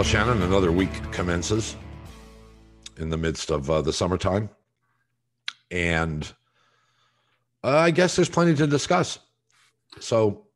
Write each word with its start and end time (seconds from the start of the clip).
Well, 0.00 0.08
Shannon, 0.08 0.40
another 0.40 0.72
week 0.72 1.12
commences 1.12 1.76
in 2.96 3.10
the 3.10 3.18
midst 3.18 3.50
of 3.50 3.68
uh, 3.68 3.82
the 3.82 3.92
summertime. 3.92 4.48
And 5.70 6.26
uh, 7.62 7.76
I 7.76 7.90
guess 7.90 8.16
there's 8.16 8.30
plenty 8.30 8.54
to 8.54 8.66
discuss. 8.66 9.18
So 10.00 10.46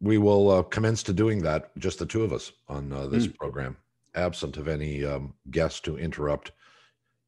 we 0.00 0.16
will 0.18 0.50
uh, 0.52 0.62
commence 0.62 1.02
to 1.02 1.12
doing 1.12 1.42
that, 1.42 1.76
just 1.78 1.98
the 1.98 2.06
two 2.06 2.22
of 2.22 2.32
us 2.32 2.52
on 2.68 2.92
uh, 2.92 3.08
this 3.08 3.26
Mm. 3.26 3.34
program, 3.36 3.76
absent 4.14 4.56
of 4.56 4.68
any 4.68 5.04
um, 5.04 5.34
guests 5.50 5.80
to 5.80 5.98
interrupt 5.98 6.52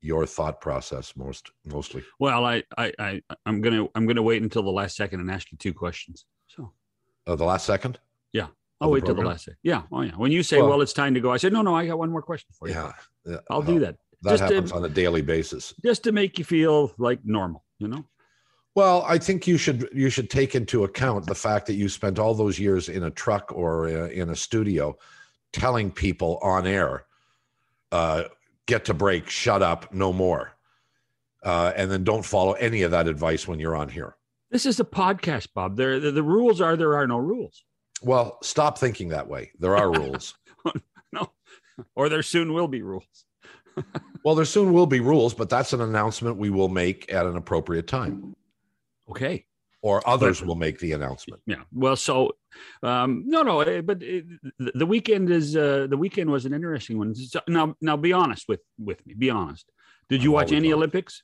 your 0.01 0.27
thought 0.27 0.61
process 0.61 1.17
most 1.17 1.51
mostly. 1.64 2.05
Well, 2.21 2.45
I, 2.46 2.62
I, 2.79 2.92
I, 2.97 3.23
I'm 3.45 3.61
gonna, 3.61 3.89
I'm 3.97 4.06
gonna 4.06 4.23
wait 4.23 4.41
until 4.41 4.62
the 4.62 4.70
last 4.70 4.95
second 4.95 5.19
and 5.19 5.28
ask 5.28 5.51
you 5.51 5.59
two 5.59 5.75
questions. 5.75 6.27
So 6.47 6.70
Uh, 7.27 7.34
the 7.34 7.45
last 7.45 7.67
second? 7.67 7.98
I'll 8.80 8.91
wait 8.91 9.05
till 9.05 9.15
the 9.15 9.23
last 9.23 9.45
second. 9.45 9.59
Yeah. 9.62 9.83
Oh, 9.93 10.01
yeah. 10.02 10.12
When 10.12 10.33
you 10.33 10.43
say, 10.43 10.59
Well- 10.59 10.70
well, 10.70 10.80
it's 10.80 10.93
time 10.95 11.15
to 11.15 11.20
go, 11.20 11.30
I 11.33 11.37
said, 11.37 11.52
no, 11.52 11.62
no, 11.62 11.75
I 11.77 11.87
got 11.87 11.98
one 11.98 12.11
more 12.11 12.23
question 12.23 12.48
for 12.59 12.69
you. 12.69 12.75
Yeah. 12.75 12.93
yeah. 13.27 13.37
I'll 13.51 13.59
Uh, 13.62 13.66
do 13.66 13.79
that 13.80 13.97
That 14.23 14.30
Just 14.33 14.48
to- 14.48 14.55
happens 14.55 14.73
on 14.73 14.84
a 14.84 14.89
daily 14.89 15.23
basis. 15.23 15.75
just 15.84 16.03
to 16.05 16.12
make 16.12 16.39
you 16.39 16.45
feel 16.45 16.93
like 16.98 17.20
normal. 17.25 17.65
You 17.79 17.89
know. 17.89 18.05
Well, 18.75 19.03
I 19.09 19.19
think 19.19 19.47
you 19.47 19.56
should 19.59 19.89
you 19.93 20.11
should 20.11 20.29
take 20.30 20.55
into 20.55 20.84
account 20.84 21.27
the 21.27 21.34
fact 21.34 21.66
that 21.66 21.75
you 21.75 21.89
spent 21.89 22.19
all 22.19 22.34
those 22.34 22.59
years 22.59 22.89
in 22.89 23.03
a 23.05 23.11
truck 23.11 23.51
or 23.53 23.87
uh, 23.89 24.09
in 24.09 24.29
a 24.30 24.37
studio 24.37 24.97
telling 25.53 25.91
people 25.91 26.39
on 26.42 26.67
air, 26.67 27.05
uh, 27.92 28.25
"Get 28.67 28.84
to 28.87 28.95
break, 28.95 29.28
shut 29.31 29.62
up, 29.62 29.92
no 29.92 30.12
more," 30.12 30.53
uh, 31.42 31.73
and 31.75 31.91
then 31.91 32.05
don't 32.05 32.25
follow 32.25 32.53
any 32.53 32.83
of 32.83 32.91
that 32.92 33.09
advice 33.09 33.48
when 33.48 33.59
you're 33.59 33.75
on 33.77 33.89
here. 33.89 34.17
This 34.51 34.67
is 34.67 34.78
a 34.78 34.84
podcast, 34.84 35.48
Bob. 35.55 35.77
There, 35.77 35.98
the, 35.98 36.11
the 36.12 36.23
rules 36.23 36.61
are 36.61 36.77
there 36.77 36.95
are 36.97 37.06
no 37.06 37.19
rules. 37.19 37.64
Well, 38.03 38.39
stop 38.43 38.79
thinking 38.79 39.09
that 39.09 39.29
way. 39.29 39.53
There 39.59 39.77
are 39.77 39.91
rules. 39.91 40.34
No, 41.12 41.33
or 41.97 42.09
there 42.09 42.23
soon 42.23 42.53
will 42.53 42.69
be 42.69 42.83
rules. 42.83 43.25
well, 44.25 44.37
there 44.37 44.45
soon 44.45 44.73
will 44.73 44.87
be 44.87 45.01
rules, 45.01 45.34
but 45.34 45.51
that's 45.51 45.73
an 45.73 45.81
announcement 45.81 46.37
we 46.37 46.51
will 46.51 46.69
make 46.69 47.12
at 47.12 47.27
an 47.27 47.37
appropriate 47.37 47.89
time, 47.89 48.37
Okay. 49.09 49.45
or 49.83 50.07
others 50.09 50.41
will 50.41 50.55
make 50.55 50.79
the 50.79 50.92
announcement. 50.92 51.42
Yeah. 51.47 51.62
Well, 51.73 51.97
so 51.97 52.37
um, 52.84 53.25
no, 53.27 53.42
no, 53.42 53.61
eh, 53.62 53.81
but 53.81 54.05
it, 54.05 54.25
the 54.61 54.70
the 54.77 54.87
weekend 54.87 55.31
is 55.31 55.57
uh, 55.57 55.89
the 55.91 55.97
weekend 55.97 56.31
was 56.31 56.47
an 56.47 56.55
interesting 56.55 56.97
one. 56.97 57.12
So, 57.14 57.41
now, 57.48 57.75
now, 57.81 57.97
be 57.97 58.12
honest 58.12 58.47
with 58.47 58.61
with 58.79 59.05
me. 59.05 59.14
Be 59.14 59.31
honest. 59.31 59.69
Did 60.09 60.23
you 60.23 60.31
I'm 60.31 60.35
watch 60.35 60.53
any 60.53 60.69
honest. 60.69 60.77
Olympics? 60.77 61.23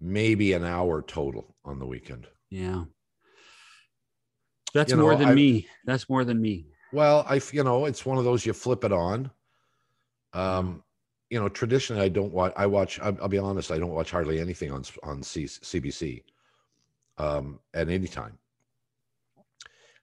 Maybe 0.00 0.52
an 0.54 0.64
hour 0.64 1.02
total 1.02 1.54
on 1.64 1.78
the 1.78 1.86
weekend. 1.86 2.26
Yeah. 2.50 2.84
That's 4.76 4.90
You 4.90 4.98
know, 4.98 5.04
more 5.04 5.16
than 5.16 5.28
I- 5.28 5.34
me. 5.34 5.66
That's 5.86 6.08
more 6.08 6.24
than 6.24 6.40
me. 6.40 6.66
Well, 6.92 7.24
I 7.28 7.40
you 7.52 7.64
know 7.64 7.86
it's 7.86 8.04
one 8.04 8.18
of 8.18 8.24
those 8.24 8.44
you 8.46 8.52
flip 8.52 8.84
it 8.84 8.92
on. 8.92 9.30
Um, 10.34 10.84
you 11.30 11.40
know, 11.40 11.48
traditionally 11.48 12.02
I 12.04 12.08
don't 12.10 12.32
watch. 12.32 12.52
I 12.56 12.66
watch. 12.66 13.00
I'll, 13.00 13.16
I'll 13.22 13.28
be 13.28 13.38
honest. 13.38 13.70
I 13.72 13.78
don't 13.78 13.90
watch 13.90 14.10
hardly 14.10 14.38
anything 14.38 14.70
on 14.70 14.84
on 15.02 15.22
C, 15.22 15.44
CBC 15.44 16.22
um, 17.18 17.58
at 17.74 17.88
any 17.88 18.06
time. 18.06 18.38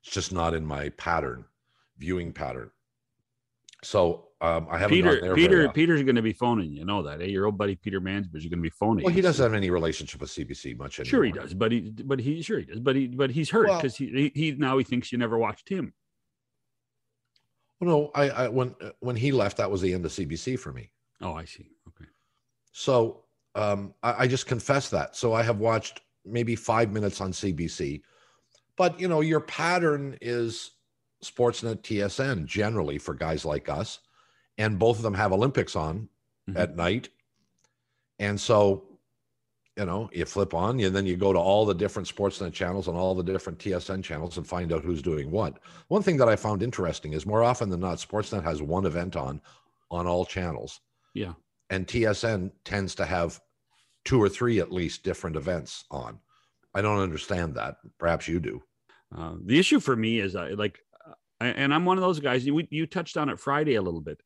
It's 0.04 0.12
just 0.12 0.34
not 0.34 0.54
in 0.54 0.66
my 0.66 0.90
pattern, 0.90 1.46
viewing 1.98 2.34
pattern. 2.34 2.72
So 3.84 4.30
um, 4.44 4.68
I 4.70 4.78
haven't. 4.78 4.98
Peter, 4.98 5.22
there 5.22 5.36
Peter. 5.36 5.70
Peter's 5.70 6.04
going 6.04 6.18
to 6.18 6.22
be 6.22 6.34
phoning. 6.34 6.74
You 6.74 6.84
know 6.84 7.02
that. 7.04 7.22
Eh? 7.22 7.28
Your 7.28 7.46
old 7.46 7.58
buddy 7.58 7.76
Peter 7.78 8.02
Mansbridge 8.02 8.40
is 8.40 8.48
going 8.48 8.60
to 8.60 8.62
be 8.62 8.70
phoning. 8.70 9.06
Well, 9.06 9.14
he 9.14 9.22
doesn't 9.22 9.42
have 9.42 9.54
any 9.54 9.70
relationship 9.70 10.20
with 10.20 10.32
CBC 10.32 10.78
much 10.78 11.00
anymore. 11.00 11.10
Sure, 11.10 11.24
he 11.24 11.32
does, 11.32 11.54
but 11.54 11.72
he, 11.72 11.80
but 12.04 12.20
he, 12.20 12.42
sure 12.42 12.60
he 12.60 12.66
does, 12.66 12.82
but 12.82 12.94
he, 12.94 13.08
but 13.08 13.32
he's 13.32 13.50
hurt 13.50 13.70
Well- 13.70 13.78
because 13.78 13.96
he, 13.96 14.08
he, 14.08 14.32
he 14.36 14.52
now 14.52 14.78
he 14.78 14.84
thinks 14.84 15.14
you 15.14 15.18
never 15.18 15.38
watched 15.38 15.70
him. 15.70 15.94
Well, 17.80 17.90
no, 17.90 18.12
I, 18.14 18.30
I 18.30 18.48
when 18.50 18.76
when 19.00 19.16
he 19.16 19.32
left, 19.32 19.58
that 19.58 19.72
was 19.72 19.82
the 19.82 19.94
end 19.94 20.06
of 20.06 20.12
CBC 20.12 20.60
for 20.60 20.74
me. 20.74 20.92
Oh, 21.22 21.34
I 21.34 21.46
see. 21.46 21.70
Okay. 21.88 22.10
So 22.74 23.24
um, 23.56 23.94
I, 24.04 24.24
I 24.24 24.28
just 24.28 24.46
confess 24.46 24.90
that. 24.90 25.16
So 25.16 25.34
I 25.34 25.42
have 25.44 25.60
watched 25.60 26.02
maybe 26.26 26.58
five 26.58 26.92
minutes 26.92 27.22
on 27.22 27.32
CBC, 27.32 28.02
but 28.76 29.00
you 29.00 29.08
know, 29.08 29.22
your 29.22 29.40
pattern 29.40 30.18
is 30.20 30.72
Sportsnet 31.24 31.82
TSN 31.82 32.46
generally 32.46 32.98
for 32.98 33.14
guys 33.14 33.46
like 33.46 33.70
us, 33.70 34.00
and 34.58 34.78
both 34.80 34.98
of 34.98 35.04
them 35.04 35.14
have 35.14 35.32
Olympics 35.34 35.76
on 35.76 36.10
Mhm. 36.50 36.58
at 36.58 36.76
night, 36.76 37.10
and 38.20 38.40
so 38.40 39.00
you 39.78 39.86
know 39.86 40.10
you 40.14 40.26
flip 40.26 40.54
on, 40.54 40.80
and 40.80 40.96
then 40.96 41.06
you 41.06 41.16
go 41.18 41.34
to 41.34 41.40
all 41.40 41.66
the 41.66 41.74
different 41.74 42.08
Sportsnet 42.08 42.54
channels 42.54 42.88
and 42.88 42.98
all 42.98 43.16
the 43.16 43.24
different 43.24 43.60
TSN 43.60 44.04
channels 44.04 44.38
and 44.38 44.46
find 44.48 44.72
out 44.72 44.84
who's 44.84 45.02
doing 45.02 45.32
what. 45.32 45.60
One 45.88 46.04
thing 46.04 46.18
that 46.18 46.30
I 46.30 46.36
found 46.36 46.62
interesting 46.62 47.14
is 47.14 47.26
more 47.26 47.44
often 47.44 47.70
than 47.70 47.80
not, 47.80 47.98
Sportsnet 47.98 48.44
has 48.44 48.62
one 48.62 48.86
event 48.86 49.16
on 49.16 49.42
on 49.90 50.08
all 50.08 50.26
channels 50.26 50.80
Yeah. 51.14 51.34
and 51.70 51.88
TSN 51.88 52.52
tends 52.66 52.96
to 52.96 53.06
have 53.06 53.40
two 54.06 54.22
or 54.22 54.28
three 54.30 54.60
at 54.60 54.72
least 54.72 55.04
different 55.04 55.36
events 55.36 55.86
on. 55.92 56.20
I 56.74 56.82
don't 56.82 57.00
understand 57.00 57.56
that. 57.56 57.78
Perhaps 58.00 58.28
you 58.28 58.40
do. 58.40 58.62
Uh, 59.16 59.36
the 59.46 59.58
issue 59.60 59.80
for 59.80 59.96
me 59.96 60.20
is 60.20 60.36
I 60.36 60.50
like, 60.50 60.80
uh, 61.08 61.14
and 61.40 61.74
I'm 61.74 61.86
one 61.86 61.98
of 61.98 62.02
those 62.02 62.20
guys. 62.20 62.46
You 62.46 62.62
you 62.72 62.86
touched 62.88 63.16
on 63.18 63.30
it 63.30 63.40
Friday 63.40 63.76
a 63.76 63.82
little 63.82 64.02
bit. 64.02 64.22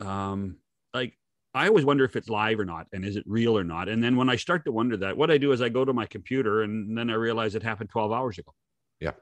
Um, 0.00 0.58
like 0.94 1.14
I 1.54 1.68
always 1.68 1.84
wonder 1.84 2.04
if 2.04 2.16
it's 2.16 2.28
live 2.28 2.60
or 2.60 2.64
not, 2.64 2.86
and 2.92 3.04
is 3.04 3.16
it 3.16 3.24
real 3.26 3.56
or 3.56 3.64
not. 3.64 3.88
And 3.88 4.02
then 4.02 4.16
when 4.16 4.28
I 4.28 4.36
start 4.36 4.64
to 4.66 4.72
wonder 4.72 4.96
that, 4.98 5.16
what 5.16 5.30
I 5.30 5.38
do 5.38 5.52
is 5.52 5.62
I 5.62 5.68
go 5.68 5.84
to 5.84 5.92
my 5.92 6.06
computer, 6.06 6.62
and 6.62 6.96
then 6.96 7.10
I 7.10 7.14
realize 7.14 7.54
it 7.54 7.62
happened 7.62 7.90
12 7.90 8.12
hours 8.12 8.38
ago. 8.38 8.52
Yeah. 9.00 9.12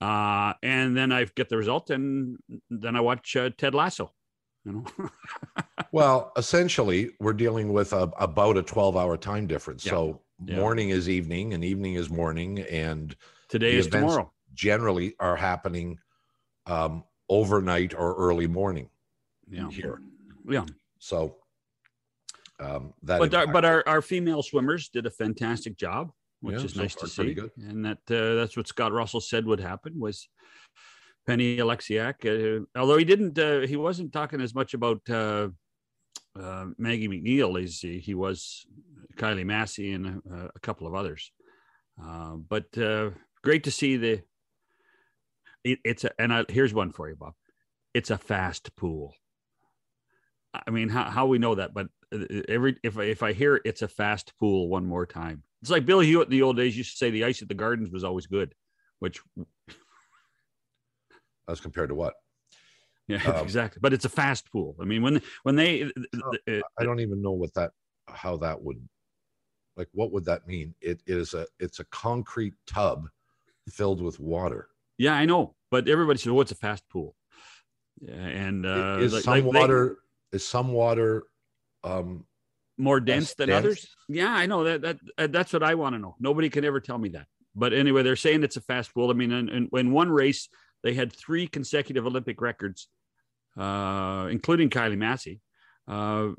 Uh, 0.00 0.54
and 0.62 0.96
then 0.96 1.12
I 1.12 1.24
get 1.24 1.48
the 1.48 1.56
result, 1.56 1.90
and 1.90 2.36
then 2.70 2.96
I 2.96 3.00
watch 3.00 3.36
uh, 3.36 3.50
Ted 3.56 3.74
Lasso. 3.74 4.12
You 4.64 4.72
know. 4.72 5.08
Well, 5.92 6.32
essentially, 6.36 7.10
we're 7.20 7.34
dealing 7.34 7.72
with 7.72 7.92
a, 7.92 8.10
about 8.18 8.56
a 8.56 8.62
12 8.62 8.96
hour 8.96 9.16
time 9.16 9.46
difference. 9.46 9.84
Yeah. 9.84 9.90
So 9.92 10.22
Yeah. 10.46 10.56
morning 10.56 10.88
is 10.90 11.08
evening 11.08 11.52
and 11.54 11.62
evening 11.64 11.94
is 11.94 12.08
morning. 12.10 12.60
And 12.60 13.14
Today 13.48 13.74
is 13.74 13.88
tomorrow. 13.88 14.32
generally 14.54 15.14
are 15.20 15.36
happening 15.36 15.98
um, 16.66 17.04
overnight 17.28 17.94
or 17.94 18.14
early 18.16 18.46
morning 18.46 18.88
Yeah. 19.48 19.70
here. 19.70 20.00
Yeah. 20.48 20.66
So 20.98 21.36
um, 22.60 22.94
that 23.02 23.18
but 23.18 23.34
our, 23.34 23.46
but 23.46 23.64
our, 23.64 23.82
our 23.86 24.02
female 24.02 24.42
swimmers 24.42 24.88
did 24.88 25.06
a 25.06 25.10
fantastic 25.10 25.76
job, 25.76 26.12
which 26.40 26.58
Yeah, 26.58 26.64
is 26.64 26.76
nice 26.76 26.94
to 26.96 27.08
see. 27.08 27.36
And 27.56 27.84
that 27.84 27.98
uh, 28.10 28.34
that's 28.36 28.56
what 28.56 28.68
Scott 28.68 28.92
Russell 28.92 29.20
said 29.20 29.46
would 29.46 29.60
happen 29.60 29.98
was 29.98 30.28
Penny 31.26 31.56
Oleksiak. 31.58 32.24
Uh, 32.24 32.64
although 32.78 32.98
he 32.98 33.04
didn't, 33.04 33.38
uh, 33.38 33.60
he 33.60 33.76
wasn't 33.76 34.12
talking 34.12 34.40
as 34.40 34.54
much 34.54 34.74
about 34.74 35.00
uh, 35.10 35.48
uh, 36.38 36.66
Maggie 36.78 37.08
Mac 37.08 37.22
Neil 37.22 37.56
as 37.56 37.80
he, 37.80 37.98
he 37.98 38.14
was 38.14 38.66
Kylie 39.16 39.46
Masse 39.46 39.78
and 39.78 40.22
uh, 40.32 40.48
a 40.54 40.60
couple 40.60 40.86
of 40.86 40.94
others. 40.94 41.32
But 41.98 42.76
uh, 42.78 43.10
great 43.42 43.64
to 43.64 43.70
see 43.70 43.96
the. 43.96 44.22
It, 45.64 45.78
it's 45.84 46.04
a, 46.04 46.10
and 46.20 46.32
I, 46.32 46.44
here's 46.48 46.74
one 46.74 46.90
for 46.90 47.08
you, 47.08 47.14
Bob. 47.14 47.34
It's 47.94 48.10
a 48.10 48.18
fast 48.18 48.74
pool. 48.74 49.14
I 50.54 50.70
mean, 50.70 50.88
how, 50.88 51.04
how 51.04 51.26
we 51.26 51.38
know 51.38 51.54
that, 51.54 51.72
but 51.72 51.88
uh, 52.14 52.24
every 52.48 52.76
if 52.82 52.98
I, 52.98 53.04
if 53.04 53.22
I 53.22 53.32
hear 53.32 53.60
it's 53.64 53.82
a 53.82 53.88
fast 53.88 54.32
pool 54.38 54.68
one 54.68 54.86
more 54.86 55.06
time, 55.06 55.42
it's 55.62 55.70
like 55.70 55.86
Billy 55.86 56.06
Hewitt 56.06 56.28
in 56.28 56.32
the 56.32 56.42
old 56.42 56.56
days 56.56 56.76
used 56.76 56.92
to 56.92 56.96
say 56.96 57.10
the 57.10 57.24
ice 57.24 57.42
at 57.42 57.48
the 57.48 57.54
Gardens 57.54 57.90
was 57.90 58.04
always 58.04 58.26
good, 58.26 58.54
which 58.98 59.20
as 61.48 61.60
compared 61.60 61.88
to 61.88 61.94
what? 61.94 62.14
yeah, 63.08 63.22
Um, 63.26 63.36
exactly. 63.44 63.80
But 63.82 63.92
it's 63.92 64.04
a 64.04 64.08
fast 64.10 64.50
pool. 64.52 64.76
I 64.80 64.84
mean, 64.84 65.02
when 65.02 65.20
when 65.42 65.56
they 65.56 65.84
uh, 65.84 66.60
I 66.78 66.84
don't 66.84 67.00
even 67.00 67.22
know 67.22 67.32
what 67.32 67.54
that 67.54 67.72
how 68.08 68.36
that 68.38 68.62
would 68.62 68.76
like 69.76 69.88
what 69.92 70.12
would 70.12 70.24
that 70.26 70.46
mean? 70.46 70.74
It 70.80 71.02
is 71.06 71.34
a 71.34 71.46
it's 71.58 71.80
a 71.80 71.84
concrete 71.86 72.54
tub 72.66 73.08
filled 73.70 74.02
with 74.02 74.20
water. 74.20 74.68
yeah, 74.98 75.14
I 75.14 75.24
know, 75.24 75.54
but 75.70 75.88
everybody 75.88 76.18
says, 76.18 76.30
"Oh, 76.32 76.40
it's 76.42 76.52
a 76.52 76.56
fast 76.56 76.86
pool," 76.90 77.16
yeah, 78.00 78.12
and 78.12 78.66
uh, 78.66 78.98
is 79.00 79.14
like- 79.14 79.22
some 79.22 79.34
like 79.34 79.44
they- 79.44 79.60
water 79.60 79.96
is 80.32 80.46
some 80.46 80.72
water 80.72 81.24
um 81.84 82.24
more 82.78 83.00
dense 83.00 83.34
than 83.34 83.48
dense? 83.48 83.64
others. 83.64 83.86
Yeah, 84.08 84.32
I 84.32 84.46
know 84.46 84.64
that 84.64 84.82
that 84.82 84.98
uh, 85.18 85.26
that's 85.28 85.52
what 85.52 85.62
I 85.62 85.74
want 85.74 85.94
to 85.94 85.98
know. 85.98 86.16
Nobody 86.18 86.50
can 86.50 86.64
ever 86.64 86.80
tell 86.80 86.98
me 86.98 87.10
that. 87.10 87.26
But 87.54 87.72
anyway, 87.72 88.02
they're 88.02 88.16
saying 88.16 88.42
it's 88.42 88.56
a 88.56 88.62
fast 88.62 88.94
pool. 88.94 89.10
I 89.10 89.12
mean, 89.12 89.30
in, 89.30 89.48
in, 89.48 89.68
in 89.74 89.92
one 89.92 90.10
race, 90.10 90.48
they 90.82 90.94
had 90.94 91.12
three 91.12 91.46
consecutive 91.46 92.06
Olympic 92.06 92.40
records, 92.40 92.88
uh, 93.58 94.28
including 94.30 94.70
Kylie 94.70 94.96
Masse, 94.96 95.36
uh, 95.86 96.30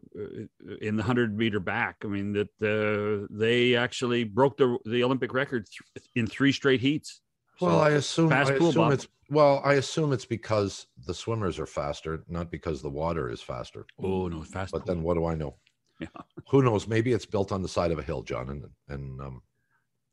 in 0.81 0.98
the 0.98 1.04
hundred 1.04 1.38
meter 1.38 1.60
back. 1.60 1.98
I 2.04 2.07
mean 2.07 2.34
that 2.34 2.50
uh, 2.62 3.28
they 3.30 3.75
actually 3.75 4.24
broke 4.24 4.57
the 4.57 4.78
the 4.86 5.04
Olympic 5.04 5.34
record 5.34 5.68
th- 5.95 6.07
in 6.16 6.28
three 6.28 6.51
straight 6.51 6.81
heats. 6.81 7.22
Well 7.61 7.79
So- 7.79 7.79
I 7.79 7.89
assume 7.91 8.33
I 8.33 8.41
assume 8.41 8.91
it's 8.91 9.07
well 9.29 9.61
I 9.63 9.73
assume 9.75 10.13
it's 10.13 10.25
because 10.25 10.88
the 11.05 11.13
swimmers 11.13 11.57
are 11.59 11.65
faster, 11.65 12.23
not 12.27 12.51
because 12.51 12.81
the 12.81 12.89
water 12.89 13.29
is 13.29 13.41
faster. 13.41 13.85
oh 14.00 14.27
no, 14.27 14.44
fast. 14.44 14.71
But 14.71 14.85
pool. 14.85 14.94
then 14.95 15.03
what 15.03 15.15
do 15.15 15.25
I 15.25 15.35
know? 15.35 15.55
Yeah. 16.00 16.07
Who 16.50 16.63
knows? 16.63 16.88
Maybe 16.88 17.13
it's 17.13 17.25
built 17.25 17.51
on 17.51 17.61
the 17.61 17.67
side 17.69 17.91
of 17.91 18.00
a 18.00 18.03
hill, 18.03 18.23
John, 18.23 18.50
and 18.50 18.65
and 18.89 19.21
um 19.21 19.41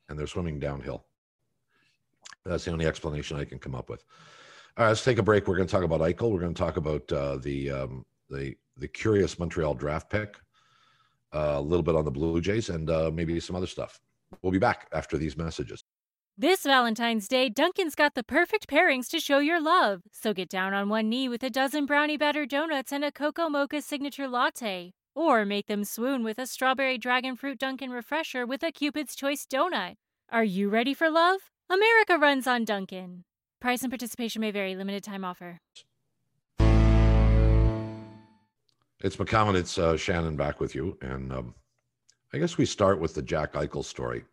and 0.08 0.19
they're 0.19 0.26
swimming 0.26 0.60
downhill. 0.60 1.06
That's 2.44 2.64
the 2.64 2.72
only 2.72 2.87
explanation 2.87 3.38
I 3.38 3.44
can 3.44 3.58
come 3.58 3.75
up 3.75 3.88
with. 3.88 4.04
All 4.76 4.84
right, 4.84 4.88
let's 4.90 5.04
take 5.04 5.19
a 5.19 5.22
break. 5.22 5.46
We're 5.48 5.56
going 5.56 5.66
to 5.69 5.72
talk 5.72 5.82
about 5.84 6.00
Eichel. 6.00 6.31
We're 6.31 6.40
going 6.40 6.54
to 6.54 6.58
talk 6.62 6.76
about 6.76 7.10
uh, 7.12 7.36
the 7.36 7.70
um, 7.70 8.04
the 8.28 8.54
the 8.76 8.88
curious 8.88 9.38
Montreal 9.38 9.75
draft 9.75 10.10
pick, 10.10 10.36
uh, 11.34 11.54
a 11.56 11.60
little 11.60 11.82
bit 11.82 11.96
on 11.96 12.04
the 12.04 12.10
Blue 12.10 12.40
Jays, 12.40 12.69
and 12.69 12.88
uh, 12.88 13.10
maybe 13.12 13.38
some 13.40 13.56
other 13.56 13.66
stuff. 13.66 14.00
We'll 14.43 14.52
be 14.52 14.58
back 14.58 14.88
after 14.93 15.16
these 15.19 15.36
messages. 15.36 15.82
This 16.40 16.62
Valentine's 16.62 17.28
Day, 17.28 17.50
Dunkin's 17.50 17.94
got 17.94 18.14
the 18.14 18.22
perfect 18.22 18.66
pairings 18.66 19.10
to 19.10 19.20
show 19.20 19.40
your 19.40 19.60
love. 19.60 20.00
So 20.10 20.32
get 20.32 20.48
down 20.48 20.72
on 20.72 20.88
one 20.88 21.10
knee 21.10 21.28
with 21.28 21.42
a 21.42 21.50
dozen 21.50 21.84
brownie 21.84 22.16
batter 22.16 22.46
donuts 22.46 22.92
and 22.92 23.04
a 23.04 23.12
cocoa 23.12 23.50
mocha 23.50 23.82
signature 23.82 24.26
latte. 24.26 24.94
Or 25.14 25.44
make 25.44 25.66
them 25.66 25.84
swoon 25.84 26.25
with 26.25 26.38
a 26.38 26.46
strawberry 26.46 26.96
dragon 26.96 27.37
fruit 27.37 27.58
Dunkin' 27.58 27.90
refresher 27.90 28.46
with 28.46 28.62
a 28.62 28.72
Cupid's 28.72 29.14
Choice 29.14 29.44
donut. 29.44 29.96
Are 30.31 30.42
you 30.42 30.70
ready 30.70 30.94
for 30.94 31.10
love? 31.10 31.40
America 31.69 32.16
runs 32.16 32.46
on 32.46 32.64
Dunkin'. 32.64 33.25
Price 33.60 33.82
and 33.82 33.90
participation 33.90 34.40
may 34.40 34.50
vary. 34.50 34.75
Limited 34.75 35.04
time 35.04 35.26
offer. 35.26 35.58
It's 39.00 39.16
McCown. 39.16 39.56
It's 39.56 39.76
uh, 39.76 39.98
Shannon 39.98 40.36
back 40.36 40.58
with 40.58 40.75
you. 40.75 40.96
And 41.02 41.34
um, 41.34 41.54
I 42.32 42.38
guess 42.38 42.56
we 42.56 42.64
start 42.64 42.98
with 42.98 43.12
the 43.12 43.20
Jack 43.20 43.52
Eichel 43.52 43.84
story. 43.84 44.25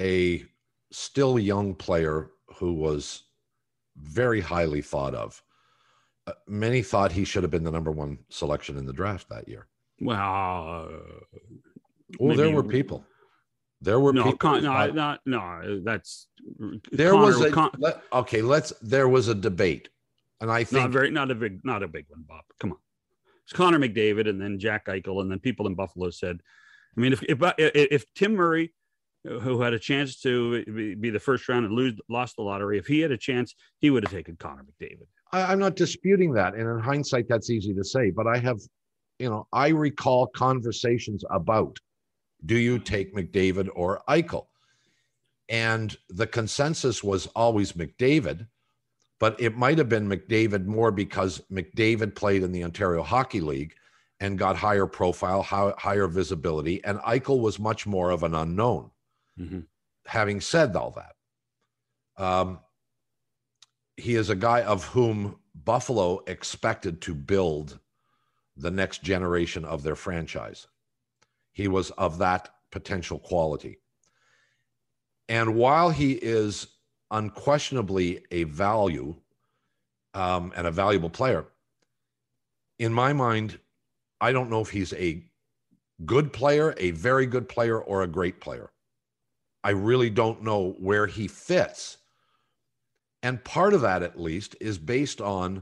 A 0.00 0.44
still 0.90 1.38
young 1.38 1.74
player 1.74 2.30
who 2.56 2.74
was 2.74 3.24
very 3.96 4.40
highly 4.40 4.82
thought 4.82 5.14
of. 5.14 5.42
Uh, 6.26 6.32
many 6.46 6.82
thought 6.82 7.12
he 7.12 7.24
should 7.24 7.42
have 7.42 7.50
been 7.50 7.64
the 7.64 7.70
number 7.70 7.90
one 7.90 8.18
selection 8.28 8.76
in 8.76 8.86
the 8.86 8.92
draft 8.92 9.28
that 9.28 9.48
year. 9.48 9.66
Well, 10.00 10.90
well, 12.18 12.36
there 12.36 12.50
were 12.50 12.62
people. 12.62 13.04
There 13.80 14.00
were 14.00 14.12
no, 14.12 14.24
people. 14.24 14.38
Con, 14.38 14.62
no, 14.62 14.90
no, 14.90 15.16
no, 15.24 15.80
that's 15.84 16.28
there 16.90 17.12
Connor, 17.12 17.24
was 17.26 17.40
a 17.40 17.50
Con, 17.50 17.70
let, 17.78 18.02
okay. 18.12 18.42
Let's. 18.42 18.72
There 18.82 19.08
was 19.08 19.28
a 19.28 19.34
debate, 19.34 19.88
and 20.40 20.50
I 20.50 20.64
think 20.64 20.82
not 20.82 20.90
very, 20.90 21.10
not 21.10 21.30
a 21.30 21.34
big, 21.34 21.60
not 21.64 21.82
a 21.82 21.88
big 21.88 22.06
one, 22.08 22.24
Bob. 22.26 22.44
Come 22.58 22.72
on, 22.72 22.78
it's 23.44 23.52
Connor 23.52 23.78
McDavid, 23.78 24.28
and 24.28 24.40
then 24.40 24.58
Jack 24.58 24.86
Eichel, 24.86 25.20
and 25.20 25.30
then 25.30 25.38
people 25.38 25.66
in 25.66 25.74
Buffalo 25.74 26.10
said, 26.10 26.40
I 26.96 27.00
mean, 27.00 27.12
if 27.12 27.22
if 27.22 27.38
if 27.58 28.14
Tim 28.14 28.34
Murray, 28.34 28.72
who 29.26 29.60
had 29.60 29.72
a 29.72 29.78
chance 29.78 30.20
to 30.22 30.64
be 30.96 31.10
the 31.10 31.20
first 31.20 31.48
round 31.48 31.66
and 31.66 31.74
lose 31.74 31.94
lost 32.08 32.36
the 32.36 32.42
lottery, 32.42 32.78
if 32.78 32.86
he 32.86 33.00
had 33.00 33.10
a 33.10 33.18
chance, 33.18 33.54
he 33.78 33.90
would 33.90 34.04
have 34.04 34.12
taken 34.12 34.36
Connor 34.36 34.64
McDavid. 34.64 35.06
I, 35.32 35.52
I'm 35.52 35.58
not 35.58 35.76
disputing 35.76 36.32
that, 36.34 36.54
and 36.54 36.68
in 36.68 36.78
hindsight, 36.78 37.26
that's 37.28 37.50
easy 37.50 37.74
to 37.74 37.84
say. 37.84 38.10
But 38.10 38.26
I 38.26 38.38
have, 38.38 38.58
you 39.18 39.28
know, 39.28 39.46
I 39.52 39.68
recall 39.68 40.26
conversations 40.28 41.24
about 41.30 41.78
do 42.44 42.56
you 42.56 42.78
take 42.78 43.14
McDavid 43.14 43.68
or 43.74 44.02
Eichel? 44.08 44.46
And 45.48 45.96
the 46.08 46.26
consensus 46.26 47.02
was 47.02 47.26
always 47.28 47.72
McDavid, 47.72 48.46
but 49.18 49.40
it 49.40 49.56
might 49.56 49.78
have 49.78 49.88
been 49.88 50.08
McDavid 50.08 50.66
more 50.66 50.90
because 50.90 51.40
McDavid 51.50 52.14
played 52.14 52.42
in 52.42 52.52
the 52.52 52.64
Ontario 52.64 53.02
Hockey 53.02 53.40
League 53.40 53.74
and 54.20 54.38
got 54.38 54.56
higher 54.56 54.86
profile, 54.86 55.42
higher 55.42 56.08
visibility, 56.08 56.82
and 56.84 56.98
Eichel 57.00 57.40
was 57.40 57.58
much 57.58 57.86
more 57.86 58.10
of 58.10 58.22
an 58.22 58.34
unknown. 58.34 58.90
Mm-hmm. 59.38 59.60
Having 60.06 60.40
said 60.40 60.76
all 60.76 60.92
that, 60.92 62.22
um, 62.22 62.60
he 63.96 64.14
is 64.14 64.30
a 64.30 64.36
guy 64.36 64.62
of 64.62 64.84
whom 64.84 65.36
Buffalo 65.64 66.22
expected 66.26 67.00
to 67.02 67.14
build 67.14 67.78
the 68.56 68.70
next 68.70 69.02
generation 69.02 69.64
of 69.64 69.82
their 69.82 69.96
franchise. 69.96 70.66
He 71.52 71.68
was 71.68 71.90
of 71.92 72.18
that 72.18 72.50
potential 72.70 73.18
quality. 73.18 73.78
And 75.28 75.56
while 75.56 75.90
he 75.90 76.12
is 76.12 76.68
unquestionably 77.10 78.24
a 78.30 78.44
value 78.44 79.16
um, 80.14 80.52
and 80.56 80.66
a 80.66 80.70
valuable 80.70 81.10
player, 81.10 81.46
in 82.78 82.92
my 82.92 83.12
mind, 83.12 83.58
I 84.20 84.32
don't 84.32 84.50
know 84.50 84.60
if 84.60 84.70
he's 84.70 84.92
a 84.94 85.24
good 86.04 86.32
player, 86.32 86.74
a 86.78 86.90
very 86.92 87.26
good 87.26 87.48
player, 87.48 87.80
or 87.80 88.02
a 88.02 88.06
great 88.06 88.40
player. 88.40 88.70
I 89.66 89.70
really 89.70 90.10
don't 90.10 90.44
know 90.44 90.76
where 90.78 91.08
he 91.08 91.26
fits. 91.26 91.98
And 93.24 93.42
part 93.42 93.74
of 93.74 93.80
that, 93.80 94.04
at 94.04 94.20
least, 94.20 94.54
is 94.60 94.78
based 94.78 95.20
on 95.20 95.60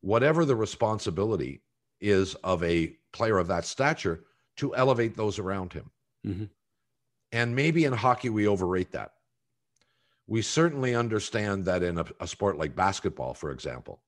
whatever 0.00 0.44
the 0.44 0.56
responsibility 0.56 1.60
is 2.00 2.34
of 2.42 2.64
a 2.64 2.96
player 3.12 3.38
of 3.38 3.46
that 3.46 3.64
stature 3.64 4.24
to 4.56 4.74
elevate 4.74 5.16
those 5.16 5.38
around 5.38 5.72
him. 5.72 5.88
Mm-hmm. 6.26 6.44
And 7.30 7.54
maybe 7.54 7.84
in 7.84 7.92
hockey, 7.92 8.28
we 8.28 8.48
overrate 8.48 8.90
that. 8.90 9.12
We 10.26 10.42
certainly 10.42 10.96
understand 10.96 11.64
that 11.66 11.84
in 11.84 11.98
a, 11.98 12.06
a 12.18 12.26
sport 12.26 12.58
like 12.58 12.74
basketball, 12.74 13.34
for 13.34 13.52
example, 13.52 14.00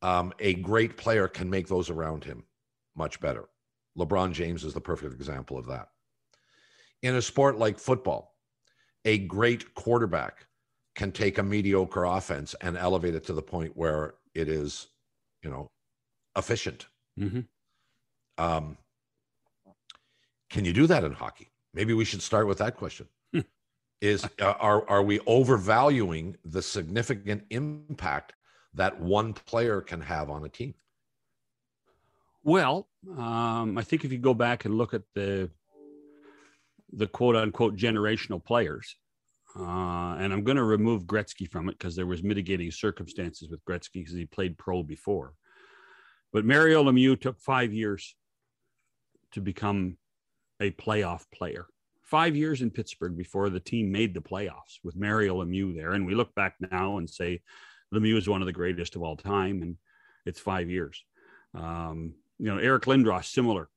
um, 0.00 0.32
a 0.38 0.54
great 0.54 0.96
player 0.96 1.26
can 1.26 1.50
make 1.50 1.66
those 1.66 1.90
around 1.90 2.22
him 2.22 2.44
much 2.94 3.18
better. 3.18 3.48
LeBron 3.98 4.30
James 4.30 4.62
is 4.62 4.74
the 4.74 4.80
perfect 4.80 5.12
example 5.12 5.58
of 5.58 5.66
that. 5.66 5.88
In 7.02 7.14
a 7.14 7.22
sport 7.22 7.58
like 7.58 7.78
football, 7.78 8.34
a 9.04 9.18
great 9.18 9.74
quarterback 9.74 10.46
can 10.94 11.12
take 11.12 11.38
a 11.38 11.42
mediocre 11.42 12.04
offense 12.04 12.54
and 12.60 12.76
elevate 12.76 13.14
it 13.14 13.24
to 13.26 13.32
the 13.32 13.42
point 13.42 13.76
where 13.76 14.14
it 14.34 14.48
is, 14.48 14.88
you 15.42 15.50
know, 15.50 15.70
efficient. 16.36 16.86
Mm-hmm. 17.18 17.40
Um, 18.36 18.76
can 20.50 20.64
you 20.64 20.72
do 20.72 20.86
that 20.86 21.04
in 21.04 21.12
hockey? 21.12 21.50
Maybe 21.74 21.94
we 21.94 22.04
should 22.04 22.22
start 22.22 22.46
with 22.46 22.58
that 22.58 22.76
question. 22.76 23.06
Hmm. 23.32 23.40
Is 24.00 24.24
uh, 24.40 24.54
are 24.58 24.88
are 24.88 25.02
we 25.02 25.20
overvaluing 25.20 26.36
the 26.44 26.62
significant 26.62 27.44
impact 27.50 28.32
that 28.74 29.00
one 29.00 29.34
player 29.34 29.80
can 29.80 30.00
have 30.00 30.30
on 30.30 30.44
a 30.44 30.48
team? 30.48 30.74
Well, 32.44 32.88
um, 33.16 33.76
I 33.76 33.82
think 33.82 34.04
if 34.04 34.12
you 34.12 34.18
go 34.18 34.34
back 34.34 34.64
and 34.64 34.78
look 34.78 34.94
at 34.94 35.02
the 35.14 35.50
the 36.92 37.06
quote 37.06 37.36
unquote 37.36 37.76
generational 37.76 38.44
players, 38.44 38.96
uh, 39.58 40.16
and 40.18 40.32
I'm 40.32 40.44
going 40.44 40.56
to 40.56 40.64
remove 40.64 41.04
Gretzky 41.04 41.48
from 41.48 41.68
it 41.68 41.78
because 41.78 41.96
there 41.96 42.06
was 42.06 42.22
mitigating 42.22 42.70
circumstances 42.70 43.48
with 43.50 43.64
Gretzky 43.64 43.94
because 43.94 44.14
he 44.14 44.26
played 44.26 44.58
pro 44.58 44.82
before. 44.82 45.34
But 46.32 46.44
Mario 46.44 46.84
Lemieux 46.84 47.20
took 47.20 47.40
five 47.40 47.72
years 47.72 48.14
to 49.32 49.40
become 49.40 49.96
a 50.60 50.70
playoff 50.72 51.24
player. 51.34 51.66
Five 52.02 52.36
years 52.36 52.62
in 52.62 52.70
Pittsburgh 52.70 53.16
before 53.16 53.50
the 53.50 53.60
team 53.60 53.92
made 53.92 54.14
the 54.14 54.20
playoffs 54.20 54.78
with 54.82 54.96
Mario 54.96 55.42
Lemieux 55.42 55.74
there. 55.74 55.92
And 55.92 56.06
we 56.06 56.14
look 56.14 56.34
back 56.34 56.54
now 56.70 56.98
and 56.98 57.08
say 57.08 57.42
Lemieux 57.94 58.16
is 58.16 58.28
one 58.28 58.42
of 58.42 58.46
the 58.46 58.52
greatest 58.52 58.96
of 58.96 59.02
all 59.02 59.16
time, 59.16 59.62
and 59.62 59.76
it's 60.26 60.40
five 60.40 60.70
years. 60.70 61.02
Um, 61.54 62.14
you 62.38 62.46
know, 62.46 62.58
Eric 62.58 62.84
Lindros, 62.84 63.26
similar, 63.26 63.68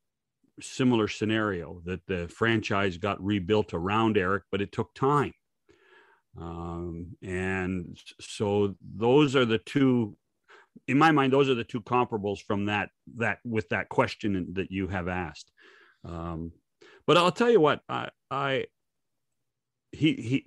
similar 0.59 1.07
scenario 1.07 1.81
that 1.85 2.05
the 2.07 2.27
franchise 2.27 2.97
got 2.97 3.23
rebuilt 3.23 3.73
around 3.73 4.17
Eric, 4.17 4.43
but 4.51 4.61
it 4.61 4.71
took 4.71 4.93
time. 4.93 5.33
Um, 6.39 7.17
and 7.21 7.97
so 8.19 8.75
those 8.81 9.35
are 9.35 9.45
the 9.45 9.57
two 9.57 10.15
in 10.87 10.97
my 10.97 11.11
mind 11.11 11.33
those 11.33 11.49
are 11.49 11.55
the 11.55 11.65
two 11.65 11.81
comparables 11.81 12.41
from 12.41 12.67
that 12.67 12.91
that 13.17 13.39
with 13.43 13.67
that 13.69 13.89
question 13.89 14.47
that 14.53 14.71
you 14.71 14.87
have 14.87 15.09
asked 15.09 15.51
um, 16.03 16.53
but 17.05 17.17
I'll 17.17 17.31
tell 17.31 17.49
you 17.49 17.59
what, 17.59 17.81
I, 17.89 18.09
I 18.29 18.65
he 19.91 20.13
he 20.13 20.43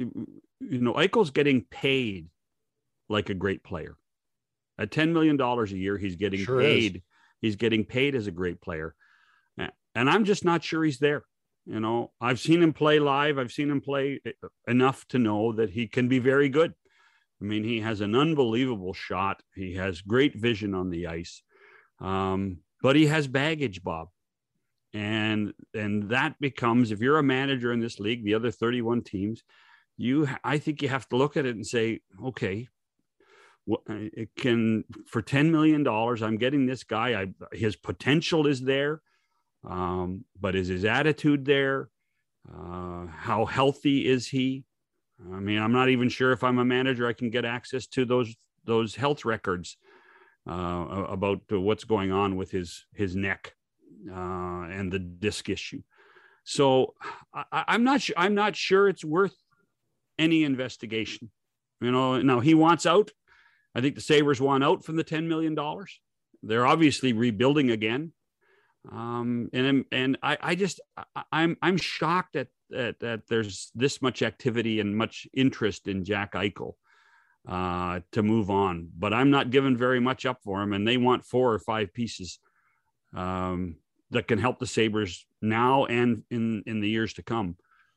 you 0.60 0.80
know 0.80 0.94
Eichel's 0.94 1.30
getting 1.30 1.62
paid 1.62 2.28
like 3.08 3.30
a 3.30 3.34
great 3.34 3.62
player. 3.62 3.96
At 4.78 4.90
ten 4.90 5.12
million 5.12 5.36
dollars 5.36 5.72
a 5.72 5.78
year, 5.78 5.98
he's 5.98 6.16
getting 6.16 6.40
sure 6.40 6.60
paid. 6.60 6.96
Is. 6.96 7.02
He's 7.40 7.56
getting 7.56 7.84
paid 7.84 8.14
as 8.14 8.26
a 8.26 8.30
great 8.30 8.60
player, 8.60 8.94
and 9.94 10.08
I'm 10.08 10.24
just 10.24 10.44
not 10.44 10.64
sure 10.64 10.84
he's 10.84 10.98
there. 10.98 11.24
You 11.66 11.80
know, 11.80 12.12
I've 12.20 12.40
seen 12.40 12.62
him 12.62 12.72
play 12.72 12.98
live. 12.98 13.38
I've 13.38 13.52
seen 13.52 13.70
him 13.70 13.80
play 13.80 14.20
enough 14.68 15.06
to 15.08 15.18
know 15.18 15.52
that 15.52 15.70
he 15.70 15.86
can 15.86 16.08
be 16.08 16.18
very 16.18 16.48
good. 16.48 16.74
I 17.40 17.44
mean, 17.44 17.64
he 17.64 17.80
has 17.80 18.00
an 18.00 18.14
unbelievable 18.14 18.92
shot. 18.92 19.42
He 19.54 19.74
has 19.74 20.00
great 20.00 20.34
vision 20.34 20.74
on 20.74 20.90
the 20.90 21.06
ice, 21.06 21.42
um, 22.00 22.58
but 22.82 22.96
he 22.96 23.06
has 23.06 23.26
baggage, 23.26 23.82
Bob 23.82 24.08
and 24.94 25.52
and 25.74 26.08
that 26.10 26.38
becomes 26.40 26.92
if 26.92 27.00
you're 27.00 27.18
a 27.18 27.22
manager 27.22 27.72
in 27.72 27.80
this 27.80 27.98
league 27.98 28.24
the 28.24 28.34
other 28.34 28.50
31 28.50 29.02
teams 29.02 29.42
you 29.96 30.28
i 30.44 30.56
think 30.56 30.80
you 30.80 30.88
have 30.88 31.08
to 31.08 31.16
look 31.16 31.36
at 31.36 31.44
it 31.44 31.56
and 31.56 31.66
say 31.66 32.00
okay 32.24 32.68
it 33.88 34.28
can 34.36 34.84
for 35.08 35.20
10 35.20 35.50
million 35.50 35.82
dollars 35.82 36.22
i'm 36.22 36.36
getting 36.36 36.64
this 36.64 36.84
guy 36.84 37.20
I, 37.20 37.26
his 37.52 37.76
potential 37.76 38.46
is 38.46 38.60
there 38.60 39.02
um, 39.68 40.24
but 40.40 40.54
is 40.54 40.68
his 40.68 40.84
attitude 40.84 41.44
there 41.44 41.88
uh, 42.52 43.06
how 43.06 43.44
healthy 43.44 44.06
is 44.06 44.26
he 44.28 44.64
i 45.32 45.38
mean 45.38 45.58
i'm 45.58 45.72
not 45.72 45.88
even 45.88 46.08
sure 46.08 46.32
if 46.32 46.44
i'm 46.44 46.58
a 46.58 46.64
manager 46.64 47.06
i 47.06 47.12
can 47.12 47.30
get 47.30 47.44
access 47.44 47.86
to 47.86 48.04
those 48.04 48.34
those 48.64 48.94
health 48.94 49.24
records 49.24 49.76
uh, 50.48 51.06
about 51.08 51.40
what's 51.50 51.84
going 51.84 52.12
on 52.12 52.36
with 52.36 52.50
his 52.50 52.86
his 52.94 53.16
neck 53.16 53.54
uh, 54.10 54.66
and 54.70 54.92
the 54.92 54.98
disc 54.98 55.48
issue. 55.48 55.82
So 56.44 56.94
I, 57.32 57.64
I'm 57.68 57.84
not 57.84 58.02
sure. 58.02 58.14
I'm 58.18 58.34
not 58.34 58.56
sure 58.56 58.88
it's 58.88 59.04
worth 59.04 59.34
any 60.18 60.44
investigation. 60.44 61.30
You 61.80 61.90
know, 61.90 62.20
now 62.20 62.40
he 62.40 62.54
wants 62.54 62.86
out. 62.86 63.10
I 63.74 63.80
think 63.80 63.94
the 63.94 64.00
Sabres 64.00 64.40
want 64.40 64.62
out 64.62 64.84
from 64.84 64.96
the 64.96 65.02
$10 65.02 65.26
million. 65.26 65.56
They're 66.42 66.66
obviously 66.66 67.12
rebuilding 67.12 67.70
again. 67.70 68.12
Um, 68.90 69.48
and 69.52 69.84
and 69.92 70.18
I, 70.22 70.36
I 70.40 70.54
just 70.54 70.80
I'm 71.32 71.56
I'm 71.62 71.76
shocked 71.76 72.36
at 72.36 72.48
that 72.70 73.00
that 73.00 73.22
there's 73.28 73.70
this 73.74 74.02
much 74.02 74.22
activity 74.22 74.80
and 74.80 74.96
much 74.96 75.26
interest 75.32 75.88
in 75.88 76.04
Jack 76.04 76.32
Eichel 76.32 76.74
uh, 77.48 78.00
to 78.12 78.22
move 78.22 78.50
on. 78.50 78.88
But 78.96 79.14
I'm 79.14 79.30
not 79.30 79.50
giving 79.50 79.76
very 79.76 80.00
much 80.00 80.26
up 80.26 80.38
for 80.42 80.62
him, 80.62 80.72
and 80.72 80.86
they 80.86 80.96
want 80.96 81.24
four 81.24 81.52
or 81.52 81.58
five 81.58 81.94
pieces 81.94 82.38
um, 83.14 83.76
that 84.10 84.28
can 84.28 84.38
help 84.38 84.58
the 84.58 84.66
Sabres 84.66 85.26
now 85.40 85.86
and 85.86 86.22
in 86.30 86.62
in 86.66 86.80
the 86.80 86.88
years 86.88 87.14
to 87.14 87.22
come 87.22 87.56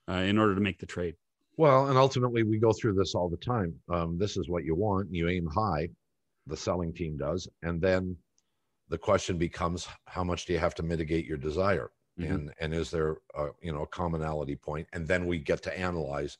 uh, 0.09 0.13
in 0.13 0.37
order 0.37 0.55
to 0.55 0.61
make 0.61 0.79
the 0.79 0.85
trade. 0.85 1.15
Well, 1.57 1.87
and 1.87 1.97
ultimately, 1.97 2.43
we 2.43 2.59
go 2.59 2.71
through 2.71 2.93
this 2.93 3.15
all 3.15 3.29
the 3.29 3.37
time. 3.37 3.73
Um, 3.91 4.17
this 4.17 4.37
is 4.37 4.47
what 4.47 4.63
you 4.63 4.75
want. 4.75 5.07
and 5.07 5.15
You 5.15 5.27
aim 5.27 5.47
high, 5.47 5.89
the 6.45 6.55
selling 6.55 6.93
team 6.93 7.17
does, 7.17 7.49
and 7.63 7.81
then 7.81 8.15
the 8.89 8.97
question 8.97 9.37
becomes, 9.37 9.87
how 10.05 10.23
much 10.23 10.45
do 10.45 10.53
you 10.53 10.59
have 10.59 10.75
to 10.75 10.83
mitigate 10.83 11.25
your 11.25 11.37
desire, 11.37 11.91
mm-hmm. 12.19 12.31
and 12.31 12.53
and 12.59 12.73
is 12.73 12.89
there 12.91 13.17
a, 13.35 13.47
you 13.61 13.71
know 13.71 13.83
a 13.83 13.87
commonality 13.87 14.55
point? 14.55 14.87
And 14.93 15.07
then 15.07 15.25
we 15.25 15.39
get 15.39 15.61
to 15.63 15.79
analyze 15.79 16.37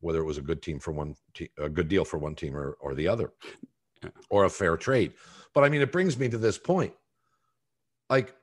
whether 0.00 0.20
it 0.20 0.24
was 0.24 0.38
a 0.38 0.42
good 0.42 0.62
team 0.62 0.78
for 0.78 0.92
one, 0.92 1.14
te- 1.34 1.50
a 1.58 1.68
good 1.68 1.88
deal 1.88 2.04
for 2.04 2.18
one 2.18 2.34
team 2.34 2.56
or 2.56 2.76
or 2.80 2.94
the 2.94 3.08
other, 3.08 3.32
or 4.30 4.44
a 4.44 4.50
fair 4.50 4.76
trade. 4.76 5.12
But 5.54 5.64
I 5.64 5.68
mean, 5.68 5.82
it 5.82 5.92
brings 5.92 6.18
me 6.18 6.28
to 6.28 6.38
this 6.38 6.58
point, 6.58 6.94
like 8.08 8.34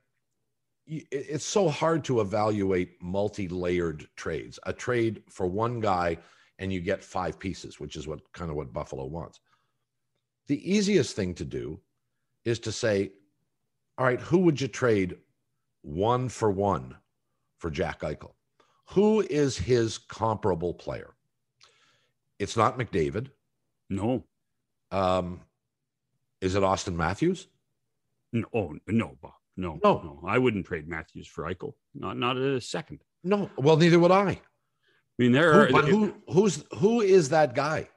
it's 0.88 1.46
so 1.46 1.68
hard 1.68 2.06
to 2.06 2.22
evaluate 2.22 3.02
multi-layered 3.02 4.08
trades. 4.16 4.58
A 4.64 4.72
trade 4.72 5.22
for 5.30 5.46
one 5.46 5.82
guy 5.82 6.18
and 6.60 6.72
you 6.72 6.80
get 6.80 7.04
five 7.04 7.38
pieces, 7.38 7.80
which 7.80 7.96
is 7.96 8.08
what 8.08 8.22
kind 8.32 8.50
of 8.50 8.56
what 8.56 8.74
Buffalo 8.74 9.06
wants. 9.06 9.40
The 10.48 10.72
easiest 10.72 11.16
thing 11.16 11.34
to 11.36 11.46
do 11.46 11.80
is 12.46 12.60
to 12.60 12.72
say, 12.72 13.12
all 13.98 14.06
right, 14.06 14.20
who 14.20 14.39
would 14.39 14.62
you 14.62 14.68
trade 14.68 15.18
one 15.82 16.30
for 16.30 16.51
one 16.51 16.96
for 17.60 17.70
Jack 17.72 18.01
Eichel? 18.01 18.34
Who 18.92 19.22
is 19.22 19.58
his 19.58 19.98
comparable 19.98 20.74
player? 20.74 21.13
It's 22.39 22.56
not 22.56 22.77
McDavid. 22.77 23.30
No. 23.89 24.24
Um, 24.92 25.42
is 26.42 26.56
it 26.56 26.63
Auston 26.63 26.96
Matthews? 26.96 27.48
No, 28.32 28.46
oh, 28.54 28.75
no, 28.88 29.18
Bob. 29.22 29.34
No, 29.56 29.80
no, 29.84 30.01
no. 30.01 30.27
I 30.27 30.38
wouldn't 30.38 30.68
trade 30.68 30.88
Matthews 30.88 31.27
for 31.27 31.46
Eichel. 31.46 31.74
Not 31.96 32.16
not 32.18 32.38
a 32.38 32.62
second. 32.62 33.00
No. 33.24 33.50
Well, 33.58 33.75
neither 33.75 33.98
would 33.98 34.12
I. 34.12 34.30
I 34.30 34.39
mean, 35.18 35.32
there 35.32 35.51
who, 35.51 35.60
are. 35.60 35.72
But 35.72 35.86
who 35.86 36.13
who's 36.30 36.63
who 36.75 37.01
is 37.01 37.30
that 37.30 37.56
guy? 37.56 37.89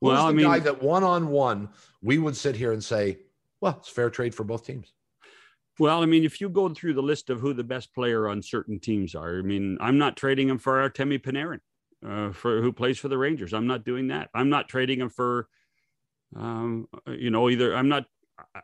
Who's 0.00 0.08
well, 0.08 0.24
the 0.24 0.28
I 0.28 0.32
mean, 0.32 0.46
guy 0.46 0.58
that 0.58 0.82
one 0.82 1.02
on 1.02 1.28
one 1.28 1.70
we 2.02 2.18
would 2.18 2.36
sit 2.36 2.56
here 2.56 2.72
and 2.72 2.84
say, 2.84 3.20
well, 3.62 3.76
it's 3.78 3.88
fair 3.88 4.10
trade 4.10 4.34
for 4.34 4.44
both 4.44 4.66
teams. 4.66 4.92
Well, 5.78 6.02
I 6.02 6.06
mean, 6.06 6.24
if 6.24 6.40
you 6.40 6.48
go 6.48 6.68
through 6.68 6.94
the 6.94 7.02
list 7.02 7.30
of 7.30 7.40
who 7.40 7.54
the 7.54 7.64
best 7.64 7.94
player 7.94 8.28
on 8.28 8.42
certain 8.42 8.78
teams 8.78 9.14
are, 9.14 9.38
I 9.38 9.42
mean, 9.42 9.78
I'm 9.80 9.98
not 9.98 10.16
trading 10.16 10.48
him 10.48 10.58
for 10.58 10.88
Artemi 10.88 11.18
Panarin, 11.18 11.60
uh, 12.06 12.32
for 12.32 12.60
who 12.60 12.72
plays 12.72 12.98
for 12.98 13.08
the 13.08 13.18
Rangers. 13.18 13.54
I'm 13.54 13.66
not 13.66 13.84
doing 13.84 14.08
that. 14.08 14.28
I'm 14.34 14.50
not 14.50 14.68
trading 14.68 15.00
him 15.00 15.08
for, 15.08 15.48
um, 16.36 16.88
you 17.06 17.30
know, 17.30 17.48
either 17.48 17.74
I'm 17.74 17.88
not 17.88 18.04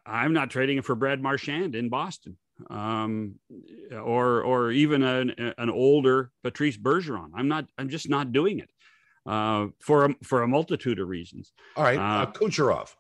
I'm 0.07 0.33
not 0.33 0.51
trading 0.51 0.79
it 0.79 0.85
for 0.85 0.95
Brad 0.95 1.23
Marchand 1.23 1.75
in 1.75 1.89
Boston, 1.89 2.37
um, 2.71 3.37
or 3.93 4.43
or 4.43 4.71
even 4.71 5.03
an, 5.03 5.55
an 5.59 5.71
older 5.71 6.31
Patrice 6.43 6.77
Bergeron. 6.77 7.31
I'm 7.35 7.49
not. 7.49 7.67
I'm 7.79 7.89
just 7.89 8.09
not 8.09 8.33
doing 8.33 8.59
it 8.59 8.71
uh, 9.27 9.69
for 9.81 10.07
a, 10.07 10.15
for 10.25 10.43
a 10.43 10.49
multitude 10.49 10.99
of 10.99 11.09
reasons. 11.09 11.53
All 11.77 11.85
right, 11.85 11.99
uh, 11.99 12.23
uh, 12.23 12.33
Kucherov. 12.33 12.95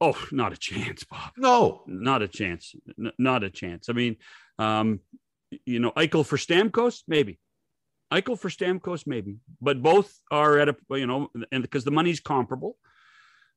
Oh, 0.00 0.16
not 0.32 0.52
a 0.52 0.56
chance, 0.56 1.04
Bob. 1.04 1.32
No, 1.36 1.82
not 1.86 2.22
a 2.22 2.28
chance. 2.28 2.74
N- 2.98 3.12
not 3.18 3.44
a 3.44 3.50
chance. 3.50 3.88
I 3.88 3.92
mean, 3.92 4.16
um, 4.58 5.00
you 5.64 5.78
know, 5.78 5.92
Eichel 5.92 6.26
for 6.26 6.36
Stamkos, 6.36 7.02
maybe. 7.06 7.38
Eichel 8.12 8.38
for 8.38 8.48
Stamkos, 8.48 9.06
maybe. 9.06 9.36
But 9.60 9.82
both 9.82 10.12
are 10.30 10.58
at 10.58 10.68
a 10.68 10.76
you 10.90 11.06
know, 11.06 11.30
and 11.52 11.62
because 11.62 11.84
the 11.84 11.90
money's 11.90 12.20
comparable 12.20 12.76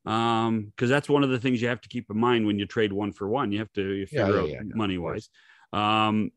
um 0.07 0.71
because 0.75 0.89
that's 0.89 1.09
one 1.09 1.23
of 1.23 1.29
the 1.29 1.37
things 1.37 1.61
you 1.61 1.67
have 1.67 1.81
to 1.81 1.89
keep 1.89 2.09
in 2.09 2.17
mind 2.17 2.45
when 2.45 2.57
you 2.57 2.65
trade 2.65 2.93
one 2.93 3.11
for 3.11 3.27
one 3.27 3.51
you 3.51 3.59
have 3.59 3.71
to 3.73 4.05
figure 4.05 4.25
yeah, 4.25 4.35
yeah, 4.35 4.41
out 4.41 4.49
yeah, 4.49 4.61
money 4.73 4.97
wise 4.97 5.29
um 5.73 6.31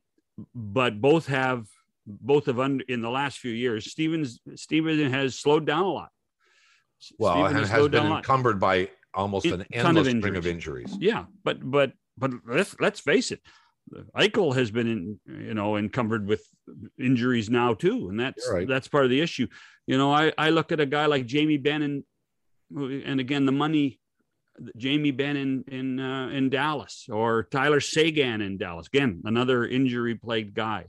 but 0.55 1.01
both 1.01 1.27
have 1.27 1.67
both 2.07 2.47
have 2.47 2.59
under 2.59 2.85
in 2.89 3.01
the 3.01 3.11
last 3.11 3.39
few 3.39 3.53
years 3.53 3.91
stevens 3.91 4.41
steven 4.57 5.11
has 5.11 5.39
slowed 5.39 5.65
down 5.65 5.85
a 5.85 5.89
lot 5.89 6.11
well 7.19 7.35
Steven 7.35 7.53
has, 7.55 7.71
has 7.71 7.89
been 7.89 8.07
encumbered 8.07 8.59
by 8.59 8.89
almost 9.15 9.47
an 9.47 9.65
endless 9.73 10.09
of 10.09 10.19
string 10.19 10.37
of 10.37 10.47
injuries. 10.47 10.97
yeah 11.01 11.25
but 11.45 11.59
but 11.63 11.93
but 12.21 12.33
let's 12.47 12.77
let's 12.81 13.01
face 13.01 13.33
it. 13.33 13.41
Eichel 14.15 14.55
has 14.55 14.71
been 14.71 14.87
in, 14.87 15.21
you 15.27 15.55
know, 15.55 15.77
encumbered 15.77 16.29
with 16.29 16.47
injuries 17.01 17.51
now 17.51 17.75
too, 17.75 18.09
and 18.09 18.21
that's 18.21 18.49
right. 18.49 18.69
that's 18.69 18.87
part 18.87 19.05
of 19.05 19.11
the 19.11 19.21
issue. 19.21 19.49
You 19.87 19.99
know, 19.99 20.13
I 20.13 20.33
I 20.39 20.51
look 20.51 20.71
at 20.71 20.79
a 20.79 20.87
guy 20.87 21.07
like 21.07 21.27
Jamie 21.27 21.57
Benn 21.57 22.05
and 22.77 23.21
again 23.21 23.47
the 23.47 23.53
money 23.53 23.99
Jamie 24.77 25.11
Benn 25.11 25.37
in 25.37 25.65
in 25.67 25.99
uh, 25.99 26.29
in 26.29 26.51
Dallas 26.51 27.07
or 27.11 27.45
Tyler 27.45 27.81
Seguin 27.81 28.43
in 28.43 28.59
Dallas. 28.59 28.87
Again 28.87 29.23
another 29.25 29.67
injury 29.67 30.15
plagued 30.15 30.55
guy 30.55 30.87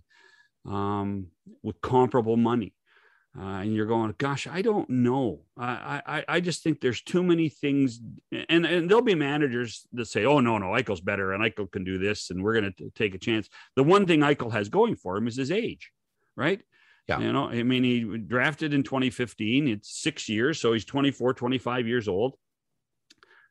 um, 0.69 1.27
with 1.63 1.81
comparable 1.81 2.37
money 2.37 2.73
uh, 3.37 3.61
and 3.61 3.73
you're 3.73 3.85
going 3.85 4.13
gosh 4.17 4.47
I 4.47 4.61
don't 4.61 4.89
know 4.89 5.41
I, 5.57 6.01
I 6.05 6.25
I 6.27 6.39
just 6.39 6.63
think 6.63 6.81
there's 6.81 7.01
too 7.01 7.23
many 7.23 7.49
things 7.49 7.99
and 8.31 8.65
and 8.65 8.89
there'll 8.89 9.03
be 9.03 9.15
managers 9.15 9.87
that 9.93 10.07
say 10.07 10.25
oh 10.25 10.39
no 10.39 10.57
no 10.57 10.67
Eichel's 10.67 11.01
better 11.01 11.33
and 11.33 11.43
Eichel 11.43 11.71
can 11.71 11.83
do 11.83 11.97
this 11.97 12.29
and 12.29 12.43
we're 12.43 12.59
going 12.59 12.73
to 12.77 12.89
take 12.91 13.15
a 13.15 13.19
chance 13.19 13.49
the 13.75 13.83
one 13.83 14.05
thing 14.05 14.19
Eichel 14.19 14.51
has 14.51 14.69
going 14.69 14.95
for 14.95 15.15
him 15.17 15.27
is 15.27 15.37
his 15.37 15.51
age 15.51 15.91
right 16.35 16.61
yeah. 17.07 17.19
You 17.19 17.33
know, 17.33 17.49
I 17.49 17.63
mean, 17.63 17.83
he 17.83 18.17
drafted 18.17 18.73
in 18.73 18.83
2015. 18.83 19.67
It's 19.67 20.01
six 20.01 20.29
years. 20.29 20.61
So 20.61 20.73
he's 20.73 20.85
24, 20.85 21.33
25 21.33 21.87
years 21.87 22.07
old. 22.07 22.35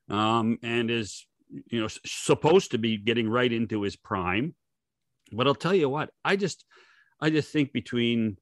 Um, 0.08 0.58
and 0.62 0.90
is, 0.90 1.26
you 1.70 1.80
know, 1.80 1.88
supposed 2.06 2.72
to 2.72 2.78
be 2.78 2.96
getting 2.96 3.28
right 3.28 3.52
into 3.52 3.82
his 3.82 3.96
prime. 3.96 4.54
But 5.32 5.46
I'll 5.46 5.54
tell 5.54 5.74
you 5.74 5.88
what, 5.88 6.10
I 6.24 6.36
just, 6.36 6.64
I 7.20 7.30
just 7.30 7.52
think 7.52 7.72
between 7.72 8.38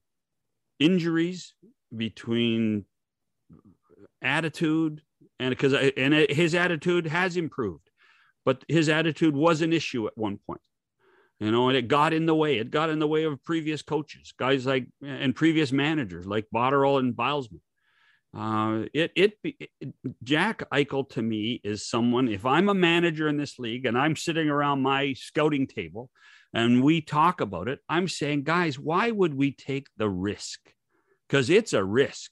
injuries, 0.79 1.53
between 1.95 2.85
attitude, 4.21 5.01
and 5.39 5.49
because 5.49 5.73
and 5.73 6.13
his 6.13 6.55
attitude 6.55 7.07
has 7.07 7.37
improved, 7.37 7.89
but 8.45 8.63
his 8.67 8.89
attitude 8.89 9.35
was 9.35 9.61
an 9.61 9.73
issue 9.73 10.07
at 10.07 10.17
one 10.17 10.37
point 10.45 10.61
you 11.39 11.51
know, 11.51 11.69
and 11.69 11.77
it 11.77 11.87
got 11.87 12.13
in 12.13 12.25
the 12.25 12.35
way. 12.35 12.57
It 12.57 12.69
got 12.69 12.89
in 12.89 12.99
the 12.99 13.07
way 13.07 13.23
of 13.23 13.43
previous 13.43 13.81
coaches, 13.81 14.33
guys 14.37 14.65
like 14.65 14.87
and 15.01 15.35
previous 15.35 15.71
managers 15.71 16.25
like 16.25 16.47
Botterill 16.53 16.99
and 16.99 17.15
Bylsma. 17.15 17.59
Uh, 18.35 18.85
it, 18.93 19.11
it, 19.15 19.33
it 19.43 19.69
Jack 20.21 20.69
Eichel 20.69 21.09
to 21.11 21.21
me 21.21 21.61
is 21.63 21.87
someone. 21.87 22.27
If 22.27 22.45
I'm 22.45 22.69
a 22.69 22.73
manager 22.73 23.27
in 23.27 23.37
this 23.37 23.57
league 23.57 23.85
and 23.85 23.97
I'm 23.97 24.15
sitting 24.15 24.49
around 24.49 24.81
my 24.81 25.13
scouting 25.13 25.65
table 25.65 26.09
and 26.53 26.83
we 26.83 27.01
talk 27.01 27.41
about 27.41 27.67
it, 27.67 27.79
I'm 27.87 28.07
saying, 28.07 28.43
guys, 28.43 28.79
why 28.79 29.11
would 29.11 29.33
we 29.33 29.51
take 29.51 29.87
the 29.97 30.09
risk? 30.09 30.59
Because 31.27 31.49
it's 31.49 31.73
a 31.73 31.83
risk, 31.83 32.31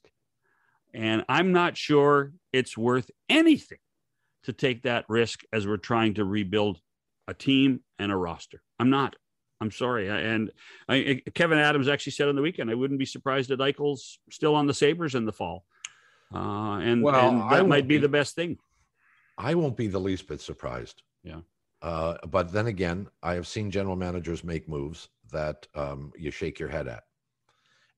and 0.93 1.23
I'm 1.29 1.51
not 1.51 1.77
sure 1.77 2.33
it's 2.51 2.77
worth 2.77 3.11
anything 3.29 3.77
to 4.43 4.53
take 4.53 4.83
that 4.83 5.05
risk 5.07 5.43
as 5.53 5.67
we're 5.67 5.77
trying 5.77 6.15
to 6.15 6.25
rebuild 6.25 6.79
a 7.27 7.33
team 7.33 7.81
and 7.99 8.11
a 8.11 8.15
roster. 8.15 8.61
I'm 8.79 8.89
not. 8.89 9.15
I'm 9.59 9.71
sorry. 9.71 10.07
And 10.09 10.51
I, 10.87 11.21
Kevyn 11.31 11.57
Adams 11.57 11.87
actually 11.87 12.13
said 12.13 12.29
on 12.29 12.35
the 12.35 12.41
weekend, 12.41 12.69
I 12.69 12.75
wouldn't 12.75 12.99
be 12.99 13.05
surprised 13.05 13.49
that 13.49 13.59
Eichel's 13.59 14.19
still 14.29 14.55
on 14.55 14.67
the 14.67 14.73
Sabres 14.73 15.15
in 15.15 15.25
the 15.25 15.33
fall. 15.33 15.65
Uh, 16.33 16.79
and, 16.79 17.01
well, 17.01 17.29
and 17.29 17.51
that 17.51 17.67
might 17.67 17.87
be, 17.87 17.95
be, 17.95 18.01
the 18.01 18.09
best 18.09 18.35
thing. 18.35 18.57
I 19.37 19.55
won't 19.55 19.77
be 19.77 19.87
the 19.87 19.99
least 19.99 20.27
bit 20.27 20.41
surprised. 20.41 21.01
Yeah. 21.23 21.39
Uh, 21.81 22.15
but 22.27 22.51
then 22.51 22.67
again, 22.67 23.07
I 23.21 23.33
have 23.33 23.47
seen 23.47 23.69
general 23.69 23.95
managers 23.95 24.43
make 24.43 24.67
moves 24.67 25.09
that 25.31 25.67
um, 25.75 26.11
you 26.17 26.31
shake 26.31 26.59
your 26.59 26.69
head 26.69 26.87
at, 26.87 27.03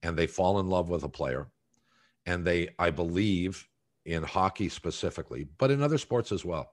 and 0.03 0.17
they 0.17 0.27
fall 0.27 0.59
in 0.59 0.67
love 0.67 0.89
with 0.89 1.03
a 1.03 1.09
player, 1.09 1.47
and 2.25 2.45
they, 2.45 2.69
I 2.77 2.91
believe, 2.91 3.67
in 4.05 4.23
hockey 4.23 4.69
specifically, 4.69 5.47
but 5.57 5.71
in 5.71 5.81
other 5.81 5.97
sports 5.97 6.31
as 6.31 6.43
well, 6.43 6.71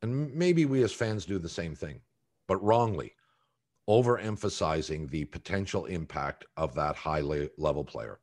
and 0.00 0.34
maybe 0.34 0.64
we 0.64 0.82
as 0.82 0.92
fans 0.92 1.24
do 1.24 1.38
the 1.38 1.48
same 1.48 1.74
thing, 1.74 2.00
but 2.48 2.62
wrongly, 2.62 3.14
overemphasizing 3.88 5.10
the 5.10 5.24
potential 5.26 5.86
impact 5.86 6.44
of 6.56 6.74
that 6.74 6.96
high 6.96 7.20
level 7.20 7.84
player, 7.84 8.20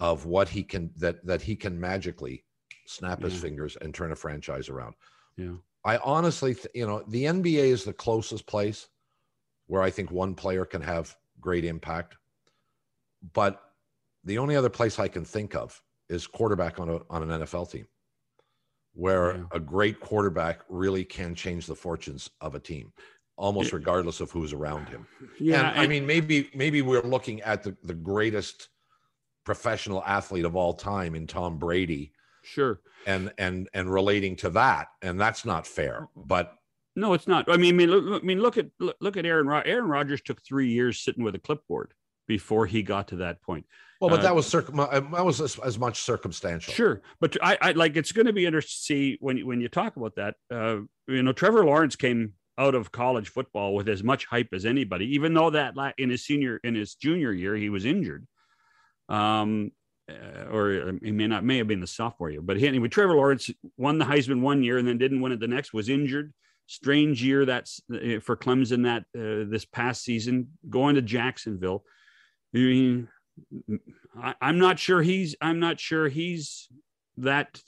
of 0.00 0.26
what 0.26 0.48
he 0.48 0.62
can 0.62 0.90
that 0.96 1.24
that 1.26 1.42
he 1.42 1.54
can 1.54 1.78
magically 1.78 2.44
snap 2.86 3.20
yeah. 3.20 3.28
his 3.28 3.40
fingers 3.40 3.76
and 3.80 3.94
turn 3.94 4.12
a 4.12 4.16
franchise 4.16 4.68
around. 4.68 4.94
Yeah. 5.36 5.54
I 5.84 5.96
honestly, 5.98 6.54
th- 6.54 6.68
you 6.74 6.86
know, 6.86 7.02
the 7.08 7.24
NBA 7.24 7.64
is 7.64 7.84
the 7.84 7.92
closest 7.92 8.46
place 8.46 8.88
where 9.66 9.82
I 9.82 9.90
think 9.90 10.10
one 10.10 10.34
player 10.34 10.64
can 10.64 10.82
have 10.82 11.16
great 11.40 11.64
impact. 11.64 12.16
But 13.32 13.60
the 14.24 14.38
only 14.38 14.56
other 14.56 14.68
place 14.70 14.98
I 14.98 15.08
can 15.08 15.24
think 15.24 15.54
of 15.54 15.80
is 16.08 16.26
quarterback 16.26 16.78
on 16.78 16.88
a 16.88 17.00
on 17.10 17.28
an 17.28 17.40
NFL 17.42 17.70
team. 17.70 17.86
where 18.94 19.36
Yeah. 19.36 19.44
a 19.52 19.58
great 19.60 20.00
quarterback 20.00 20.60
really 20.68 21.02
can 21.04 21.34
change 21.34 21.66
the 21.66 21.74
fortunes 21.74 22.28
of 22.42 22.54
a 22.54 22.60
team, 22.60 22.92
almost 23.36 23.72
regardless 23.72 24.20
of 24.20 24.30
who's 24.30 24.52
around 24.52 24.86
him. 24.90 25.06
Yeah, 25.40 25.70
and, 25.70 25.80
I 25.80 25.86
mean, 25.86 26.04
maybe 26.06 26.50
maybe 26.54 26.82
we're 26.82 27.00
looking 27.02 27.40
at 27.40 27.62
the, 27.62 27.74
the 27.82 27.94
greatest 27.94 28.68
professional 29.44 30.04
athlete 30.04 30.44
of 30.44 30.54
all 30.56 30.74
time 30.74 31.14
in 31.14 31.26
Tom 31.26 31.58
Brady 31.58 32.12
sure. 32.42 32.80
and 33.06 33.32
and 33.38 33.68
and 33.74 33.92
relating 33.92 34.36
to 34.36 34.50
that, 34.50 34.88
and 35.02 35.20
that's 35.20 35.44
not 35.44 35.66
fair. 35.66 36.08
But 36.16 36.54
No, 36.96 37.14
it's 37.14 37.26
not. 37.26 37.50
I 37.50 37.56
mean, 37.56 37.74
I 37.74 37.76
mean, 37.78 37.90
look, 37.90 38.22
I 38.22 38.26
mean, 38.26 38.40
look 38.40 38.58
at 38.58 38.66
look, 38.78 39.16
at 39.16 39.24
Aaron. 39.26 39.46
Rod- 39.46 39.66
Aaron 39.66 39.86
Rodgers 39.88 40.20
took 40.22 40.42
three 40.42 40.68
years 40.68 41.00
sitting 41.00 41.24
with 41.24 41.34
a 41.34 41.38
clipboard 41.38 41.94
before 42.28 42.66
he 42.66 42.82
got 42.82 43.08
to 43.08 43.16
that 43.16 43.42
point. 43.42 43.66
well, 44.00 44.08
but 44.10 44.20
Uh, 44.20 44.22
that 44.22 44.34
was 44.34 44.46
circum 44.46 44.76
that 44.76 45.24
was 45.24 45.40
as, 45.40 45.58
as 45.60 45.78
much 45.78 46.00
circumstantial. 46.00 46.72
Sure, 46.74 47.02
but 47.20 47.36
I, 47.42 47.58
I 47.60 47.72
like 47.72 47.96
it's 47.96 48.12
going 48.12 48.26
to 48.26 48.32
be 48.32 48.46
interesting 48.46 48.78
to 48.78 48.84
see 48.84 49.18
when 49.20 49.36
you- 49.38 49.46
when 49.46 49.60
you 49.60 49.68
talk 49.68 49.96
about 49.96 50.14
that. 50.16 50.36
Uh, 50.50 50.80
you 51.08 51.22
know, 51.22 51.32
Trevor 51.32 51.64
Lawrence 51.64 51.96
came 51.96 52.34
out 52.58 52.74
of 52.74 52.92
college 52.92 53.30
football 53.30 53.74
with 53.74 53.88
as 53.88 54.02
much 54.04 54.26
hype 54.26 54.48
as 54.52 54.66
anybody, 54.66 55.14
even 55.14 55.32
though 55.34 55.50
that 55.50 55.74
in 55.98 56.10
his 56.10 56.24
senior 56.24 56.60
in 56.62 56.74
his 56.74 56.94
junior 56.94 57.32
year 57.32 57.56
he 57.56 57.70
was 57.70 57.84
injured. 57.86 58.26
Um, 59.08 59.72
uh, 60.12 60.50
or 60.52 60.98
he 61.02 61.10
may 61.10 61.26
not 61.26 61.44
may 61.44 61.58
have 61.58 61.68
been 61.68 61.80
the 61.80 61.86
sophomore 61.86 62.30
year, 62.30 62.42
but 62.42 62.56
he, 62.56 62.66
anyway, 62.66 62.88
Trevor 62.88 63.14
Lawrence 63.14 63.50
won 63.76 63.98
the 63.98 64.04
Heisman 64.04 64.40
one 64.40 64.62
year 64.62 64.78
and 64.78 64.86
then 64.86 64.98
didn't 64.98 65.20
win 65.20 65.32
it 65.32 65.40
the 65.40 65.48
next. 65.48 65.72
Was 65.72 65.88
injured. 65.88 66.32
Strange 66.66 67.22
year 67.22 67.44
that's 67.44 67.82
uh, 67.92 68.20
for 68.20 68.36
Clemson 68.36 68.84
that 68.84 69.02
uh, 69.18 69.50
this 69.50 69.64
past 69.64 70.04
season 70.04 70.48
going 70.70 70.94
to 70.94 71.02
Jacksonville. 71.02 71.84
I 72.54 72.58
mean, 72.58 73.08
I, 74.20 74.34
I'm 74.40 74.58
not 74.58 74.78
sure 74.78 75.02
he's 75.02 75.34
I'm 75.40 75.58
not 75.60 75.80
sure 75.80 76.08
he's 76.08 76.68
that 77.18 77.60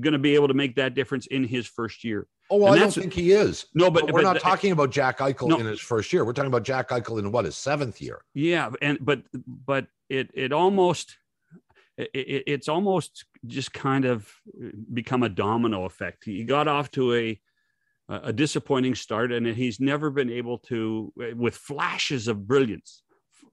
going 0.00 0.12
to 0.12 0.18
be 0.18 0.34
able 0.34 0.48
to 0.48 0.54
make 0.54 0.76
that 0.76 0.94
difference 0.94 1.26
in 1.26 1.44
his 1.44 1.66
first 1.66 2.04
year. 2.04 2.26
Oh, 2.50 2.58
well, 2.58 2.72
And 2.74 2.80
I 2.80 2.84
don't 2.84 2.92
think 2.92 3.14
he 3.14 3.32
is. 3.32 3.66
No, 3.74 3.90
But, 3.90 4.04
but, 4.06 4.12
we're 4.12 4.22
but 4.22 4.34
not 4.34 4.40
talking 4.40 4.72
about 4.72 4.90
Jack 4.90 5.18
Eichel 5.18 5.48
No. 5.48 5.56
in 5.56 5.66
his 5.66 5.80
first 5.80 6.12
year. 6.12 6.26
We're 6.26 6.34
talking 6.34 6.50
about 6.50 6.64
Jack 6.64 6.90
Eichel 6.90 7.18
in 7.18 7.32
what 7.32 7.46
his 7.46 7.56
seventh 7.56 8.02
year. 8.02 8.20
Yeah, 8.34 8.70
and 8.82 8.98
but 9.00 9.22
but 9.46 9.86
it 10.10 10.30
it 10.34 10.52
almost 10.52 11.16
it, 11.96 12.10
it, 12.14 12.42
it's 12.46 12.68
almost 12.68 13.24
just 13.46 13.72
kind 13.72 14.04
of 14.04 14.28
become 14.92 15.22
a 15.22 15.28
domino 15.28 15.84
effect. 15.84 16.24
He 16.24 16.44
got 16.44 16.68
off 16.68 16.90
to 16.92 17.14
a 17.14 17.40
a 18.06 18.34
disappointing 18.34 18.94
start, 18.94 19.32
and 19.32 19.46
he's 19.46 19.80
never 19.80 20.10
been 20.10 20.28
able 20.30 20.58
to 20.58 21.12
with 21.34 21.56
flashes 21.56 22.28
of 22.28 22.46
brilliance, 22.46 23.02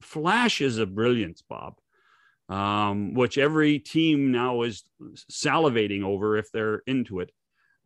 flashes 0.02 0.78
of 0.78 0.94
brilliance, 0.94 1.42
Bob. 1.48 1.74
Um, 2.48 3.14
which 3.14 3.38
every 3.38 3.78
team 3.78 4.30
now 4.30 4.60
is 4.62 4.82
salivating 5.30 6.02
over 6.02 6.36
if 6.36 6.52
they're 6.52 6.82
into 6.86 7.20
it. 7.20 7.30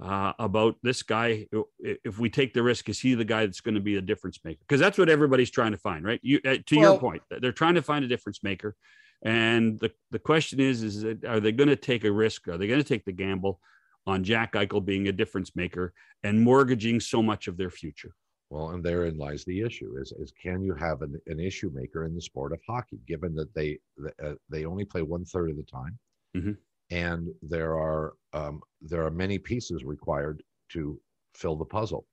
Uh, 0.03 0.33
about 0.39 0.77
this 0.83 1.03
guy, 1.03 1.47
if 1.79 2.19
we 2.19 2.29
take 2.29 2.53
the 2.53 2.63
risk, 2.63 2.89
is 2.89 2.99
he 3.01 3.15
the 3.15 3.25
guy 3.25 3.47
that's 3.47 3.61
going 3.63 3.77
to 3.77 3.81
be 3.81 3.97
a 3.97 4.01
difference 4.01 4.41
maker? 4.45 4.59
Because 4.61 4.81
that's 4.81 4.99
what 4.99 5.09
everybody's 5.09 5.51
trying 5.51 5.73
to 5.73 5.79
find, 5.79 6.05
right? 6.05 6.21
You, 6.23 6.41
uh, 6.45 6.57
to 6.67 6.77
Well- 6.77 6.93
your 6.93 7.01
point, 7.01 7.23
they're 7.31 7.53
trying 7.53 7.77
to 7.77 7.83
find 7.83 8.05
a 8.05 8.09
difference 8.09 8.43
maker, 8.43 8.75
and 9.23 9.79
the 9.81 9.91
the 10.11 10.19
question 10.19 10.61
is, 10.61 10.83
is 10.83 11.03
that, 11.03 11.25
are 11.25 11.41
they 11.41 11.53
going 11.53 11.69
to 11.69 11.77
take 11.77 12.05
a 12.05 12.13
risk? 12.13 12.49
Are 12.49 12.59
they 12.59 12.67
going 12.67 12.81
to 12.81 12.89
take 12.89 13.05
the 13.05 13.13
gamble 13.13 13.61
on 14.07 14.23
Jack 14.23 14.53
Eichel 14.53 14.85
being 14.85 15.09
a 15.09 15.13
difference 15.13 15.57
maker 15.57 15.93
and 16.23 16.41
mortgaging 16.41 17.01
so 17.01 17.23
much 17.23 17.49
of 17.49 17.57
their 17.57 17.71
future? 17.71 18.15
Well, 18.51 18.71
and 18.71 18.85
therein 18.85 19.19
lies 19.19 19.45
the 19.45 19.61
issue: 19.63 19.97
is 20.01 20.13
is 20.13 20.33
can 20.41 20.63
you 20.63 20.75
have 20.75 21.03
an, 21.03 21.21
an 21.27 21.41
issue 21.41 21.71
maker 21.75 22.05
in 22.05 22.15
the 22.15 22.21
sport 22.23 22.53
of 22.53 22.61
hockey, 22.67 22.99
given 23.07 23.35
that 23.35 23.53
they 23.55 23.79
uh, 24.23 24.35
they 24.49 24.65
only 24.65 24.85
play 24.85 25.03
one 25.03 25.25
third 25.25 25.51
of 25.51 25.57
the 25.57 25.65
time, 25.65 25.99
Mhm. 26.37 26.57
and 26.91 27.29
there 27.43 27.77
are 27.77 28.15
um, 28.33 28.61
there 28.81 29.05
are 29.05 29.11
many 29.11 29.39
pieces 29.39 29.85
required 29.85 30.43
to 30.71 31.01
fill 31.35 31.57
the 31.57 31.65
puzzle. 31.65 32.07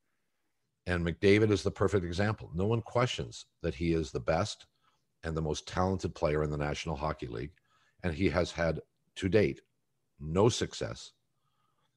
And 0.85 1.05
McDavid 1.05 1.49
is 1.51 1.63
the 1.63 1.71
perfect 1.71 2.03
example. 2.03 2.51
No 2.53 2.65
one 2.65 2.81
questions 2.81 3.45
that 3.61 3.75
he 3.75 3.93
is 3.93 4.11
the 4.11 4.19
best 4.19 4.65
and 5.23 5.35
the 5.35 5.41
most 5.41 5.67
talented 5.67 6.15
player 6.15 6.43
in 6.43 6.49
the 6.49 6.57
National 6.57 6.95
Hockey 6.95 7.27
League, 7.27 7.53
and 8.03 8.13
he 8.13 8.29
has 8.29 8.51
had 8.51 8.81
to 9.15 9.29
date 9.29 9.61
no 10.19 10.49
success 10.49 11.13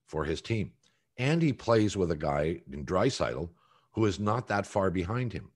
for 0.07 0.25
his 0.25 0.41
team. 0.43 0.73
And 1.19 1.43
he 1.43 1.53
plays 1.53 1.97
with 1.97 2.11
a 2.11 2.17
guy 2.17 2.63
in 2.71 2.85
Draisaitl 2.85 3.51
who 3.93 4.05
is 4.05 4.21
not 4.21 4.47
that 4.49 4.67
far 4.67 4.91
behind 4.91 5.33
him 5.33 5.53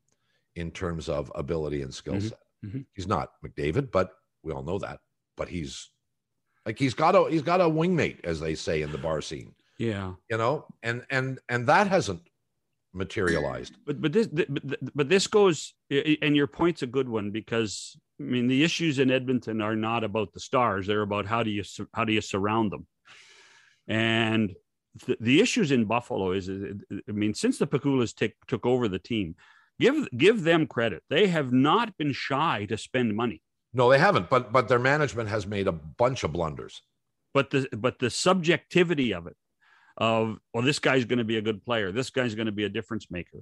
in 0.56 0.70
terms 0.70 1.08
of 1.08 1.30
ability 1.34 1.82
and 1.82 1.94
skill 1.94 2.14
Mhm. 2.14 2.28
set. 2.30 2.40
Mhm. 2.64 2.86
He's 2.94 3.06
not 3.06 3.40
McDavid, 3.42 3.90
but 3.90 4.16
we 4.42 4.52
all 4.52 4.62
know 4.62 4.78
that. 4.78 5.00
But 5.36 5.48
he's 5.48 5.90
like 6.66 6.78
he's 6.78 6.94
got 6.94 7.14
a 7.16 7.30
he's 7.30 7.42
got 7.42 7.60
a 7.60 7.64
wingmate, 7.64 8.24
as 8.24 8.40
they 8.40 8.54
say 8.54 8.82
in 8.82 8.92
the 8.92 8.98
bar 8.98 9.20
scene, 9.22 9.54
Yeah, 9.78 10.16
you 10.30 10.38
know, 10.38 10.66
and 10.82 11.06
and 11.10 11.40
and 11.48 11.66
that 11.68 11.88
hasn't 11.88 12.29
materialized. 12.92 13.76
but 13.86 14.00
but 14.00 14.12
this 14.12 14.26
but, 14.26 14.78
but 14.94 15.08
this 15.08 15.26
goes 15.26 15.74
and 15.90 16.36
your 16.36 16.46
point's 16.46 16.82
a 16.82 16.86
good 16.86 17.08
one 17.08 17.30
because 17.30 17.96
I 18.20 18.24
mean 18.24 18.48
the 18.48 18.64
issues 18.64 18.98
in 18.98 19.10
Edmonton 19.10 19.60
are 19.60 19.76
not 19.76 20.04
about 20.04 20.32
the 20.32 20.40
stars; 20.40 20.86
they're 20.86 21.02
about 21.02 21.26
how 21.26 21.42
do 21.42 21.50
you 21.50 21.62
how 21.94 22.04
do 22.04 22.12
you 22.12 22.20
surround 22.20 22.72
them, 22.72 22.86
and 23.86 24.54
the, 25.06 25.16
the 25.20 25.40
issues 25.40 25.70
in 25.70 25.84
Buffalo 25.84 26.32
is 26.32 26.48
I 26.48 27.12
mean 27.12 27.34
since 27.34 27.58
the 27.58 27.66
Pegulas 27.66 28.14
take, 28.14 28.34
took 28.48 28.66
over 28.66 28.88
the 28.88 28.98
team, 28.98 29.36
give 29.78 30.08
give 30.16 30.42
them 30.42 30.66
credit; 30.66 31.02
they 31.08 31.28
have 31.28 31.52
not 31.52 31.96
been 31.96 32.12
shy 32.12 32.66
to 32.66 32.76
spend 32.76 33.14
money. 33.14 33.42
No, 33.72 33.88
they 33.88 33.98
haven't. 33.98 34.28
But 34.28 34.52
but 34.52 34.68
their 34.68 34.80
management 34.80 35.28
has 35.28 35.46
made 35.46 35.68
a 35.68 35.72
bunch 35.72 36.24
of 36.24 36.32
blunders. 36.32 36.82
but 37.32 37.50
the 37.50 37.68
but 37.76 37.98
the 37.98 38.10
subjectivity 38.10 39.12
of 39.12 39.26
it 39.26 39.36
of 40.00 40.38
well 40.52 40.64
this 40.64 40.78
guy's 40.80 41.04
going 41.04 41.18
to 41.18 41.24
be 41.24 41.36
a 41.36 41.42
good 41.42 41.62
player. 41.64 41.92
This 41.92 42.10
guy's 42.10 42.34
going 42.34 42.46
to 42.46 42.52
be 42.52 42.64
a 42.64 42.68
difference 42.68 43.08
maker. 43.10 43.38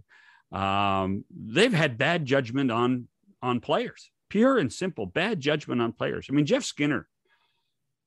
Um, 0.52 1.24
they've 1.30 1.72
had 1.72 1.96
bad 1.96 2.26
judgment 2.26 2.70
on 2.70 3.08
on 3.42 3.60
players 3.60 4.10
pure 4.28 4.58
and 4.58 4.70
simple 4.70 5.06
bad 5.06 5.40
judgment 5.40 5.80
on 5.80 5.92
players. 5.92 6.26
I 6.28 6.34
mean 6.34 6.44
jeff 6.44 6.64
skinner 6.64 7.08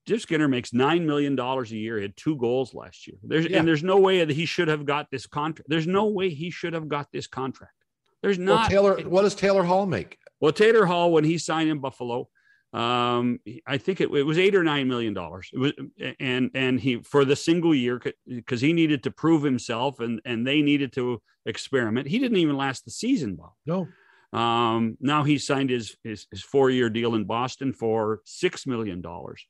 jeff 0.07 0.19
skinner 0.21 0.47
makes 0.47 0.73
nine 0.73 1.05
million 1.07 1.35
dollars 1.35 1.71
a 1.71 1.77
year. 1.77 1.95
He 1.97 2.01
had 2.03 2.17
two 2.17 2.35
goals 2.35 2.73
last 2.73 3.07
year. 3.07 3.17
There's 3.23 3.45
Yeah. 3.47 3.59
and 3.59 3.67
there's 3.67 3.83
no 3.83 3.97
way 3.97 4.19
that 4.23 4.29
he 4.35 4.45
should 4.45 4.67
have 4.67 4.85
got 4.85 5.09
this 5.09 5.25
contract. 5.25 5.69
There's 5.69 5.87
no 5.87 6.07
way 6.07 6.29
he 6.29 6.49
should 6.51 6.73
have 6.73 6.87
got 6.89 7.11
this 7.11 7.25
contract. 7.27 7.73
There's 8.21 8.37
Well, 8.37 8.47
not 8.47 8.69
Taylor, 8.69 8.97
what 9.07 9.21
does 9.23 9.33
Taylor 9.35 9.63
Hall 9.63 9.85
make? 9.85 10.17
well, 10.39 10.51
Taylor 10.51 10.85
Hall, 10.85 11.11
when 11.11 11.23
he 11.23 11.37
signed 11.37 11.69
in 11.69 11.79
Buffalo, 11.79 12.27
um, 12.73 13.39
I 13.67 13.77
think 13.77 13.99
it, 13.99 14.09
it 14.11 14.23
was 14.23 14.37
eight 14.37 14.55
or 14.55 14.63
nine 14.63 14.87
million 14.87 15.13
dollars. 15.13 15.49
It 15.51 15.59
was, 15.59 15.73
and 16.19 16.51
and 16.53 16.79
he 16.79 17.01
for 17.01 17.25
the 17.25 17.35
single 17.35 17.75
year 17.75 18.01
because 18.27 18.61
he 18.61 18.71
needed 18.71 19.03
to 19.03 19.11
prove 19.11 19.43
himself, 19.43 19.99
and 19.99 20.21
and 20.23 20.47
they 20.47 20.61
needed 20.61 20.93
to 20.93 21.21
experiment. 21.45 22.07
He 22.07 22.19
didn't 22.19 22.37
even 22.37 22.55
last 22.55 22.85
the 22.85 22.91
season, 22.91 23.35
Bob. 23.35 23.51
No. 23.65 23.87
Um, 24.33 24.97
now 25.01 25.23
he 25.23 25.37
signed 25.37 25.69
his 25.69 25.97
his, 26.03 26.27
his 26.31 26.41
four 26.41 26.69
year 26.69 26.89
deal 26.89 27.15
in 27.15 27.25
Boston 27.25 27.73
for 27.73 28.21
six 28.23 28.65
million 28.65 29.01
dollars. 29.01 29.45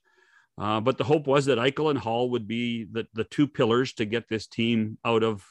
Uh, 0.58 0.82
but 0.82 0.98
the 0.98 1.04
hope 1.04 1.28
was 1.28 1.46
that 1.46 1.58
Eichel 1.58 1.90
and 1.90 2.00
Hall 2.00 2.32
would 2.32 2.48
be 2.48 2.86
the, 2.92 3.08
the 3.14 3.24
two 3.24 3.48
pillars 3.48 3.94
to 3.94 4.06
get 4.06 4.28
this 4.30 4.48
team 4.48 4.98
out 5.06 5.24
of 5.24 5.46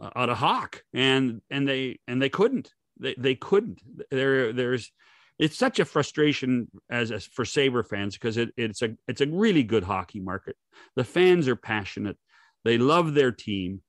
uh, 0.00 0.10
out 0.16 0.28
of 0.28 0.38
Hawk, 0.38 0.82
and 0.92 1.40
and 1.50 1.68
they 1.68 2.00
and 2.08 2.20
they 2.20 2.28
couldn't. 2.28 2.72
They 2.98 3.14
they 3.16 3.36
couldn't. 3.36 3.80
There 4.10 4.52
there's 4.52 4.90
it's 5.38 5.56
such 5.56 5.78
a 5.78 5.84
frustration 5.84 6.68
as, 6.90 7.12
as 7.12 7.24
for 7.24 7.44
Saber 7.44 7.82
fans 7.82 8.14
because 8.14 8.36
it, 8.36 8.50
it's 8.56 8.82
a 8.82 8.96
it's 9.06 9.20
a 9.20 9.26
really 9.26 9.62
good 9.62 9.84
hockey 9.84 10.20
market. 10.20 10.56
The 10.96 11.04
fans 11.04 11.46
are 11.48 11.56
passionate. 11.56 12.16
They 12.64 12.76
love 12.76 13.14
their 13.14 13.30
team, 13.30 13.82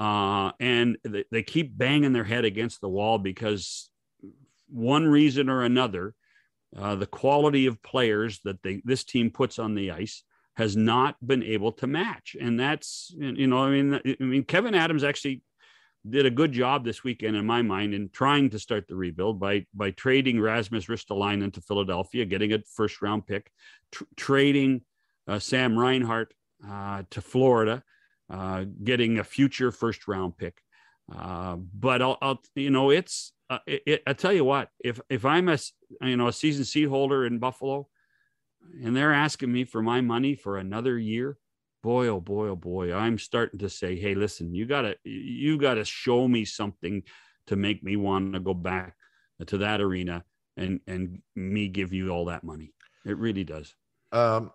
uh, 0.00 0.52
and 0.58 0.96
they, 1.04 1.24
they 1.30 1.42
keep 1.42 1.76
banging 1.76 2.12
their 2.12 2.24
head 2.24 2.44
against 2.44 2.80
the 2.80 2.88
wall 2.88 3.18
because 3.18 3.90
one 4.68 5.06
reason 5.06 5.48
or 5.48 5.62
another, 5.62 6.14
uh, 6.76 6.94
the 6.94 7.06
quality 7.06 7.66
of 7.66 7.82
players 7.82 8.40
that 8.44 8.62
they 8.62 8.80
this 8.84 9.04
team 9.04 9.30
puts 9.30 9.58
on 9.58 9.74
the 9.74 9.90
ice 9.90 10.22
has 10.56 10.76
not 10.76 11.14
been 11.24 11.42
able 11.42 11.72
to 11.72 11.86
match, 11.86 12.34
and 12.40 12.58
that's 12.58 13.14
you 13.16 13.46
know 13.46 13.58
I 13.58 13.70
mean 13.70 13.94
I 13.94 14.24
mean 14.24 14.44
Kevyn 14.44 14.74
Adams 14.74 15.04
actually 15.04 15.42
did 16.08 16.26
a 16.26 16.30
good 16.30 16.52
job 16.52 16.84
this 16.84 17.02
weekend 17.02 17.36
in 17.36 17.46
my 17.46 17.62
mind 17.62 17.94
in 17.94 18.08
trying 18.10 18.50
to 18.50 18.58
start 18.58 18.86
the 18.88 18.96
rebuild 18.96 19.40
by 19.40 19.66
by 19.74 19.90
trading 19.90 20.40
Rasmus 20.40 20.86
Ristolainen 20.86 21.52
to 21.54 21.60
Philadelphia, 21.60 22.24
getting 22.24 22.52
a 22.52 22.60
first 22.74 23.02
round 23.02 23.26
pick, 23.26 23.50
tr- 23.92 24.04
trading 24.16 24.82
uh, 25.28 25.38
Sam 25.38 25.78
Reinhart 25.78 26.32
uh, 26.66 27.02
to 27.10 27.20
Florida, 27.20 27.82
uh, 28.30 28.64
getting 28.82 29.18
a 29.18 29.24
future 29.24 29.72
first 29.72 30.08
round 30.08 30.36
pick. 30.36 30.60
Uh, 31.14 31.56
but 31.56 32.02
I'll, 32.02 32.18
I'll, 32.20 32.42
you 32.54 32.70
know, 32.70 32.90
it's, 32.90 33.32
uh, 33.48 33.58
it, 33.66 33.82
it, 33.86 34.02
I 34.06 34.12
tell 34.12 34.32
you 34.32 34.44
what, 34.44 34.70
if, 34.82 35.00
if 35.08 35.24
I'm 35.24 35.48
a 35.48 35.58
you 36.00 36.16
know, 36.16 36.28
a 36.28 36.32
season 36.32 36.64
seat 36.64 36.84
holder 36.84 37.26
in 37.26 37.38
Buffalo 37.38 37.88
and 38.82 38.96
they're 38.96 39.12
asking 39.12 39.52
me 39.52 39.64
for 39.64 39.82
my 39.82 40.00
money 40.00 40.34
for 40.34 40.58
another 40.58 40.98
year, 40.98 41.38
boy, 41.86 42.08
oh 42.08 42.20
boy, 42.20 42.48
oh 42.48 42.56
boy, 42.56 42.92
I'm 42.92 43.16
starting 43.16 43.60
to 43.60 43.70
say, 43.70 43.94
Hey, 43.94 44.16
listen, 44.16 44.52
you 44.52 44.66
gotta, 44.66 44.96
you 45.04 45.56
gotta 45.56 45.84
show 45.84 46.26
me 46.26 46.44
something 46.44 47.04
to 47.46 47.54
make 47.54 47.84
me 47.84 47.94
want 47.94 48.32
to 48.32 48.40
go 48.40 48.54
back 48.54 48.96
to 49.46 49.58
that 49.58 49.80
arena 49.80 50.24
and, 50.56 50.80
and 50.88 51.22
me 51.36 51.68
give 51.68 51.92
you 51.92 52.10
all 52.10 52.24
that 52.24 52.42
money. 52.42 52.72
It 53.04 53.16
really 53.18 53.44
does. 53.44 53.72
Um, 54.10 54.50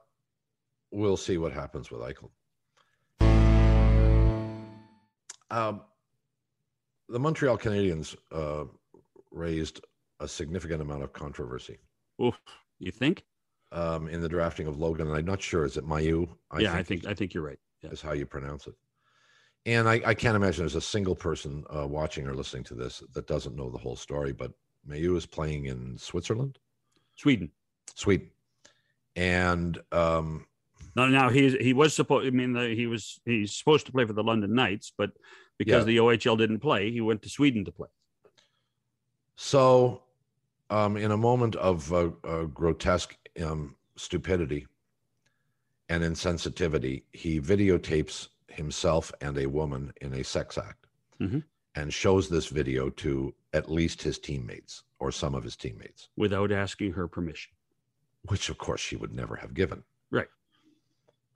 we'll 0.92 1.16
see 1.16 1.38
what 1.38 1.54
happens 1.54 1.90
with 1.90 2.02
Eichel. 2.02 2.32
Um, 5.50 5.82
the 7.08 7.20
Montreal 7.20 7.58
Canadiens 7.58 8.14
uh, 8.34 8.66
raised 9.32 9.80
a 10.20 10.28
significant 10.28 10.82
amount 10.82 11.04
of 11.04 11.14
controversy 11.14 11.78
Oof, 12.22 12.38
you 12.78 12.92
think? 12.92 13.24
Um, 13.74 14.10
in 14.10 14.20
the 14.20 14.28
drafting 14.28 14.68
of 14.68 14.78
Logan, 14.78 15.08
and 15.08 15.16
I'm 15.16 15.26
not 15.26 15.42
sure 15.42 15.64
is 15.64 15.78
it 15.78 15.88
Mailloux? 15.88 16.28
yeah, 16.60 16.74
I 16.74 16.84
think 16.84 17.06
I 17.06 17.14
think 17.14 17.34
you're 17.34 17.46
right. 17.46 17.60
Yeah. 17.82 17.92
is 17.92 18.02
how 18.02 18.12
you 18.12 18.26
pronounce 18.26 18.68
it. 18.68 18.76
And 19.66 19.88
I, 19.88 20.02
I 20.06 20.14
can't 20.14 20.36
imagine 20.36 20.64
there's 20.64 20.76
a 20.76 20.82
single 20.82 21.16
person 21.16 21.64
uh, 21.76 21.88
watching 21.88 22.28
or 22.28 22.34
listening 22.34 22.64
to 22.66 22.76
this 22.76 23.04
that 23.14 23.28
doesn't 23.28 23.56
know 23.56 23.70
the 23.70 23.78
whole 23.78 23.96
story. 23.96 24.34
But 24.34 24.52
Mailloux 24.88 25.18
is 25.18 25.26
playing 25.26 25.66
in 25.66 25.98
Switzerland, 25.98 26.58
Sweden. 27.16 27.52
Sweden, 27.96 28.30
and 29.16 29.80
um, 29.92 30.46
No, 30.96 31.08
now 31.08 31.30
he 31.30 31.56
he 31.58 31.74
was 31.74 31.96
supposed. 31.96 32.28
I 32.28 32.32
mean, 32.32 32.54
the, 32.54 32.76
he 32.76 32.88
was 32.88 33.20
he's 33.26 33.56
supposed 33.56 33.86
to 33.86 33.92
play 33.92 34.06
for 34.06 34.14
the 34.14 34.24
London 34.24 34.54
Knights, 34.54 34.94
but 34.98 35.12
because 35.58 35.86
the 35.86 35.98
OHL 35.98 36.38
didn't 36.38 36.60
play, 36.60 36.92
he 36.92 37.02
went 37.02 37.22
to 37.22 37.30
Sweden 37.30 37.64
to 37.66 37.72
play. 37.72 37.90
So, 39.36 40.04
um, 40.70 40.98
in 40.98 41.12
a 41.12 41.18
moment 41.18 41.56
of 41.56 41.92
uh, 41.94 42.10
uh, 42.24 42.44
grotesque 42.44 43.16
um, 43.44 43.76
stupidity 43.96 44.68
and 45.90 46.04
insensitivity, 46.04 47.04
he 47.14 47.40
videotapes 47.40 48.30
himself 48.48 49.12
and 49.22 49.38
a 49.38 49.46
woman 49.48 49.94
in 50.02 50.14
a 50.14 50.24
sex 50.24 50.58
act 50.58 50.88
Mhm. 51.20 51.44
and 51.76 51.94
shows 51.94 52.30
this 52.30 52.48
video 52.48 52.90
to 52.90 53.34
at 53.54 53.70
least 53.72 54.02
his 54.02 54.18
teammates 54.20 54.84
or 55.00 55.12
some 55.12 55.36
of 55.36 55.44
his 55.44 55.56
teammates, 55.56 56.10
without 56.16 56.52
asking 56.52 56.94
her 56.94 57.08
permission. 57.08 57.54
which 58.28 58.50
of 58.50 58.58
course 58.60 58.80
she 58.80 58.96
would 58.96 59.12
never 59.14 59.36
have 59.36 59.54
given. 59.56 59.84
Right. 60.12 60.28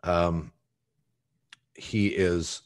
Um, 0.03 0.51
he 1.75 2.09
is 2.09 2.61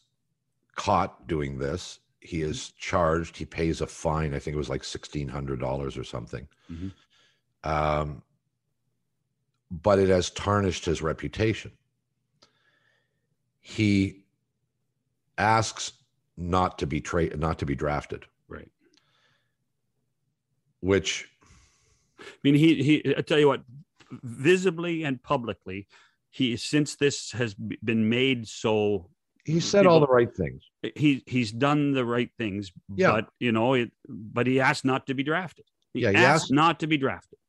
caught 0.75 1.25
doing 1.25 1.57
this. 1.57 1.99
He 2.19 2.41
is 2.41 2.71
charged. 2.73 3.37
He 3.37 3.45
pays 3.45 3.79
a 3.79 3.87
fine. 3.87 4.33
I 4.33 4.39
think 4.39 4.55
it 4.55 4.57
was 4.57 4.67
like 4.69 4.83
sixteen 4.83 5.29
hundred 5.29 5.59
dollars 5.61 5.97
or 5.97 6.03
something. 6.03 6.49
Mhm. 6.69 6.91
Um, 7.63 8.23
but 9.71 9.99
it 9.99 10.09
has 10.09 10.29
tarnished 10.31 10.85
his 10.85 11.01
reputation. 11.01 11.71
He 13.61 14.23
asks 15.37 15.93
not 16.37 16.79
to 16.79 16.87
be 16.87 17.01
tra- 17.01 17.35
not 17.37 17.59
to 17.59 17.65
be 17.65 17.75
drafted, 17.75 18.25
Right. 18.47 18.69
which 20.79 21.29
I 22.19 22.23
mean, 22.43 22.55
he 22.55 22.81
he. 22.83 23.15
I 23.17 23.21
tell 23.21 23.39
you 23.39 23.47
what, 23.47 23.63
visibly 24.23 25.03
and 25.03 25.21
publicly, 25.21 25.87
he 26.31 26.57
since 26.57 26.95
this 26.95 27.31
has 27.31 27.53
been 27.53 28.09
made 28.09 28.47
so 28.47 29.09
he 29.45 29.59
said 29.59 29.85
all 29.85 29.99
the 29.99 30.07
right 30.07 30.33
things. 30.35 30.63
he 30.95 31.23
he's 31.27 31.51
done 31.51 31.91
the 31.93 32.05
right 32.05 32.29
things. 32.37 32.71
Yeah. 32.95 33.11
But 33.11 33.29
you 33.39 33.51
know, 33.51 33.73
it, 33.73 33.91
but 34.07 34.47
he 34.47 34.59
asked 34.59 34.83
not 34.85 35.07
to 35.07 35.13
be 35.13 35.23
drafted. 35.23 35.65
He, 35.93 36.01
Yeah, 36.01 36.09
he 36.11 36.17
asked, 36.17 36.43
asked- 36.45 36.51
not 36.51 36.79
to 36.81 36.87
be 36.87 36.97
drafted. 36.97 37.39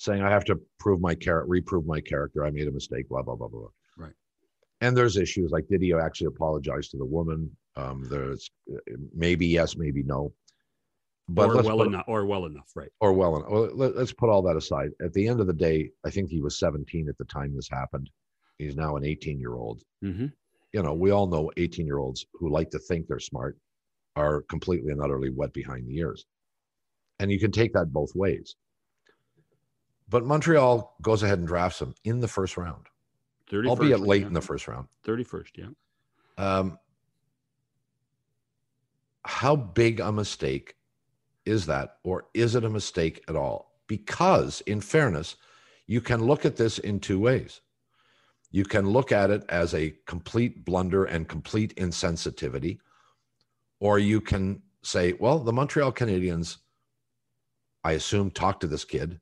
Saying 0.00 0.22
I 0.22 0.30
have 0.30 0.46
to 0.46 0.58
prove 0.78 0.98
my 0.98 1.14
character, 1.14 1.46
reprove 1.46 1.86
my 1.86 2.00
character. 2.00 2.42
I 2.46 2.50
made 2.50 2.66
a 2.66 2.72
mistake, 2.72 3.06
blah, 3.10 3.20
blah, 3.20 3.34
blah, 3.34 3.48
blah. 3.48 3.68
Right. 3.98 4.14
And 4.80 4.96
there's 4.96 5.18
issues 5.18 5.50
like, 5.50 5.68
did 5.68 5.82
he 5.82 5.92
actually 5.92 6.28
apologize 6.28 6.88
to 6.88 6.96
the 6.96 7.04
woman? 7.04 7.54
Um, 7.76 8.06
there's 8.08 8.50
uh, 8.72 8.78
maybe 9.14 9.46
yes, 9.46 9.76
maybe 9.76 10.02
no. 10.02 10.32
But 11.28 11.50
or 11.50 11.62
well 11.62 11.76
put- 11.76 11.88
enough. 11.88 12.06
Or 12.08 12.24
well 12.24 12.46
enough. 12.46 12.70
Right. 12.74 12.88
or 13.00 13.12
well, 13.12 13.36
enough. 13.36 13.50
well 13.50 13.70
let, 13.74 13.94
us 13.96 14.10
put 14.10 14.30
all 14.30 14.40
that 14.42 14.56
aside. 14.56 14.90
At 15.04 15.12
the 15.12 15.28
end 15.28 15.38
of 15.38 15.46
the 15.46 15.52
day, 15.52 15.90
I 16.02 16.08
think 16.08 16.30
he 16.30 16.40
was 16.40 16.58
17 16.58 17.06
at 17.10 17.18
the 17.18 17.26
time 17.26 17.54
this 17.54 17.68
happened. 17.70 18.08
He's 18.56 18.76
now 18.76 18.96
an 18.96 19.04
18 19.04 19.38
year 19.38 19.52
old. 19.54 19.82
hmm 20.00 20.26
You 20.72 20.82
know, 20.82 20.94
we 20.94 21.10
all 21.10 21.26
know 21.26 21.50
18 21.58 21.84
year 21.84 21.98
olds 21.98 22.24
who 22.32 22.48
like 22.50 22.70
to 22.70 22.78
think 22.78 23.06
they're 23.06 23.18
smart 23.18 23.58
are 24.16 24.40
completely 24.48 24.92
and 24.92 25.02
utterly 25.02 25.28
wet 25.30 25.52
behind 25.52 25.86
the 25.86 25.98
ears. 25.98 26.24
And 27.18 27.30
you 27.30 27.38
can 27.38 27.52
take 27.52 27.74
that 27.74 27.92
both 27.92 28.14
ways. 28.14 28.56
But 30.10 30.24
Montreal 30.26 30.96
goes 31.00 31.22
ahead 31.22 31.38
and 31.38 31.46
drafts 31.46 31.80
him 31.80 31.94
in 32.04 32.18
the 32.18 32.28
first 32.28 32.56
round, 32.56 32.86
Thirty. 33.48 33.68
albeit 33.68 34.00
late 34.00 34.26
in 34.26 34.32
the 34.32 34.40
first 34.40 34.66
round. 34.66 34.88
thirty 35.04 35.22
first. 35.22 35.56
Yeah. 35.56 35.68
Um, 36.36 36.78
how 39.24 39.54
big 39.54 40.00
a 40.00 40.10
mistake 40.10 40.74
is 41.46 41.66
that, 41.66 41.98
or 42.02 42.26
is 42.34 42.56
it 42.56 42.64
a 42.64 42.70
mistake 42.70 43.22
at 43.28 43.36
all? 43.36 43.78
Because, 43.86 44.60
in 44.62 44.80
fairness, 44.80 45.36
you 45.86 46.00
can 46.00 46.24
look 46.24 46.44
at 46.44 46.56
this 46.56 46.78
in 46.78 46.98
two 46.98 47.20
ways. 47.20 47.60
You 48.50 48.64
can 48.64 48.88
look 48.90 49.12
at 49.12 49.30
it 49.30 49.44
as 49.48 49.74
a 49.74 49.94
complete 50.06 50.64
blunder 50.64 51.04
and 51.04 51.28
complete 51.28 51.76
insensitivity, 51.76 52.78
or 53.78 53.98
you 54.00 54.20
can 54.20 54.62
say, 54.82 55.12
well, 55.20 55.38
the 55.38 55.52
Montreal 55.52 55.92
Canadiens, 55.92 56.56
I 57.84 57.92
assume, 57.92 58.30
talked 58.30 58.62
to 58.62 58.66
this 58.66 58.84
kid 58.84 59.20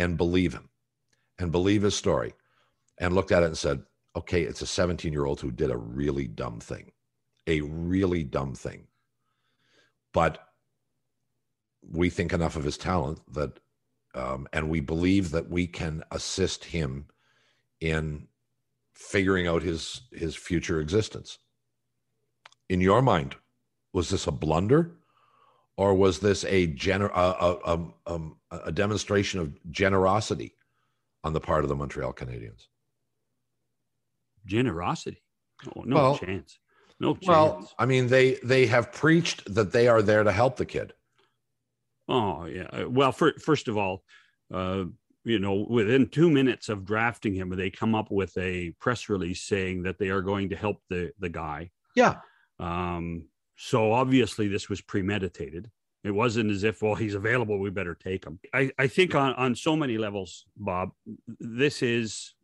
and 0.00 0.16
believe 0.16 0.54
him 0.54 0.70
and 1.38 1.52
believe 1.52 1.82
his 1.82 1.94
story 1.94 2.32
and 2.98 3.14
looked 3.14 3.30
at 3.30 3.42
it 3.42 3.46
and 3.46 3.58
said, 3.58 3.82
okay, 4.16 4.42
it's 4.42 4.62
a 4.62 4.66
17 4.66 5.12
year 5.12 5.26
old 5.26 5.40
who 5.40 5.52
did 5.52 5.70
a 5.70 5.76
really 5.76 6.26
dumb 6.26 6.58
thing, 6.58 6.90
a 7.46 7.60
really 7.60 8.24
dumb 8.24 8.54
thing. 8.54 8.86
But 10.12 10.38
we 11.82 12.08
think 12.08 12.32
enough 12.32 12.56
of 12.56 12.64
his 12.64 12.78
talent 12.78 13.20
that, 13.34 13.60
um, 14.14 14.48
and 14.54 14.70
we 14.70 14.80
believe 14.80 15.32
that 15.32 15.50
we 15.50 15.66
can 15.66 16.02
assist 16.10 16.64
him 16.64 17.06
in 17.80 18.26
figuring 18.94 19.46
out 19.46 19.62
his 19.62 20.02
his 20.12 20.34
future 20.34 20.80
existence. 20.80 21.38
In 22.68 22.80
your 22.80 23.02
mind, 23.02 23.36
was 23.92 24.10
this 24.10 24.26
a 24.26 24.32
blunder, 24.32 24.96
or 25.80 25.94
was 25.94 26.18
this 26.18 26.44
a 26.44 26.66
gener- 26.74 27.10
a, 27.14 27.46
a, 27.46 27.74
a, 27.74 28.14
um, 28.14 28.36
a 28.50 28.70
demonstration 28.70 29.40
of 29.40 29.56
generosity 29.72 30.54
on 31.24 31.32
the 31.32 31.40
part 31.40 31.64
of 31.64 31.70
the 31.70 31.74
Montreal 31.74 32.12
Canadiens? 32.12 32.66
Generosity. 34.44 35.22
Oh, 35.74 35.80
no 35.82 35.96
Well- 35.96 36.18
chance. 36.18 36.58
No 37.02 37.14
chance. 37.14 37.26
Well, 37.28 37.72
I 37.78 37.86
mean, 37.86 38.08
they 38.08 38.34
they 38.44 38.66
have 38.66 38.92
preached 38.92 39.54
that 39.54 39.72
they 39.72 39.88
are 39.88 40.02
there 40.02 40.22
to 40.22 40.30
help 40.30 40.56
the 40.58 40.66
kid. 40.66 40.92
Oh 42.08 42.44
yeah. 42.44 42.64
Uh, 42.64 42.90
Well, 42.90 43.10
for, 43.10 43.32
first 43.38 43.68
of 43.68 43.78
all, 43.78 44.04
uh, 44.52 44.84
you 45.24 45.38
know, 45.38 45.64
within 45.70 46.08
two 46.08 46.28
minutes 46.28 46.68
of 46.68 46.84
drafting 46.84 47.32
him, 47.34 47.48
they 47.48 47.70
come 47.70 47.94
up 47.94 48.10
with 48.10 48.36
a 48.36 48.72
press 48.80 49.08
release 49.08 49.40
saying 49.44 49.84
that 49.84 49.98
they 49.98 50.10
are 50.10 50.20
going 50.20 50.50
to 50.50 50.56
help 50.56 50.82
the 50.90 51.10
the 51.18 51.30
guy. 51.30 51.70
Yeah, 51.96 52.16
Um, 52.58 53.29
so 53.62 53.92
obviously 53.92 54.48
this 54.48 54.70
was 54.70 54.80
premeditated. 54.80 55.70
It 56.02 56.12
wasn't 56.12 56.50
as 56.50 56.64
if, 56.64 56.80
well, 56.80 56.94
he's 56.94 57.14
available, 57.14 57.58
we 57.58 57.68
better 57.68 57.94
take 57.94 58.24
him. 58.24 58.40
I, 58.54 58.70
I 58.78 58.86
think 58.86 59.14
on 59.14 59.34
on 59.34 59.54
so 59.54 59.76
many 59.76 59.98
levels, 59.98 60.46
Bob, 60.56 60.92
this 61.38 61.82
is 61.82 62.34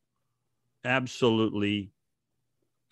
absolutely 0.85 1.91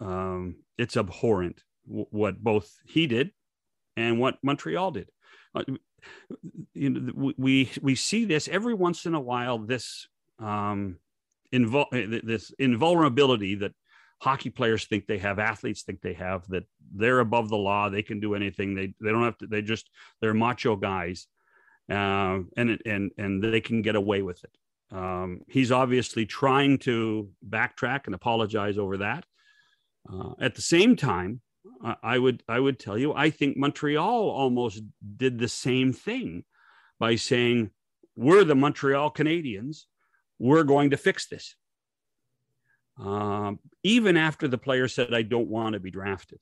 um, 0.00 0.56
it's 0.78 0.96
abhorrent 0.96 1.62
what 1.84 2.42
both 2.42 2.72
he 2.86 3.06
did 3.06 3.30
and 3.94 4.18
what 4.18 4.38
Montreal 4.42 4.90
did. 4.92 5.10
Uh, 5.54 5.64
you 6.72 6.90
know, 6.90 7.12
we- 7.14 7.34
we 7.36 7.70
we 7.82 7.94
see 7.94 8.24
this 8.24 8.48
every 8.48 8.72
once 8.74 9.04
in 9.04 9.14
a 9.14 9.20
while. 9.20 9.58
This 9.58 10.08
um, 10.38 10.96
invul- 11.52 11.92
uh, 11.92 12.20
this 12.24 12.52
invulnerability 12.58 13.56
that 13.56 13.74
hockey 14.20 14.50
players 14.50 14.84
think 14.84 15.06
they 15.06 15.18
have, 15.18 15.38
athletes 15.38 15.82
think 15.82 16.00
they 16.00 16.14
have, 16.14 16.46
that 16.48 16.64
they're 16.94 17.20
above 17.20 17.48
the 17.48 17.56
law, 17.56 17.88
they 17.88 18.02
can 18.02 18.20
do 18.20 18.34
anything. 18.34 18.74
They 18.74 18.94
they 19.00 19.10
don't 19.10 19.24
have 19.24 19.38
to. 19.38 19.46
They 19.46 19.62
just 19.62 19.90
they're 20.20 20.34
macho 20.34 20.76
guys, 20.76 21.26
uh, 21.90 22.40
and 22.56 22.78
and 22.86 23.10
and 23.18 23.42
they 23.42 23.60
can 23.60 23.82
get 23.82 23.96
away 23.96 24.22
with 24.22 24.42
it. 24.44 24.96
Um, 24.96 25.40
he's 25.48 25.72
obviously 25.72 26.26
trying 26.26 26.78
to 26.78 27.30
backtrack 27.48 28.06
and 28.06 28.14
apologize 28.14 28.78
over 28.78 28.98
that. 28.98 29.24
Uh, 30.10 30.32
at 30.40 30.54
the 30.54 30.62
same 30.62 30.96
time, 30.96 31.40
I 31.82 31.96
I 32.02 32.18
would 32.18 32.42
I 32.48 32.60
would 32.60 32.78
tell 32.78 32.98
you 32.98 33.12
I 33.14 33.30
think 33.30 33.56
Montreal 33.56 34.30
almost 34.30 34.82
did 35.16 35.38
the 35.38 35.48
same 35.48 35.92
thing 35.92 36.44
by 36.98 37.16
saying 37.16 37.70
we're 38.16 38.44
the 38.44 38.54
Montreal 38.54 39.10
Canadiens, 39.10 39.84
we're 40.38 40.62
going 40.62 40.90
to 40.90 40.96
fix 40.96 41.26
this. 41.26 41.56
Um, 42.98 43.58
even 43.82 44.16
after 44.16 44.46
the 44.46 44.58
player 44.58 44.88
said 44.88 45.12
I 45.12 45.22
don't 45.22 45.48
want 45.48 45.72
to 45.74 45.80
be 45.80 45.90
drafted, 45.90 46.38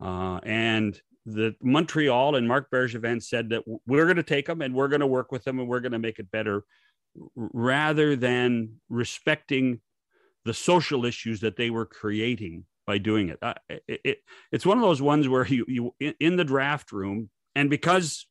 uh, 0.00 0.40
and 0.42 1.00
the 1.24 1.54
Montreal 1.62 2.36
and 2.36 2.48
Marc 2.48 2.70
Bergevin 2.70 3.22
said 3.22 3.50
that 3.50 3.62
we're 3.86 4.06
going 4.06 4.16
to 4.16 4.22
take 4.22 4.46
them 4.46 4.62
and 4.62 4.74
we're 4.74 4.88
going 4.88 5.00
to 5.00 5.06
work 5.06 5.30
with 5.30 5.44
them 5.44 5.58
and 5.58 5.68
we're 5.68 5.80
going 5.80 5.92
to 5.92 5.98
make 5.98 6.18
it 6.18 6.30
better, 6.30 6.64
rather 7.36 8.16
than 8.16 8.80
respecting 8.88 9.80
the 10.44 10.54
social 10.54 11.04
issues 11.04 11.40
that 11.40 11.56
they 11.56 11.70
were 11.70 11.86
creating 11.86 12.64
by 12.86 12.98
doing 12.98 13.28
it. 13.28 13.38
Uh, 13.42 13.54
it, 13.68 14.00
it 14.04 14.18
it's 14.50 14.64
one 14.64 14.78
of 14.78 14.82
those 14.82 15.02
ones 15.02 15.28
where 15.28 15.46
you 15.46 15.64
you 15.68 15.94
in, 16.00 16.14
in 16.18 16.36
the 16.36 16.44
draft 16.44 16.90
room, 16.90 17.28
and 17.54 17.68
because 17.68 18.26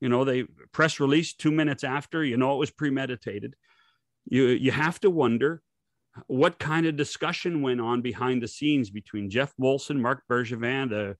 you 0.00 0.08
know 0.08 0.24
they 0.24 0.44
press 0.72 1.00
release 1.00 1.32
two 1.32 1.52
minutes 1.52 1.84
after, 1.84 2.24
you 2.24 2.36
know 2.36 2.54
it 2.54 2.58
was 2.58 2.70
premeditated. 2.70 3.54
You 4.26 4.48
you 4.48 4.72
have 4.72 5.00
to 5.00 5.10
wonder 5.10 5.62
what 6.26 6.58
kind 6.58 6.86
of 6.86 6.96
discussion 6.96 7.62
went 7.62 7.80
on 7.80 8.00
behind 8.00 8.42
the 8.42 8.48
scenes 8.48 8.90
between 8.90 9.30
Geoff 9.30 9.52
Molson, 9.60 10.00
Marc 10.00 10.22
Bergevin, 10.30 10.88
the 10.88 11.16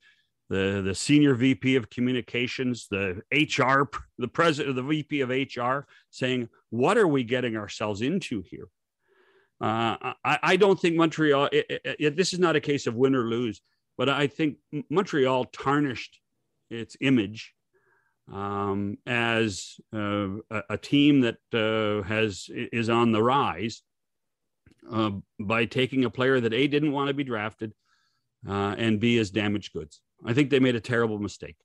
the 0.50 0.82
the 0.84 0.94
senior 0.94 1.34
VP 1.34 1.76
of 1.76 1.90
communications, 1.90 2.86
the 2.90 3.22
HR, 3.32 3.88
the 4.18 4.28
president, 4.28 4.76
the 4.76 4.82
VP 4.82 5.20
of 5.22 5.30
HR, 5.30 5.86
saying, 6.10 6.48
"What 6.70 6.98
are 6.98 7.08
we 7.08 7.24
getting 7.24 7.56
ourselves 7.56 8.02
into 8.02 8.42
here?" 8.42 8.68
Uh, 9.60 10.12
I, 10.24 10.38
I, 10.42 10.56
don't 10.56 10.78
think 10.78 10.96
Montreal. 10.96 11.48
It, 11.50 11.66
it, 11.70 11.96
it, 11.98 12.16
this 12.16 12.32
is 12.32 12.38
not 12.38 12.56
a 12.56 12.60
case 12.60 12.86
of 12.86 12.94
win 12.94 13.14
or 13.14 13.24
lose, 13.24 13.62
but 13.96 14.08
I 14.08 14.26
think 14.26 14.58
Montreal 14.90 15.46
tarnished 15.46 16.20
its 16.70 16.96
image 17.00 17.54
um, 18.30 18.98
as 19.06 19.76
uh, 19.94 20.28
a, 20.50 20.62
a, 20.70 20.78
team 20.78 21.20
that 21.22 21.38
uh, 21.52 22.06
has 22.06 22.48
is 22.50 22.88
on 22.88 23.12
the 23.12 23.22
rise 23.22 23.82
uh, 24.90 25.10
by 25.40 25.64
taking 25.64 26.04
a 26.04 26.10
player 26.10 26.40
that 26.40 26.52
a 26.52 26.66
didn't 26.66 26.92
want 26.92 27.08
to 27.08 27.14
be 27.14 27.24
drafted 27.24 27.72
uh, 28.48 28.74
and 28.78 29.00
b 29.00 29.16
is 29.16 29.30
damaged 29.30 29.72
goods. 29.72 30.00
I 30.24 30.32
think 30.32 30.50
they 30.50 30.60
made 30.60 30.76
a 30.76 30.80
terrible 30.80 31.18
mistake, 31.18 31.56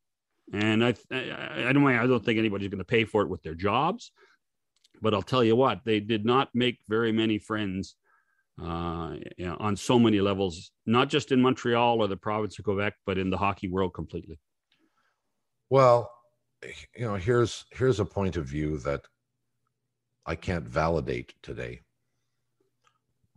and 0.53 0.83
I 0.83 0.95
I, 1.11 1.67
I 1.67 1.73
don't 1.73 1.85
I 1.85 2.07
don't 2.07 2.23
think 2.23 2.39
anybody's 2.39 2.69
going 2.69 2.79
to 2.79 2.85
pay 2.85 3.05
for 3.05 3.21
it 3.21 3.29
with 3.29 3.43
their 3.43 3.55
jobs, 3.55 4.11
but 5.01 5.13
I'll 5.13 5.21
tell 5.21 5.43
you 5.43 5.55
what 5.55 5.81
they 5.85 5.99
did 5.99 6.25
not 6.25 6.49
make 6.53 6.79
very 6.87 7.11
many 7.11 7.37
friends. 7.39 7.95
Uh, 8.61 9.15
you 9.37 9.45
know, 9.45 9.55
on 9.61 9.77
so 9.77 9.97
many 9.97 10.19
levels, 10.19 10.71
not 10.85 11.07
just 11.07 11.31
in 11.31 11.41
Montreal 11.41 12.01
or 12.01 12.07
the 12.09 12.17
province 12.17 12.59
of 12.59 12.65
Quebec, 12.65 12.93
but 13.05 13.17
in 13.17 13.29
the 13.29 13.37
hockey 13.37 13.69
world 13.69 13.93
completely. 13.93 14.37
Well, 15.69 16.11
you 16.93 17.05
know, 17.05 17.15
here's 17.15 17.63
here's 17.71 18.01
a 18.01 18.05
point 18.05 18.35
of 18.35 18.45
view 18.45 18.79
that 18.79 19.01
I 20.25 20.35
can't 20.35 20.67
validate 20.67 21.33
today. 21.41 21.81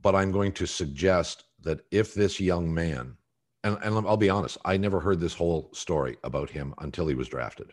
But 0.03 0.15
I'm 0.15 0.33
going 0.33 0.53
to 0.53 0.67
suggest 0.67 1.45
that 1.63 1.81
if 1.91 2.13
this 2.13 2.41
young 2.41 2.73
man, 2.73 3.17
and, 3.65 3.79
and 3.83 4.07
I'll 4.07 4.17
be 4.17 4.31
honest, 4.31 4.59
I 4.65 4.77
never 4.77 5.01
heard 5.01 5.21
this 5.21 5.35
whole 5.35 5.71
story 5.73 6.17
about 6.25 6.51
him 6.51 6.75
until 6.79 7.07
he 7.07 7.15
was 7.15 7.29
drafted. 7.29 7.73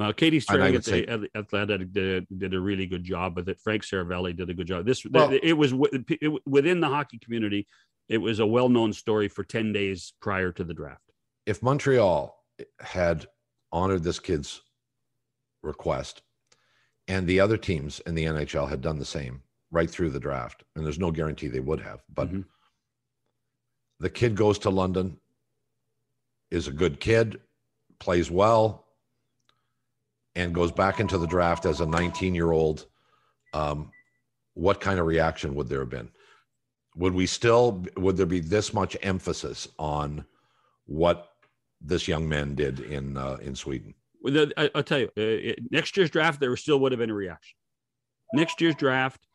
Uh, 0.00 0.12
Katie 0.12 0.40
Strang 0.40 0.74
at 0.74 0.84
say, 0.84 1.04
Atlanta 1.34 1.78
did, 1.78 2.26
did, 2.36 2.54
a 2.54 2.60
really 2.60 2.86
good 2.86 3.04
job 3.04 3.36
with 3.36 3.48
it. 3.48 3.60
Frank 3.60 3.82
Seravalli 3.82 4.34
did 4.36 4.50
a 4.50 4.54
good 4.54 4.66
job. 4.66 4.84
This 4.84 5.04
well, 5.06 5.30
it 5.30 5.52
was 5.52 5.72
it, 5.72 6.32
within 6.46 6.80
the 6.80 6.88
hockey 6.88 7.18
community. 7.18 7.68
It 8.08 8.18
was 8.18 8.40
a 8.40 8.46
well-known 8.46 8.92
story 8.92 9.28
for 9.28 9.44
ten 9.44 9.72
days 9.72 10.12
prior 10.20 10.50
to 10.52 10.64
the 10.64 10.74
draft. 10.74 11.02
If 11.46 11.62
Montreal 11.62 12.36
had 12.80 13.26
honored 13.70 14.02
this 14.02 14.18
kid's 14.18 14.60
request, 15.62 16.22
and 17.06 17.26
the 17.26 17.38
other 17.38 17.56
teams 17.56 18.00
in 18.00 18.14
the 18.14 18.24
NHL 18.24 18.68
had 18.68 18.80
done 18.80 18.98
the 18.98 19.04
same 19.04 19.42
right 19.72 19.90
through 19.90 20.10
the 20.10 20.20
draft. 20.20 20.62
And 20.76 20.84
there's 20.84 20.98
no 21.00 21.10
guarantee 21.10 21.48
they 21.48 21.60
would 21.60 21.80
have, 21.80 22.02
but 22.14 22.28
mm-hmm. 22.28 22.42
the 23.98 24.10
kid 24.10 24.36
goes 24.36 24.58
to 24.60 24.70
London, 24.70 25.18
is 26.50 26.68
a 26.68 26.72
good 26.72 27.00
kid, 27.00 27.40
plays 27.98 28.30
well, 28.30 28.86
and 30.36 30.54
goes 30.54 30.70
back 30.70 31.00
into 31.00 31.18
the 31.18 31.26
draft 31.26 31.66
as 31.66 31.80
a 31.80 31.86
19 31.86 32.34
year 32.34 32.52
old. 32.52 32.86
Um, 33.52 33.90
what 34.54 34.80
kind 34.80 35.00
of 35.00 35.06
reaction 35.06 35.54
would 35.56 35.68
there 35.68 35.80
have 35.80 35.90
been? 35.90 36.10
Would 36.94 37.14
we 37.14 37.26
still, 37.26 37.84
would 37.96 38.16
there 38.16 38.26
be 38.26 38.40
this 38.40 38.72
much 38.72 38.96
emphasis 39.02 39.66
on 39.78 40.24
what 40.86 41.32
this 41.84 42.08
young 42.08 42.28
man 42.28 42.54
did 42.54 42.80
in 42.80 43.16
uh, 43.16 43.38
in 43.42 43.54
Sweden. 43.54 43.94
Well, 44.20 44.46
I, 44.56 44.70
will 44.74 44.82
tell 44.82 45.00
you, 45.00 45.10
uh, 45.16 45.60
next 45.70 45.96
year's 45.96 46.10
draft 46.10 46.38
there 46.40 46.56
still 46.56 46.78
would 46.80 46.92
have 46.92 46.98
been 46.98 47.10
a 47.10 47.14
reaction. 47.14 47.56
Next 48.34 48.60
year's 48.60 48.76
draft, 48.76 49.26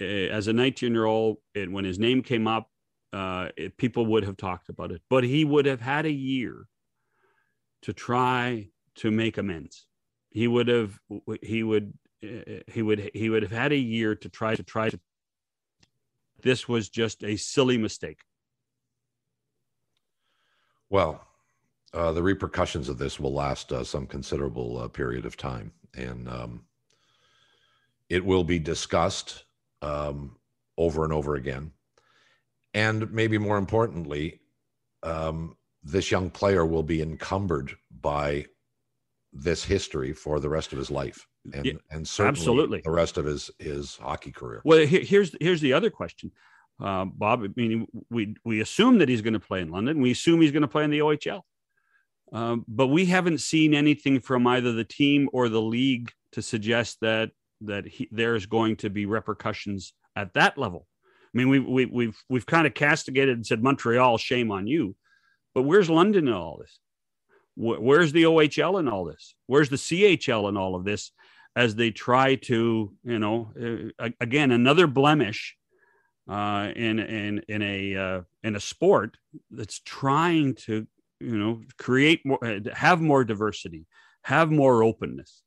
as 0.00 0.48
a 0.48 0.52
19 0.52 0.92
year 0.92 1.04
old, 1.04 1.38
and 1.54 1.72
when 1.72 1.84
his 1.84 1.98
name 1.98 2.22
came 2.22 2.46
up, 2.46 2.70
uh, 3.12 3.48
it, 3.56 3.76
people 3.76 4.06
would 4.06 4.24
have 4.24 4.36
talked 4.36 4.68
about 4.68 4.92
it. 4.92 5.00
But 5.08 5.24
he 5.24 5.44
would 5.44 5.66
have 5.66 5.80
had 5.80 6.06
a 6.06 6.12
year 6.12 6.66
to 7.82 7.92
try 7.92 8.68
to 8.96 9.10
make 9.10 9.38
amends. 9.38 9.86
He 10.30 10.48
would 10.48 10.68
have. 10.68 10.98
He 11.42 11.62
would. 11.62 11.94
Uh, 12.22 12.60
he 12.66 12.82
would. 12.82 13.10
He 13.14 13.30
would 13.30 13.42
have 13.42 13.52
had 13.52 13.72
a 13.72 13.78
year 13.78 14.14
to 14.16 14.28
try 14.28 14.54
to 14.54 14.62
try 14.62 14.90
to. 14.90 15.00
This 16.42 16.68
was 16.68 16.88
just 16.88 17.24
a 17.24 17.36
silly 17.36 17.78
mistake. 17.78 18.20
Well, 20.90 21.26
uh, 21.94 22.12
the 22.12 22.22
repercussions 22.22 22.88
of 22.88 22.98
this 22.98 23.18
will 23.18 23.32
last 23.32 23.72
uh, 23.72 23.82
some 23.82 24.06
considerable 24.06 24.78
uh, 24.78 24.88
period 24.88 25.24
of 25.24 25.36
time, 25.36 25.72
and 25.94 26.28
um, 26.28 26.64
it 28.08 28.24
will 28.24 28.44
be 28.44 28.58
discussed 28.58 29.45
um, 29.82 30.36
over 30.78 31.04
and 31.04 31.12
over 31.12 31.34
again. 31.34 31.72
And 32.74 33.10
maybe 33.12 33.38
more 33.38 33.56
importantly, 33.56 34.40
um, 35.02 35.56
this 35.82 36.10
young 36.10 36.30
player 36.30 36.66
will 36.66 36.82
be 36.82 37.00
encumbered 37.00 37.74
by 38.00 38.46
this 39.32 39.64
history 39.64 40.12
for 40.12 40.40
the 40.40 40.48
rest 40.48 40.72
of 40.72 40.78
his 40.78 40.90
life, 40.90 41.26
and 41.52 41.64
yeah, 41.64 41.72
and 41.90 42.06
certainly 42.06 42.38
absolutely. 42.38 42.80
the 42.84 42.90
rest 42.90 43.18
of 43.18 43.24
his 43.24 43.50
his 43.58 43.96
hockey 43.96 44.32
career. 44.32 44.62
Well, 44.64 44.86
here's 44.86 45.34
here's 45.40 45.60
the 45.60 45.72
other 45.72 45.90
question. 45.90 46.32
Uh, 46.82 47.06
Bob, 47.06 47.42
I 47.42 47.48
mean, 47.56 47.86
we 48.10 48.34
we 48.44 48.60
assume 48.60 48.98
that 48.98 49.08
he's 49.08 49.22
going 49.22 49.34
to 49.34 49.40
play 49.40 49.60
in 49.60 49.70
London. 49.70 50.00
We 50.00 50.10
assume 50.10 50.40
he's 50.40 50.52
going 50.52 50.62
to 50.62 50.68
play 50.68 50.84
in 50.84 50.90
the 50.90 51.00
OHL. 51.00 51.42
Um, 52.32 52.64
but 52.66 52.88
we 52.88 53.06
haven't 53.06 53.38
seen 53.38 53.72
anything 53.72 54.20
from 54.20 54.46
either 54.46 54.72
the 54.72 54.84
team 54.84 55.28
or 55.32 55.48
the 55.48 55.62
league 55.62 56.10
to 56.32 56.42
suggest 56.42 56.98
that 57.00 57.30
that 57.62 57.86
he, 57.86 58.08
there's 58.10 58.46
going 58.46 58.76
to 58.76 58.90
be 58.90 59.06
repercussions 59.06 59.94
at 60.14 60.34
that 60.34 60.58
level. 60.58 60.86
I 61.24 61.38
mean, 61.38 61.48
we, 61.48 61.58
we, 61.58 61.86
we've 61.86 62.16
we've 62.28 62.46
kind 62.46 62.66
of 62.66 62.74
castigated 62.74 63.36
and 63.36 63.46
said 63.46 63.62
Montreal, 63.62 64.18
shame 64.18 64.50
on 64.50 64.66
you, 64.66 64.96
but 65.54 65.62
where's 65.62 65.90
London 65.90 66.28
in 66.28 66.34
all 66.34 66.58
this? 66.60 66.78
Where's 67.56 68.12
the 68.12 68.24
OHL 68.24 68.78
in 68.78 68.86
all 68.86 69.04
this? 69.06 69.34
Where's 69.46 69.70
the 69.70 69.76
CHL 69.76 70.48
in 70.48 70.56
all 70.56 70.74
of 70.74 70.84
this? 70.84 71.10
As 71.54 71.74
they 71.74 71.90
try 71.90 72.34
to, 72.34 72.92
you 73.02 73.18
know, 73.18 73.92
uh, 73.98 74.10
again 74.20 74.50
another 74.50 74.86
blemish 74.86 75.56
uh, 76.28 76.72
in 76.74 76.98
in 76.98 77.42
in 77.48 77.62
a 77.62 77.96
uh, 77.96 78.20
in 78.42 78.56
a 78.56 78.60
sport 78.60 79.16
that's 79.50 79.80
trying 79.80 80.54
to 80.54 80.86
you 81.20 81.38
know 81.38 81.62
create 81.78 82.24
more 82.26 82.44
uh, 82.44 82.60
have 82.74 83.00
more 83.00 83.24
diversity 83.24 83.86
have 84.22 84.50
more 84.50 84.82
openness 84.82 85.42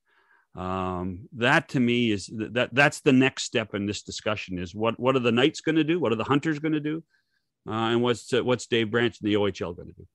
um, 0.56 1.28
that 1.34 1.70
to 1.70 1.80
me 1.80 2.12
is 2.12 2.30
that 2.34 2.70
that's 2.74 3.02
the 3.02 3.14
next 3.14 3.44
step 3.44 3.76
in 3.76 3.86
this 3.86 4.02
discussion 4.02 4.58
is 4.58 4.74
what 4.74 5.00
what 5.00 5.16
are 5.16 5.20
the 5.20 5.32
knights 5.32 5.62
going 5.62 5.76
to 5.76 5.84
do? 5.84 6.00
What 6.00 6.12
are 6.12 6.16
the 6.16 6.24
hunters 6.24 6.60
going 6.60 6.74
to 6.74 6.80
do? 6.80 7.04
Uh, 7.68 7.92
and 7.92 8.02
what's 8.02 8.34
uh, 8.34 8.44
what's 8.44 8.66
dave 8.66 8.90
branch 8.92 9.20
and 9.22 9.30
the 9.30 9.36
ohl 9.36 9.76
going 9.76 9.90
to 9.90 9.94
do? 9.94 10.08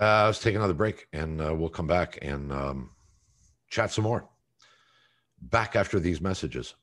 Uh, 0.00 0.26
let's 0.26 0.40
take 0.40 0.54
another 0.54 0.74
break 0.74 1.06
and 1.12 1.40
uh, 1.40 1.54
we'll 1.54 1.68
come 1.68 1.86
back 1.86 2.18
and 2.22 2.52
um, 2.52 2.90
chat 3.70 3.90
some 3.90 4.04
more. 4.04 4.28
Back 5.40 5.76
after 5.76 6.00
these 6.00 6.20
messages. 6.20 6.74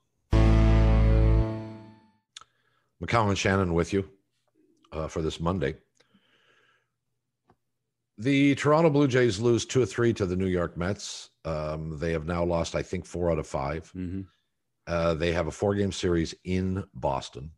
Mccown 3.03 3.29
and 3.29 3.38
shannon 3.38 3.73
with 3.73 3.93
you 3.93 4.07
uh, 4.91 5.07
for 5.07 5.21
this 5.21 5.39
monday 5.39 5.75
the 8.17 8.56
Toronto 8.56 8.89
Blue 8.89 9.08
Jays 9.08 9.39
lose 9.39 9.65
two 9.65 9.82
or 9.82 9.86
three 9.86 10.13
to 10.13 10.26
the 10.26 10.36
New 10.36 10.47
York 10.47 10.78
Mets. 10.78 11.30
Um, 11.45 11.97
they 11.99 12.12
have 12.12 12.26
now 12.26 12.43
lost, 12.43 12.76
I 12.76 12.84
think, 12.84 13.06
four 13.06 13.32
out 13.32 13.39
of 13.39 13.47
5 13.47 13.91
mm-hmm. 13.95 14.21
uh, 14.88 15.13
they 15.15 15.32
have 15.32 15.47
a 15.47 15.52
four 15.52 15.76
game 15.76 15.91
series 15.91 16.34
in 16.43 16.84
Boston 16.93 17.52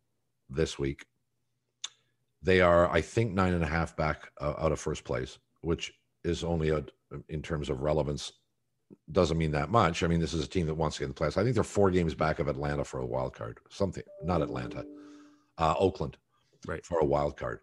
this 0.48 0.78
week. 0.78 1.04
They 2.42 2.60
are, 2.60 2.90
I 2.90 3.00
think, 3.00 3.32
nine 3.32 3.54
and 3.54 3.64
a 3.64 3.68
half 3.68 3.96
back 3.96 4.30
uh, 4.40 4.54
out 4.58 4.72
of 4.72 4.80
first 4.80 5.04
place, 5.04 5.38
which 5.62 5.92
is 6.24 6.42
only 6.42 6.70
a, 6.70 6.84
in 7.28 7.42
terms 7.42 7.70
of 7.70 7.82
relevance, 7.82 8.32
doesn't 9.12 9.38
mean 9.38 9.50
that 9.52 9.70
much. 9.70 10.02
I 10.02 10.06
mean, 10.06 10.20
this 10.20 10.34
is 10.34 10.44
a 10.44 10.48
team 10.48 10.66
that 10.66 10.74
wants 10.74 10.96
to 10.96 11.00
get 11.00 11.06
in 11.06 11.10
the 11.10 11.14
playoffs. 11.14 11.36
I 11.36 11.42
think 11.42 11.54
they're 11.54 11.64
four 11.64 11.90
games 11.90 12.14
back 12.14 12.38
of 12.38 12.48
Atlanta 12.48 12.84
for 12.84 13.00
a 13.00 13.06
wild 13.06 13.34
card. 13.34 13.58
Something, 13.68 14.04
not 14.22 14.42
Atlanta, 14.42 14.84
uh, 15.58 15.74
Oakland, 15.78 16.16
right, 16.66 16.84
for 16.84 17.00
a 17.00 17.04
wild 17.04 17.36
card. 17.36 17.60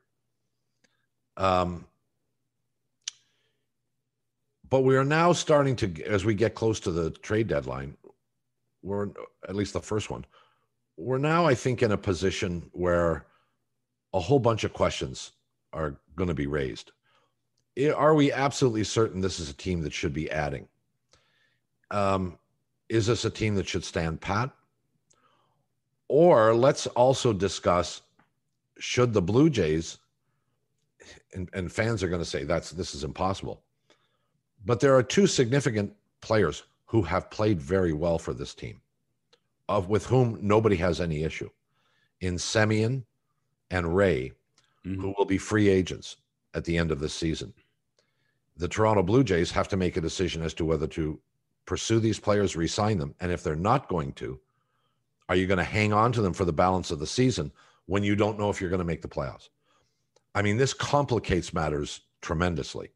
Um, 1.37 1.85
but 4.73 4.83
we 4.83 4.97
are 4.97 5.05
now 5.05 5.31
starting 5.31 5.75
to, 5.75 6.03
as 6.05 6.25
we 6.25 6.33
get 6.33 6.55
close 6.55 6.79
to 6.79 6.89
the 6.89 7.11
trade 7.11 7.45
deadline, 7.47 7.95
we're 8.81 9.09
at 9.47 9.55
least 9.55 9.73
the 9.73 9.79
first 9.79 10.09
one. 10.09 10.25
We're 10.97 11.19
now, 11.19 11.45
I 11.45 11.53
think, 11.53 11.83
in 11.83 11.91
a 11.91 11.97
position 11.97 12.71
where 12.71 13.27
a 14.15 14.19
whole 14.19 14.39
bunch 14.39 14.63
of 14.63 14.73
questions 14.73 15.33
are 15.73 15.99
going 16.15 16.29
to 16.29 16.33
be 16.33 16.47
raised. 16.47 16.91
Are 17.95 18.15
we 18.15 18.31
absolutely 18.31 18.83
certain 18.83 19.21
this 19.21 19.39
is 19.39 19.47
a 19.47 19.53
team 19.53 19.83
that 19.83 19.93
should 19.93 20.11
be 20.11 20.31
adding? 20.31 20.67
Um, 21.91 22.39
is 22.89 23.05
this 23.05 23.25
a 23.25 23.29
team 23.29 23.53
that 23.53 23.67
should 23.67 23.85
stand 23.85 24.21
pat? 24.21 24.49
Or 26.07 26.55
let's 26.55 26.87
also 26.87 27.31
discuss 27.31 28.01
should 28.79 29.13
the 29.13 29.21
Blue 29.21 29.51
Jays, 29.51 29.99
and, 31.35 31.47
and 31.53 31.71
fans 31.71 32.01
are 32.01 32.09
going 32.09 32.23
to 32.23 32.25
say 32.25 32.43
that's 32.43 32.71
this 32.71 32.95
is 32.95 33.03
impossible. 33.03 33.61
But 34.65 34.79
there 34.79 34.95
are 34.95 35.03
two 35.03 35.27
significant 35.27 35.93
players 36.21 36.63
who 36.85 37.01
have 37.03 37.29
played 37.29 37.61
very 37.61 37.93
well 37.93 38.17
for 38.17 38.33
this 38.33 38.53
team. 38.53 38.79
of 39.69 39.87
with 39.87 40.05
whom 40.05 40.37
nobody 40.41 40.75
has 40.75 40.99
any 40.99 41.23
issue 41.23 41.49
in 42.19 42.35
Semien 42.35 43.05
and 43.71 43.95
Ray, 43.95 44.33
Mhm. 44.85 44.97
who 44.97 45.15
will 45.17 45.23
be 45.25 45.37
free 45.37 45.69
agents 45.69 46.17
at 46.53 46.65
the 46.65 46.77
end 46.77 46.91
of 46.91 46.99
this 46.99 47.13
season. 47.13 47.53
The 48.57 48.67
Toronto 48.67 49.03
Blue 49.03 49.23
Jays 49.23 49.51
have 49.51 49.69
to 49.69 49.77
make 49.77 49.95
a 49.95 50.01
decision 50.01 50.41
as 50.43 50.53
to 50.55 50.65
whether 50.65 50.85
to 50.87 51.19
pursue 51.65 52.01
these 52.01 52.19
players, 52.19 52.57
re-sign 52.57 52.97
them, 52.97 53.15
and 53.21 53.31
if 53.31 53.41
they're 53.41 53.55
not 53.55 53.87
going 53.87 54.11
to, 54.13 54.39
are 55.29 55.35
you 55.37 55.47
going 55.47 55.57
to 55.57 55.63
hang 55.63 55.93
on 55.93 56.11
to 56.11 56.21
them 56.21 56.33
for 56.33 56.43
the 56.45 56.51
balance 56.53 56.91
of 56.91 56.99
the 56.99 57.07
season 57.07 57.51
when 57.85 58.03
you 58.03 58.17
don't 58.17 58.37
know 58.37 58.49
if 58.49 58.59
you're 58.59 58.69
going 58.69 58.79
to 58.79 58.85
make 58.85 59.01
the 59.01 59.07
playoffs? 59.07 59.47
I 60.35 60.41
mean, 60.41 60.57
this 60.57 60.73
complicates 60.73 61.53
matters 61.53 62.01
tremendously. 62.21 62.92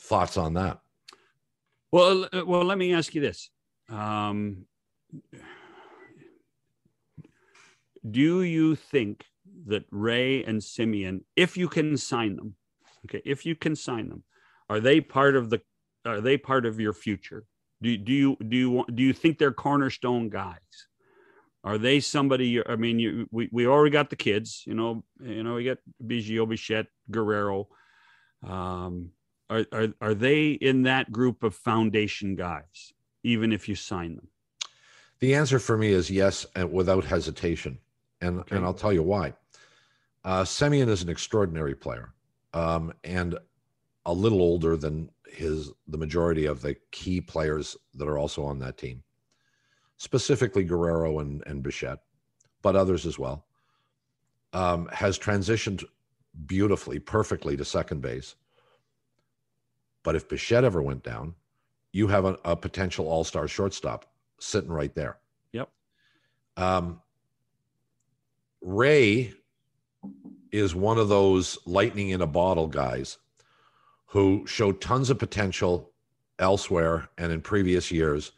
Thoughts 0.00 0.36
on 0.36 0.54
that? 0.54 0.80
Well, 1.90 2.28
uh, 2.32 2.44
well, 2.46 2.64
let 2.64 2.78
me 2.78 2.94
ask 2.94 3.14
you 3.14 3.20
this: 3.20 3.50
um, 3.88 4.66
Do 8.08 8.42
you 8.42 8.76
think 8.76 9.24
that 9.66 9.84
Ray 9.90 10.44
and 10.44 10.60
Semien, 10.60 11.22
if 11.36 11.56
you 11.56 11.68
can 11.68 11.96
sign 11.96 12.36
them, 12.36 12.54
okay, 13.06 13.22
if 13.24 13.44
you 13.44 13.56
can 13.56 13.74
sign 13.74 14.08
them, 14.08 14.22
are 14.68 14.80
they 14.80 15.00
part 15.00 15.36
of 15.36 15.50
the? 15.50 15.60
Are 16.04 16.20
they 16.20 16.38
part 16.38 16.64
of 16.64 16.78
your 16.78 16.92
future? 16.92 17.44
Do, 17.82 17.96
do 17.96 18.12
you 18.12 18.36
do 18.48 18.56
you 18.56 18.70
want, 18.70 18.94
do 18.94 19.02
you 19.02 19.12
think 19.12 19.38
they're 19.38 19.52
cornerstone 19.52 20.28
guys? 20.28 20.58
Are 21.64 21.78
they 21.78 22.00
somebody? 22.00 22.64
I 22.64 22.76
mean, 22.76 22.98
you 22.98 23.28
we, 23.30 23.48
we 23.52 23.66
already 23.66 23.92
got 23.92 24.10
the 24.10 24.16
kids. 24.16 24.62
You 24.66 24.74
know, 24.74 25.04
you 25.20 25.42
know, 25.42 25.54
we 25.54 25.64
got 25.64 25.78
Biggio, 26.04 26.48
Bichette, 26.48 26.86
Guerrero. 27.10 27.68
Um, 28.46 29.10
are, 29.50 29.66
are 29.72 29.88
are 30.00 30.14
they 30.14 30.50
in 30.52 30.82
that 30.82 31.10
group 31.12 31.42
of 31.42 31.54
foundation 31.54 32.34
guys? 32.36 32.92
Even 33.22 33.52
if 33.52 33.68
you 33.68 33.74
sign 33.74 34.16
them, 34.16 34.28
The 35.20 35.34
answer 35.34 35.58
for 35.58 35.76
me 35.76 35.88
is 35.88 36.10
yes, 36.10 36.46
and 36.54 36.72
without 36.72 37.04
hesitation. 37.04 37.78
And 38.20 38.40
Okay. 38.40 38.56
and 38.56 38.64
I'll 38.64 38.74
tell 38.74 38.92
you 38.92 39.02
why. 39.02 39.34
Uh, 40.24 40.42
Semien 40.42 40.88
is 40.88 41.02
an 41.02 41.08
extraordinary 41.08 41.74
player, 41.74 42.12
um, 42.52 42.92
and 43.04 43.38
a 44.06 44.12
little 44.12 44.40
older 44.40 44.76
than 44.76 45.10
his 45.30 45.70
the 45.88 45.98
majority 45.98 46.46
of 46.46 46.60
the 46.62 46.74
key 46.90 47.20
players 47.20 47.76
that 47.94 48.08
are 48.08 48.18
also 48.18 48.44
on 48.44 48.58
that 48.60 48.76
team, 48.78 49.02
specifically 49.96 50.64
Guerrero 50.64 51.20
and 51.20 51.42
and 51.46 51.62
Bichette, 51.62 52.02
but 52.62 52.76
others 52.76 53.06
as 53.06 53.18
well. 53.18 53.46
Um, 54.52 54.88
has 54.92 55.18
transitioned 55.18 55.84
beautifully, 56.46 56.98
perfectly 56.98 57.56
to 57.56 57.64
second 57.64 58.00
base. 58.00 58.34
But 60.08 60.16
if 60.16 60.26
Bichette 60.26 60.64
ever 60.64 60.80
went 60.80 61.02
down, 61.02 61.34
you 61.92 62.06
have 62.06 62.24
a, 62.24 62.38
a 62.42 62.56
potential 62.56 63.08
all 63.08 63.24
star 63.24 63.46
shortstop 63.46 64.10
sitting 64.40 64.72
right 64.72 64.94
there. 64.94 65.18
Yep. 65.52 65.68
Um, 66.56 67.02
Ray 68.62 69.34
is 70.50 70.74
one 70.74 70.96
of 70.96 71.10
those 71.10 71.58
lightning 71.66 72.08
in 72.08 72.22
a 72.22 72.26
bottle 72.26 72.68
guys 72.68 73.18
who 74.06 74.46
showed 74.46 74.80
tons 74.80 75.10
of 75.10 75.18
potential 75.18 75.92
elsewhere 76.38 77.10
and 77.18 77.30
in 77.30 77.42
previous 77.42 77.90
years, 77.90 78.32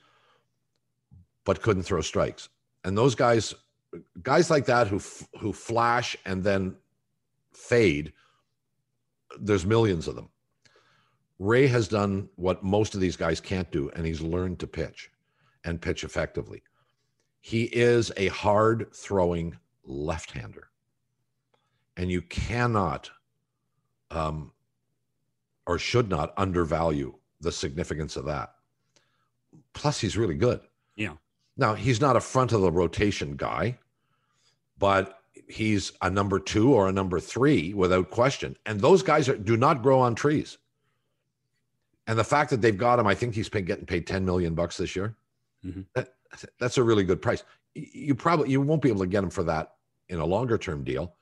but 1.44 1.62
couldn't 1.62 1.84
throw 1.84 2.00
strikes. 2.00 2.48
And 2.82 2.98
those 2.98 3.14
guys, 3.14 3.54
guys 4.24 4.50
like 4.50 4.66
that 4.66 4.88
who 4.88 5.00
who 5.38 5.52
flash 5.52 6.16
and 6.24 6.42
then 6.42 6.74
fade, 7.52 8.12
there's 9.38 9.64
millions 9.64 10.08
of 10.08 10.16
them. 10.16 10.30
Ray 11.40 11.66
has 11.68 11.88
done 11.88 12.28
what 12.36 12.62
most 12.62 12.94
of 12.94 13.00
these 13.00 13.16
guys 13.16 13.40
can't 13.40 13.70
do, 13.72 13.90
and 13.96 14.04
he's 14.04 14.20
learned 14.20 14.60
to 14.60 14.66
pitch 14.66 15.10
and 15.64 15.80
pitch 15.80 16.04
effectively. 16.04 16.62
He 17.40 17.64
is 17.64 18.12
a 18.18 18.28
hard 18.28 18.92
throwing 18.94 19.56
left 19.82 20.32
hander. 20.32 20.68
And 21.96 22.10
you 22.10 22.20
cannot 22.20 23.10
um, 24.10 24.52
or 25.66 25.78
should 25.78 26.10
not 26.10 26.34
undervalue 26.36 27.14
the 27.40 27.52
significance 27.52 28.16
of 28.16 28.26
that. 28.26 28.52
Plus, 29.72 29.98
he's 29.98 30.18
really 30.18 30.34
good. 30.34 30.60
Yeah. 30.94 31.14
Now, 31.56 31.74
he's 31.74 32.02
not 32.02 32.16
a 32.16 32.20
front 32.20 32.52
of 32.52 32.60
the 32.60 32.70
rotation 32.70 33.36
guy, 33.36 33.78
but 34.78 35.20
he's 35.48 35.92
a 36.02 36.10
number 36.10 36.38
two 36.38 36.74
or 36.74 36.88
a 36.88 36.92
number 36.92 37.18
three 37.18 37.72
without 37.72 38.10
question. 38.10 38.56
And 38.66 38.78
those 38.78 39.02
guys 39.02 39.26
are, 39.26 39.38
do 39.38 39.56
not 39.56 39.82
grow 39.82 40.00
on 40.00 40.14
trees. 40.14 40.58
And 42.06 42.18
the 42.18 42.24
fact 42.24 42.50
that 42.50 42.60
they've 42.60 42.76
got 42.76 42.98
him, 42.98 43.06
I 43.06 43.14
think 43.14 43.34
he's 43.34 43.48
been 43.48 43.64
getting 43.64 43.86
paid 43.86 44.06
10 44.06 44.24
million 44.24 44.54
bucks 44.54 44.76
this 44.76 44.96
year. 44.96 45.14
Mhm. 45.64 45.86
That, 45.94 46.14
that's 46.58 46.78
a 46.78 46.82
really 46.82 47.04
good 47.04 47.20
price. 47.20 47.44
You 47.74 48.14
probably 48.14 48.50
you 48.50 48.60
won't 48.60 48.82
be 48.82 48.88
able 48.88 49.00
to 49.00 49.06
get 49.06 49.22
him 49.22 49.30
for 49.30 49.44
that 49.44 49.74
in 50.08 50.18
a 50.18 50.24
longer 50.26 50.58
term 50.58 50.82
deal, 50.82 51.14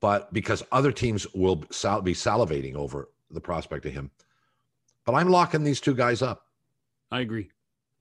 but 0.00 0.32
because 0.32 0.62
other 0.72 0.92
teams 0.92 1.26
will 1.34 1.64
sal- 1.70 2.02
be 2.02 2.12
salivating 2.14 2.74
over 2.74 3.08
the 3.30 3.40
prospect 3.40 3.86
of 3.86 3.92
him. 3.92 4.10
But 5.04 5.14
I'm 5.14 5.28
locking 5.28 5.64
these 5.64 5.80
two 5.80 5.94
guys 5.94 6.20
up. 6.20 6.46
I 7.10 7.20
agree. 7.20 7.50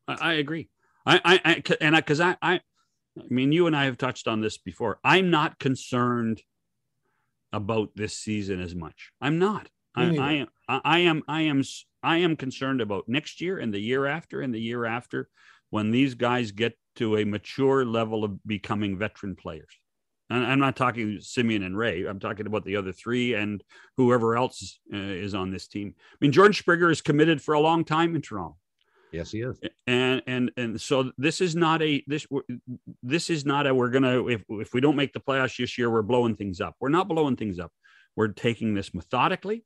I, 0.07 0.13
I 0.15 0.33
agree. 0.33 0.67
I, 1.05 1.21
I, 1.23 1.41
I 1.45 1.63
and 1.79 1.95
I, 1.95 2.01
because 2.01 2.19
I, 2.19 2.35
I, 2.41 2.55
I 2.55 3.23
mean, 3.29 3.51
you 3.53 3.67
and 3.67 3.75
I 3.75 3.85
have 3.85 3.97
touched 3.97 4.27
on 4.27 4.41
this 4.41 4.57
before. 4.57 4.99
I'm 5.03 5.29
not 5.29 5.59
concerned 5.59 6.41
about 7.53 7.91
this 7.95 8.17
season 8.17 8.59
as 8.61 8.75
much. 8.75 9.11
I'm 9.21 9.39
not. 9.39 9.69
I. 9.97 10.17
I, 10.17 10.33
am- 10.33 10.47
I, 10.67 10.99
am. 10.99 11.23
I 11.27 11.41
am. 11.43 11.63
I 12.03 12.17
am 12.17 12.35
concerned 12.35 12.81
about 12.81 13.05
next 13.07 13.41
year 13.41 13.57
and 13.59 13.73
the 13.73 13.79
year 13.79 14.05
after 14.05 14.41
and 14.41 14.53
the 14.53 14.61
year 14.61 14.85
after 14.85 15.29
when 15.69 15.91
these 15.91 16.13
guys 16.13 16.51
get 16.51 16.77
to 16.95 17.17
a 17.17 17.25
mature 17.25 17.85
level 17.85 18.23
of 18.23 18.43
becoming 18.45 18.97
veteran 18.97 19.35
players. 19.35 19.79
And 20.29 20.45
I'm 20.45 20.59
not 20.59 20.75
talking 20.75 21.17
Semien 21.19 21.65
and 21.65 21.77
Ray. 21.77 22.05
I'm 22.05 22.19
talking 22.19 22.47
about 22.47 22.65
the 22.65 22.75
other 22.75 22.91
three 22.91 23.33
and 23.33 23.63
whoever 23.95 24.35
else 24.35 24.79
uh, 24.93 24.97
is 24.97 25.33
on 25.33 25.51
this 25.51 25.67
team. 25.67 25.95
I 25.97 26.15
mean, 26.21 26.31
Jordan 26.31 26.53
Springer 26.53 26.89
is 26.89 27.01
committed 27.01 27.41
for 27.41 27.53
a 27.53 27.59
long 27.61 27.85
time 27.85 28.15
in 28.15 28.21
Toronto 28.21 28.57
Yes, 29.11 29.31
he 29.31 29.41
is. 29.41 29.57
and 29.87 30.21
and 30.27 30.51
and 30.57 30.81
so 30.81 31.11
this 31.17 31.39
is 31.39 31.55
not 31.55 31.81
a 31.81 32.03
this 32.07 32.27
this 33.01 33.29
is 33.29 33.45
not 33.45 33.65
a 33.67 33.73
we're 33.73 33.89
gonna 33.89 34.27
if 34.27 34.43
if 34.49 34.73
we 34.73 34.81
don't 34.81 34.95
make 34.97 35.13
the 35.13 35.19
playoffs 35.19 35.57
this 35.57 35.77
year 35.77 35.89
we're 35.89 36.01
blowing 36.01 36.35
things 36.35 36.59
up 36.59 36.75
we're 36.81 36.89
not 36.89 37.07
blowing 37.07 37.37
things 37.37 37.57
up 37.57 37.71
we're 38.15 38.27
taking 38.27 38.73
this 38.73 38.93
methodically 38.93 39.63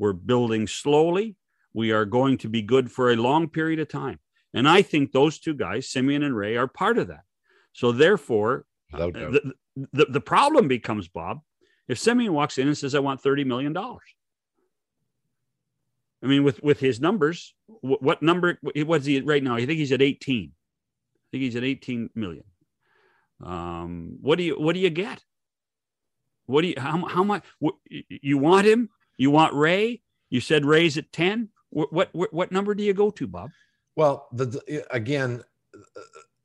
we're 0.00 0.12
building 0.12 0.66
slowly 0.66 1.36
we 1.72 1.92
are 1.92 2.04
going 2.04 2.36
to 2.38 2.48
be 2.48 2.62
good 2.62 2.90
for 2.90 3.12
a 3.12 3.16
long 3.16 3.48
period 3.48 3.78
of 3.78 3.88
time 3.88 4.18
and 4.52 4.68
i 4.68 4.82
think 4.82 5.12
those 5.12 5.38
two 5.38 5.54
guys 5.54 5.86
semien 5.86 6.24
and 6.24 6.36
ray 6.36 6.56
are 6.56 6.66
part 6.66 6.98
of 6.98 7.08
that 7.08 7.22
so 7.72 7.92
therefore 7.92 8.64
Without 8.92 9.12
the, 9.12 9.52
the, 9.92 10.06
the 10.06 10.20
problem 10.20 10.66
becomes 10.66 11.06
bob 11.06 11.38
if 11.86 11.98
semien 11.98 12.30
walks 12.30 12.58
in 12.58 12.66
and 12.66 12.76
says 12.76 12.96
i 12.96 12.98
want 12.98 13.20
30 13.20 13.44
million 13.44 13.72
dollars 13.72 14.02
I 16.22 16.26
mean, 16.26 16.44
with 16.44 16.62
with 16.62 16.80
his 16.80 17.00
numbers, 17.00 17.54
what, 17.66 18.02
what 18.02 18.22
number? 18.22 18.58
What's 18.62 19.06
he 19.06 19.20
right 19.20 19.42
now? 19.42 19.54
I 19.54 19.64
think 19.64 19.78
he's 19.78 19.92
at 19.92 20.02
18. 20.02 20.52
I 20.52 21.26
think 21.30 21.42
he's 21.42 21.56
at 21.56 21.64
18 21.64 22.10
million. 22.14 22.44
Um, 23.42 24.18
what 24.20 24.36
do 24.36 24.44
you 24.44 24.60
what 24.60 24.74
do 24.74 24.80
you 24.80 24.90
get? 24.90 25.24
What 26.46 26.62
do 26.62 26.68
you 26.68 26.74
how 26.76 27.06
how 27.06 27.24
much? 27.24 27.44
You 28.08 28.38
want 28.38 28.66
him? 28.66 28.90
You 29.20 29.30
want 29.30 29.52
Ray? 29.52 30.00
You 30.30 30.40
said 30.40 30.64
Ray's 30.64 30.96
at 30.96 31.12
10. 31.12 31.50
What 31.68 31.92
what 31.92 32.08
what, 32.12 32.32
what 32.32 32.52
number 32.52 32.74
do 32.74 32.82
you 32.82 32.94
go 32.94 33.10
to, 33.10 33.26
Bob? 33.26 33.50
Well, 33.94 34.28
the, 34.32 34.82
again, 34.90 35.44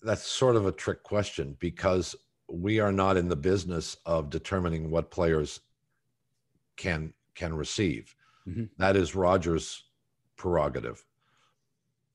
that's 0.01 0.23
sort 0.23 0.57
of 0.57 0.65
a 0.65 0.73
trick 0.73 1.01
question 1.01 1.55
because 1.59 2.17
we 2.51 2.81
are 2.81 2.91
not 2.91 3.15
in 3.15 3.29
the 3.29 3.35
business 3.37 3.95
of 4.05 4.29
determining 4.29 4.91
what 4.91 5.09
players 5.09 5.61
can 6.75 7.13
can 7.33 7.53
receive. 7.53 8.13
Mhm. 8.45 8.69
That 8.77 8.97
is 8.97 9.15
Rogers' 9.15 9.85
prerogative 10.35 11.05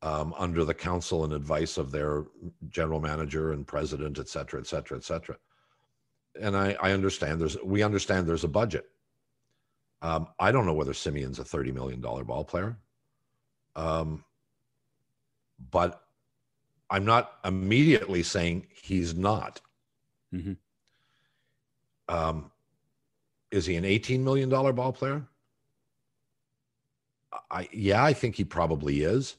um, 0.02 0.34
under 0.36 0.66
the 0.66 0.74
counsel 0.74 1.24
and 1.24 1.32
advice 1.32 1.78
of 1.78 1.90
their 1.90 2.26
general 2.68 3.00
manager 3.00 3.52
and 3.52 3.66
president, 3.66 4.18
et 4.18 4.28
cetera, 4.28 4.60
et 4.60 4.66
cetera, 4.66 4.98
et 4.98 5.04
cetera. 5.04 5.36
And 6.38 6.54
I, 6.54 6.76
I 6.82 6.92
understand 6.92 7.40
there's 7.40 7.56
we 7.64 7.82
understand 7.82 8.26
there's 8.26 8.44
a 8.44 8.48
budget. 8.48 8.84
Um, 10.02 10.28
I 10.38 10.50
don't 10.50 10.66
know 10.66 10.72
whether 10.72 10.92
Semien's 10.92 11.38
a 11.38 11.44
thirty 11.44 11.72
million 11.72 12.00
dollar 12.00 12.24
ball 12.24 12.44
player. 12.44 12.76
Um, 13.76 14.24
but 15.70 16.02
I'm 16.88 17.04
not 17.04 17.32
immediately 17.44 18.22
saying 18.22 18.66
he's 18.70 19.14
not. 19.14 19.60
Mhm. 20.32 20.56
Um, 22.08 22.50
is 23.50 23.66
he 23.66 23.76
an 23.76 23.84
$18 23.84 24.20
million 24.20 24.48
ball 24.48 24.92
player? 24.92 25.24
I 27.50 27.68
yeah, 27.72 28.02
I 28.02 28.12
think 28.12 28.34
he 28.36 28.44
probably 28.44 29.02
is. 29.02 29.36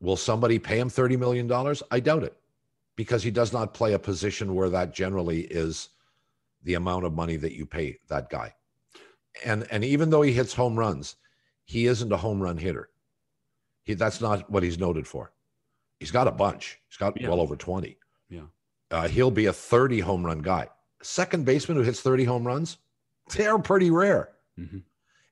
Will 0.00 0.16
somebody 0.16 0.58
pay 0.58 0.78
him 0.78 0.88
$30 0.90 1.18
million? 1.18 1.50
I 1.90 2.00
doubt 2.00 2.24
it 2.24 2.36
because 2.96 3.22
he 3.22 3.30
does 3.30 3.52
not 3.52 3.74
play 3.74 3.92
a 3.92 3.98
position 3.98 4.54
where 4.54 4.70
that 4.70 4.92
generally 4.94 5.42
is 5.42 5.90
the 6.64 6.74
amount 6.74 7.04
of 7.04 7.12
money 7.12 7.36
that 7.36 7.56
you 7.56 7.66
pay 7.66 7.98
that 8.08 8.28
guy. 8.30 8.54
And 9.44 9.66
and 9.70 9.84
even 9.84 10.10
though 10.10 10.22
he 10.22 10.32
hits 10.32 10.52
home 10.54 10.78
runs, 10.78 11.16
he 11.64 11.86
isn't 11.86 12.12
a 12.12 12.16
home 12.16 12.40
run 12.42 12.56
hitter. 12.56 12.90
He, 13.84 13.94
that's 13.94 14.20
not 14.20 14.50
what 14.50 14.62
he's 14.62 14.78
noted 14.78 15.06
for. 15.06 15.32
He's 15.98 16.10
got 16.10 16.28
a 16.28 16.32
bunch. 16.32 16.78
He's 16.88 16.96
got 16.96 17.20
Yeah. 17.20 17.28
well 17.28 17.40
over 17.40 17.56
20. 17.56 17.96
Yeah. 18.28 18.42
Uh, 18.90 19.08
he'll 19.08 19.30
be 19.30 19.46
a 19.46 19.52
30 19.52 20.00
home 20.00 20.24
run 20.24 20.40
guy. 20.40 20.68
Second 21.02 21.44
baseman 21.44 21.76
who 21.78 21.84
hits 21.84 22.00
30 22.00 22.24
home 22.24 22.46
runs, 22.46 22.78
they're 23.36 23.58
pretty 23.58 23.90
rare. 23.90 24.30
Mhm. 24.58 24.82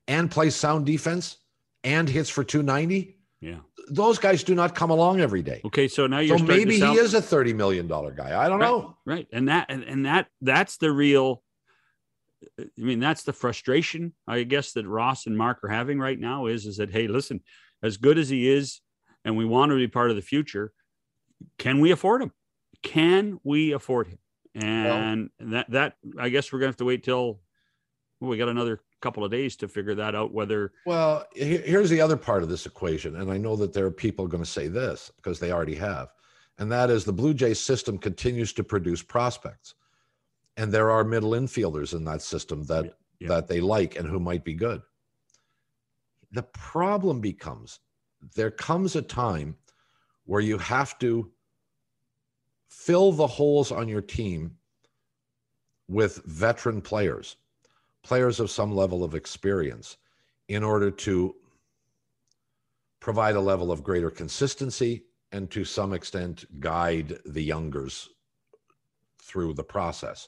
And 0.07 0.31
plays 0.31 0.55
sound 0.55 0.85
defense 0.85 1.37
and 1.83 2.07
hits 2.09 2.29
for 2.29 2.43
290. 2.43 3.15
Yeah. 3.41 3.59
Those 3.91 4.17
guys 4.19 4.43
do 4.43 4.53
not 4.55 4.75
come 4.75 4.89
along 4.89 5.19
every 5.21 5.41
day. 5.41 5.61
Okay. 5.65 5.87
So 5.87 6.07
now 6.07 6.19
you're 6.19 6.37
So 6.37 6.43
maybe 6.45 6.79
he 6.79 6.93
is 6.95 7.13
a 7.13 7.21
$30 7.21 7.53
million 7.55 7.87
guy. 7.87 8.39
I 8.39 8.47
don't 8.49 8.59
Right. 8.59 8.67
know. 8.67 8.97
right, 9.05 9.27
and 9.31 9.47
that 9.49 9.67
and, 9.69 9.83
and 9.83 10.05
that 10.05 10.27
that's 10.41 10.77
the 10.77 10.91
real. 10.91 11.43
I 12.59 12.65
mean, 12.77 12.99
that's 12.99 13.23
the 13.23 13.33
frustration 13.33 14.13
I 14.27 14.43
guess 14.43 14.73
that 14.73 14.87
Ross 14.87 15.25
and 15.25 15.37
Mark 15.37 15.63
are 15.63 15.69
having 15.69 15.99
right 15.99 16.19
now 16.19 16.45
is 16.47 16.65
is 16.65 16.77
that 16.77 16.91
hey, 16.91 17.07
listen, 17.07 17.41
as 17.83 17.97
good 17.97 18.17
as 18.17 18.29
he 18.29 18.49
is, 18.49 18.81
and 19.25 19.37
we 19.37 19.45
want 19.45 19.71
to 19.71 19.75
be 19.75 19.87
part 19.87 20.09
of 20.09 20.15
the 20.15 20.21
future, 20.21 20.71
can 21.57 21.79
we 21.79 21.91
afford 21.91 22.21
him? 22.21 22.31
Can 22.81 23.39
we 23.43 23.73
afford 23.73 24.07
him? 24.07 24.19
And 24.55 25.29
that 25.39 25.69
that 25.71 25.93
I 26.17 26.29
guess 26.29 26.51
we're 26.51 26.59
gonna 26.59 26.69
have 26.69 26.77
to 26.77 26.85
wait 26.85 27.03
till 27.03 27.39
well, 28.19 28.29
we 28.29 28.37
got 28.37 28.49
another 28.49 28.81
couple 29.01 29.23
of 29.23 29.31
days 29.31 29.55
to 29.57 29.67
figure 29.67 29.95
that 29.95 30.15
out. 30.15 30.33
Whether 30.33 30.73
Well, 30.85 31.25
here's 31.33 31.89
the 31.89 32.01
other 32.01 32.17
part 32.17 32.43
of 32.43 32.49
this 32.49 32.65
equation. 32.65 33.17
And 33.17 33.31
I 33.31 33.37
know 33.37 33.55
that 33.55 33.73
there 33.73 33.85
are 33.85 33.91
people 33.91 34.27
going 34.27 34.43
to 34.43 34.49
say 34.49 34.67
this 34.67 35.11
because 35.15 35.39
they 35.39 35.51
already 35.51 35.75
have. 35.75 36.09
And 36.57 36.71
that 36.71 36.89
is 36.89 37.05
the 37.05 37.13
Blue 37.13 37.33
Jays 37.33 37.59
system 37.59 37.97
continues 37.97 38.51
to 38.53 38.63
produce 38.63 39.01
prospects. 39.01 39.75
And 40.59 40.73
there 40.73 40.91
are 40.91 41.05
middle 41.05 41.31
infielders 41.31 41.93
in 41.93 42.03
that 42.03 42.21
system 42.21 42.63
that 42.63 42.97
Yeah. 43.19 43.29
that 43.29 43.47
they 43.47 43.61
like 43.61 43.95
and 43.95 44.07
who 44.09 44.19
might 44.19 44.43
be 44.43 44.53
good. 44.53 44.81
The 46.31 46.43
problem 46.43 47.21
becomes 47.21 47.79
there 48.35 48.51
comes 48.51 48.97
a 48.97 49.01
time 49.01 49.57
where 50.25 50.41
you 50.41 50.57
have 50.57 50.99
to 50.99 51.31
fill 52.67 53.13
the 53.13 53.27
holes 53.27 53.71
on 53.71 53.87
your 53.87 54.01
team 54.01 54.57
with 55.87 56.23
veteran 56.25 56.81
players, 56.81 57.37
players 58.03 58.41
of 58.41 58.51
some 58.51 58.75
level 58.75 59.01
of 59.01 59.15
experience, 59.15 59.95
in 60.49 60.61
order 60.61 60.91
to 60.91 61.35
provide 62.99 63.37
a 63.37 63.41
level 63.51 63.71
of 63.71 63.81
greater 63.81 64.11
consistency 64.11 65.05
and 65.31 65.49
to 65.51 65.63
some 65.63 65.93
extent 65.93 66.59
guide 66.59 67.17
the 67.25 67.43
youngers 67.43 68.09
through 69.21 69.53
the 69.53 69.63
process. 69.63 70.27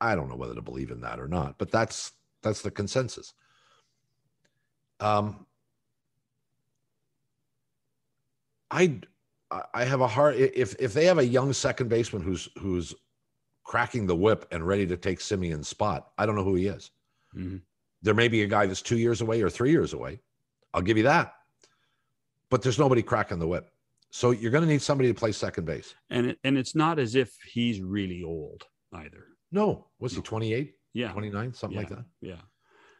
I 0.00 0.14
don't 0.14 0.28
know 0.28 0.36
whether 0.36 0.54
to 0.54 0.62
believe 0.62 0.90
in 0.90 1.00
that 1.02 1.20
or 1.20 1.28
not, 1.28 1.58
but 1.58 1.70
that's 1.70 2.12
that's 2.42 2.62
the 2.62 2.70
consensus. 2.70 3.34
Um, 5.00 5.46
I 8.70 9.00
I 9.74 9.84
have 9.84 10.00
a 10.00 10.06
hard 10.06 10.36
if 10.36 10.74
if 10.78 10.92
they 10.94 11.06
have 11.06 11.18
a 11.18 11.26
young 11.26 11.52
second 11.52 11.88
baseman 11.88 12.22
who's 12.22 12.48
who's 12.58 12.94
cracking 13.64 14.06
the 14.06 14.16
whip 14.16 14.46
and 14.50 14.66
ready 14.66 14.86
to 14.86 14.96
take 14.96 15.20
Semien's 15.20 15.68
spot, 15.68 16.12
I 16.18 16.26
don't 16.26 16.34
know 16.34 16.44
who 16.44 16.54
he 16.56 16.66
is. 16.66 16.90
Mhm. 17.36 17.62
There 18.02 18.14
may 18.14 18.28
be 18.28 18.42
a 18.42 18.46
guy 18.46 18.66
that's 18.66 18.82
two 18.82 18.98
years 18.98 19.20
away 19.20 19.42
or 19.42 19.50
three 19.50 19.70
years 19.70 19.92
away. 19.92 20.20
I'll 20.72 20.82
give 20.82 20.96
you 20.96 21.02
that. 21.04 21.34
But 22.48 22.62
there's 22.62 22.78
nobody 22.78 23.02
cracking 23.02 23.38
the 23.38 23.46
whip. 23.46 23.70
So 24.10 24.30
you're 24.32 24.50
going 24.50 24.64
to 24.64 24.68
need 24.68 24.82
somebody 24.82 25.08
to 25.08 25.14
play 25.14 25.30
second 25.30 25.66
base. 25.66 25.94
and 26.08 26.26
it, 26.28 26.38
and 26.42 26.58
it's 26.58 26.74
not 26.74 26.98
as 26.98 27.14
if 27.14 27.36
he's 27.46 27.80
really 27.80 28.24
old 28.24 28.66
either. 28.92 29.29
No, 29.52 29.86
was 29.98 30.12
he 30.12 30.18
No. 30.18 30.22
28, 30.22 30.74
Yeah. 30.94 31.12
29, 31.12 31.54
something 31.54 31.78
like 31.78 31.88
that? 31.88 32.04
Yeah. 32.20 32.40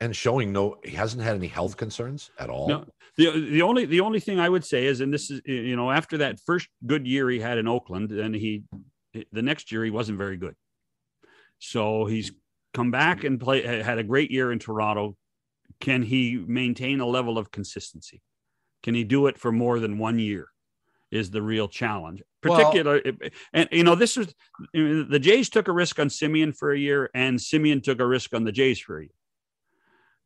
And 0.01 0.17
showing 0.17 0.53
no, 0.53 0.79
he 0.83 0.93
hasn't 0.93 1.23
had 1.23 1.37
any 1.37 1.47
health 1.47 1.77
concerns 1.77 2.31
at 2.39 2.49
all. 2.49 2.69
No, 2.69 2.87
the 3.17 3.31
the 3.51 3.63
only 3.63 3.85
the 3.85 4.01
only 4.01 4.19
thing 4.19 4.41
I 4.41 4.49
would 4.49 4.65
say 4.65 4.87
is, 4.87 5.01
and 5.03 5.13
this 5.13 5.31
is 5.31 5.43
you 5.45 5.77
know 5.77 5.91
after 5.91 6.17
that 6.19 6.41
first 6.47 6.69
good 6.87 7.07
year 7.07 7.29
he 7.29 7.39
had 7.39 7.59
in 7.59 7.69
Oakland, 7.69 8.09
then 8.09 8.33
he 8.33 8.65
the 9.31 9.43
next 9.43 9.71
year 9.71 9.85
he 9.85 9.91
wasn't 9.91 10.17
very 10.17 10.39
good. 10.39 10.55
So 11.59 12.07
he's 12.07 12.33
come 12.73 12.91
back 12.91 13.25
and 13.25 13.39
play 13.39 13.63
had 13.83 13.99
a 13.99 14.03
great 14.03 14.31
year 14.31 14.51
in 14.51 14.59
Toronto. 14.59 15.17
Can 15.81 16.03
he 16.03 16.43
maintain 16.47 17.01
a 17.01 17.07
level 17.07 17.37
of 17.37 17.51
consistency? 17.51 18.23
Can 18.83 18.95
he 18.95 19.05
do 19.05 19.27
it 19.27 19.37
for 19.39 19.53
more 19.53 19.79
than 19.81 19.99
one 19.99 20.19
year? 20.19 20.49
Is 21.11 21.31
the 21.31 21.43
real 21.43 21.67
challenge. 21.69 22.23
Well- 22.45 22.73
and 23.53 23.69
you 23.73 23.83
know 23.85 23.95
this 23.97 24.17
was 24.17 24.35
the 24.73 25.19
Jays 25.21 25.49
took 25.49 25.69
a 25.69 25.73
risk 25.73 25.99
on 25.99 26.09
Semien 26.09 26.57
for 26.57 26.73
a 26.73 26.79
year, 26.79 27.11
and 27.15 27.39
Semien 27.39 27.83
took 27.83 28.01
a 28.01 28.07
risk 28.07 28.33
on 28.35 28.45
the 28.45 28.53
Jays 28.53 28.79
for 28.81 28.99
a 28.99 29.03
year 29.03 29.11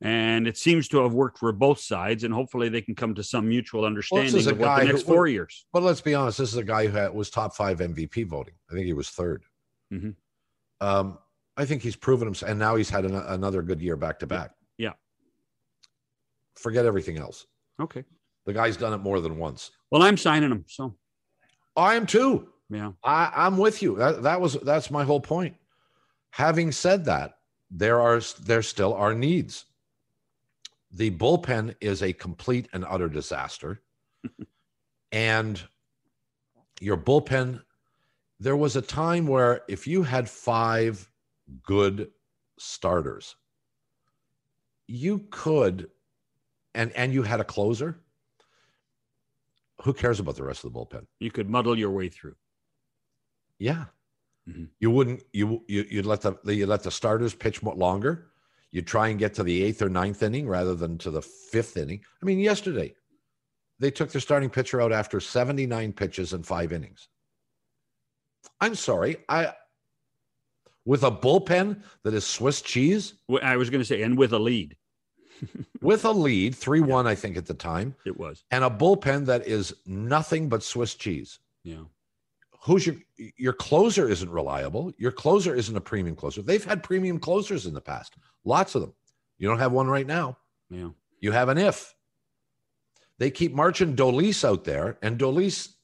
and 0.01 0.49
it 0.49 0.59
seems 0.59 0.89
to 0.89 0.99
have 0.99 1.15
worked 1.15 1.39
for 1.39 1.53
both 1.53 1.79
sides 1.79 2.25
and 2.25 2.35
hopefully 2.35 2.69
they 2.69 2.81
can 2.83 2.97
come 2.97 3.15
to 3.15 3.23
some 3.23 3.49
mutual 3.49 3.85
understanding 3.85 4.35
a 4.47 4.51
of 4.51 4.59
what 4.59 4.81
the 4.81 4.87
who- 4.87 4.93
next 4.93 5.03
four 5.05 5.29
years 5.29 5.65
But 5.73 5.85
let's 5.85 6.01
be 6.01 6.15
honest, 6.15 6.37
this 6.39 6.51
is 6.51 6.57
a 6.59 6.65
guy 6.65 6.89
who 6.89 6.97
had, 6.99 7.15
was 7.15 7.31
top 7.31 7.55
five 7.55 7.79
MVP 7.79 8.25
voting. 8.27 8.55
I 8.69 8.75
think 8.75 8.87
he 8.87 8.93
was 8.93 9.09
3rd 9.11 9.43
Mhm. 9.93 10.17
Um, 10.81 11.19
I 11.57 11.65
think 11.65 11.83
he's 11.83 11.95
proven 11.95 12.27
himself, 12.27 12.51
and 12.51 12.59
now 12.59 12.75
he's 12.75 12.91
had 12.91 13.05
an, 13.05 13.15
another 13.15 13.63
good 13.63 13.81
year 13.81 13.97
back 13.97 14.19
to 14.19 14.27
back. 14.27 14.51
Yeah. 14.77 14.95
Forget 16.57 16.85
everything 16.87 17.17
else. 17.19 17.47
okay 17.81 18.05
The 18.45 18.53
guy's 18.53 18.77
done 18.77 18.93
it 18.93 18.99
more 18.99 19.21
than 19.21 19.39
once. 19.39 19.71
well 19.91 20.03
i'm 20.03 20.17
signing 20.17 20.51
him 20.51 20.65
so 20.69 20.95
I 21.77 21.95
am 21.97 22.07
too. 22.07 22.49
yeah 22.71 22.93
I, 23.03 23.33
I'm 23.35 23.57
with 23.59 23.83
you. 23.83 23.97
That, 23.97 24.23
that 24.23 24.41
was 24.41 24.55
that's 24.55 24.91
my 24.91 25.03
whole 25.03 25.21
point. 25.21 25.57
Having 26.31 26.73
said 26.73 27.05
that, 27.07 27.39
there 27.71 28.01
are 28.01 28.21
there 28.43 28.63
still 28.63 28.95
are 28.95 29.15
needs. 29.15 29.65
The 30.93 31.11
bullpen 31.11 31.75
is 31.81 32.03
a 32.03 32.13
complete 32.13 32.69
and 32.73 32.85
utter 32.89 33.09
disaster, 33.09 33.83
and 35.13 35.61
your 36.81 36.97
bullpen. 36.97 37.61
There 38.39 38.57
was 38.57 38.77
a 38.77 38.83
time 38.83 39.27
where 39.27 39.63
if 39.69 39.87
you 39.87 40.03
had 40.05 40.29
five 40.29 41.11
good 41.65 42.11
starters, 42.59 43.35
you 44.87 45.27
could, 45.31 45.91
and 46.75 46.93
and 46.93 47.13
you 47.13 47.23
had 47.25 47.41
a 47.41 47.45
closer. 47.45 48.01
Who 49.85 49.93
cares 49.93 50.19
about 50.19 50.37
the 50.37 50.45
rest 50.45 50.65
of 50.65 50.73
the 50.73 50.79
bullpen? 50.79 51.07
you 51.21 51.31
could 51.31 51.49
muddle 51.51 51.79
your 51.79 51.91
way 51.91 52.09
through 52.09 52.37
Yeah. 53.59 53.87
Mhm. 54.49 54.71
You 54.81 54.91
wouldn't 54.91 55.23
you 55.33 55.65
you 55.69 55.85
you'd 55.91 56.07
let 56.07 56.21
the 56.23 56.37
you 56.55 56.67
let 56.67 56.83
the 56.83 56.91
starters 56.91 57.35
pitch 57.35 57.63
longer. 57.63 58.31
You'd 58.71 58.87
try 58.87 59.09
and 59.09 59.19
get 59.19 59.35
to 59.35 59.43
the 59.45 59.63
eighth 59.63 59.81
or 59.81 59.89
ninth 59.89 60.23
inning 60.23 60.49
rather 60.49 60.75
than 60.75 60.99
to 60.99 61.11
the 61.11 61.23
fifth 61.23 61.77
inning. 61.77 62.05
I 62.21 62.25
mean, 62.27 62.41
yesterday 62.41 62.95
they 63.79 63.91
took 63.91 64.11
their 64.11 64.21
starting 64.21 64.51
pitcher 64.51 64.81
out 64.81 64.93
after 64.93 65.21
79 65.21 65.93
pitches 65.93 66.33
and 66.33 66.47
five 66.47 66.73
innings. 66.73 67.09
I'm 68.61 68.75
sorry. 68.75 69.17
I 69.29 69.55
with 70.85 71.03
a 71.05 71.11
bullpen 71.11 71.83
that 72.03 72.15
is 72.15 72.27
Swiss 72.27 72.61
cheese 72.61 73.15
i 73.43 73.57
was 73.57 73.71
going 73.71 73.81
to 73.81 73.85
say 73.87 74.03
and 74.03 74.19
with 74.19 74.33
a 74.33 74.39
lead 74.39 74.77
with 75.81 76.05
a 76.05 76.13
lead, 76.13 76.55
3-1, 76.55 77.07
I 77.07 77.15
think, 77.15 77.37
at 77.37 77.47
the 77.47 77.55
time, 77.55 77.95
it 78.05 78.19
was 78.19 78.45
and 78.51 78.65
a 78.65 78.71
bullpen 78.71 79.27
that 79.27 79.47
is 79.47 79.75
nothing 79.87 80.49
but 80.49 80.63
Swiss 80.63 80.95
cheese. 80.95 81.39
yeah 81.63 81.85
who's 82.65 82.87
your 82.87 82.97
your 83.37 83.53
closer 83.53 84.09
isn't 84.09 84.31
reliable. 84.31 84.91
Your 84.97 85.13
closer 85.13 85.55
isn't 85.55 85.77
a 85.77 85.81
premium 85.81 86.17
closer. 86.17 86.43
They've 86.43 86.65
had 86.65 86.83
premium 86.83 87.19
closers 87.19 87.67
in 87.67 87.75
the 87.75 87.81
past, 87.81 88.17
lots 88.45 88.75
of 88.75 88.81
them. 88.81 88.95
You 89.39 89.49
don't 89.49 89.59
have 89.59 89.73
one 89.73 89.87
right 89.87 90.07
now. 90.07 90.39
yeah 90.71 90.89
You 91.21 91.33
have 91.33 91.49
an 91.49 91.59
if. 91.59 91.95
They 93.19 93.31
keep 93.31 93.53
marching 93.53 93.95
Dolis 93.95 94.45
out 94.45 94.65
there, 94.65 94.99
and 95.03 95.19
Dolis 95.19 95.75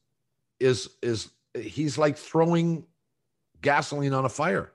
is 0.59 0.91
is 1.03 1.31
he's 1.55 1.99
like 1.99 2.17
throwing 2.17 2.87
gasoline 3.61 4.15
on 4.15 4.25
a 4.25 4.29
fire. 4.29 4.73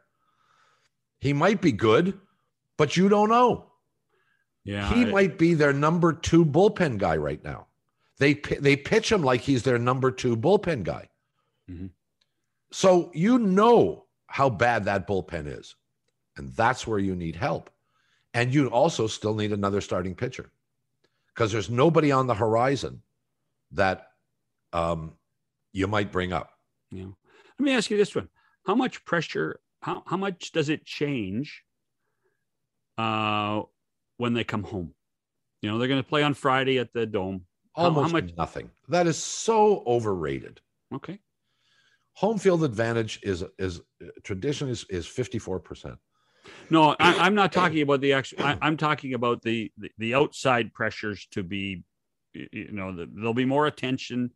He 1.19 1.33
might 1.33 1.59
be 1.59 1.71
good, 1.71 2.19
but 2.77 2.95
you 2.95 3.09
don't 3.09 3.29
know. 3.29 3.71
Yeah 4.65 4.93
he 4.93 5.01
I- 5.03 5.11
might 5.11 5.37
be 5.37 5.53
their 5.53 5.71
number 5.73 6.11
two 6.11 6.43
bullpen 6.45 6.97
guy 6.97 7.15
right 7.17 7.41
now. 7.43 7.67
They 8.17 8.33
they 8.33 8.75
pitch 8.75 9.11
him 9.11 9.21
like 9.23 9.41
he's 9.41 9.63
their 9.63 9.77
number 9.79 10.11
two 10.11 10.35
bullpen 10.35 10.83
guy. 10.83 11.09
Mhm. 11.69 11.91
So 12.71 13.11
you 13.13 13.37
know 13.39 14.05
how 14.27 14.49
bad 14.49 14.85
that 14.85 15.07
bullpen 15.07 15.47
is, 15.47 15.75
and 16.35 16.51
that's 16.53 16.85
where 16.85 16.99
you 16.99 17.15
need 17.15 17.35
help. 17.37 17.69
And 18.33 18.53
you 18.53 18.67
also 18.67 19.07
still 19.07 19.33
need 19.35 19.53
another 19.53 19.79
starting 19.81 20.13
pitcher 20.15 20.51
because 21.33 21.51
there's 21.53 21.69
nobody 21.69 22.11
on 22.11 22.27
the 22.27 22.33
horizon 22.35 23.01
that 23.71 24.07
um, 24.73 25.13
you 25.71 25.87
might 25.87 26.11
bring 26.11 26.33
up. 26.33 26.49
yeah 26.91 27.05
let 27.59 27.63
me 27.65 27.71
ask 27.73 27.89
you 27.89 27.97
this 27.97 28.13
one 28.15 28.27
how 28.65 28.75
much 28.75 29.03
pressure 29.05 29.59
how, 29.81 30.03
how 30.05 30.17
much 30.17 30.51
does 30.51 30.67
it 30.69 30.85
change 30.85 31.63
uh 32.97 33.61
when 34.17 34.33
they 34.33 34.43
come 34.43 34.63
home 34.63 34.93
you 35.61 35.69
know 35.69 35.77
they're 35.77 35.87
going 35.87 36.01
to 36.01 36.07
play 36.07 36.23
on 36.23 36.33
friday 36.33 36.77
at 36.79 36.91
the 36.93 37.05
dome 37.05 37.45
How- 37.75 37.83
how 37.83 37.87
Almost 37.89 38.13
much- 38.13 38.33
nothing. 38.37 38.69
That 38.89 39.07
is 39.07 39.17
so 39.17 39.83
overrated. 39.85 40.61
okay 40.93 41.19
Home 42.19 42.37
field 42.39 42.63
advantage 42.63 43.19
is 43.23 43.43
is 43.59 43.81
tradition 44.23 44.69
is 44.69 44.85
is 44.89 45.05
fifty 45.05 45.37
four 45.37 45.59
percent. 45.59 45.97
No, 46.69 46.95
I, 46.97 47.17
I'm 47.25 47.35
not 47.35 47.51
talking 47.51 47.81
about 47.81 47.99
the 47.99 48.13
actual. 48.13 48.41
I, 48.41 48.57
I'm 48.61 48.77
talking 48.77 49.15
about 49.15 49.41
the, 49.41 49.69
the 49.77 49.91
the 49.97 50.13
outside 50.15 50.73
pressures 50.73 51.27
to 51.31 51.43
be, 51.43 51.83
you 52.33 52.71
know, 52.71 52.95
the, 52.95 53.09
there'll 53.13 53.33
be 53.33 53.43
more 53.43 53.67
attention, 53.67 54.31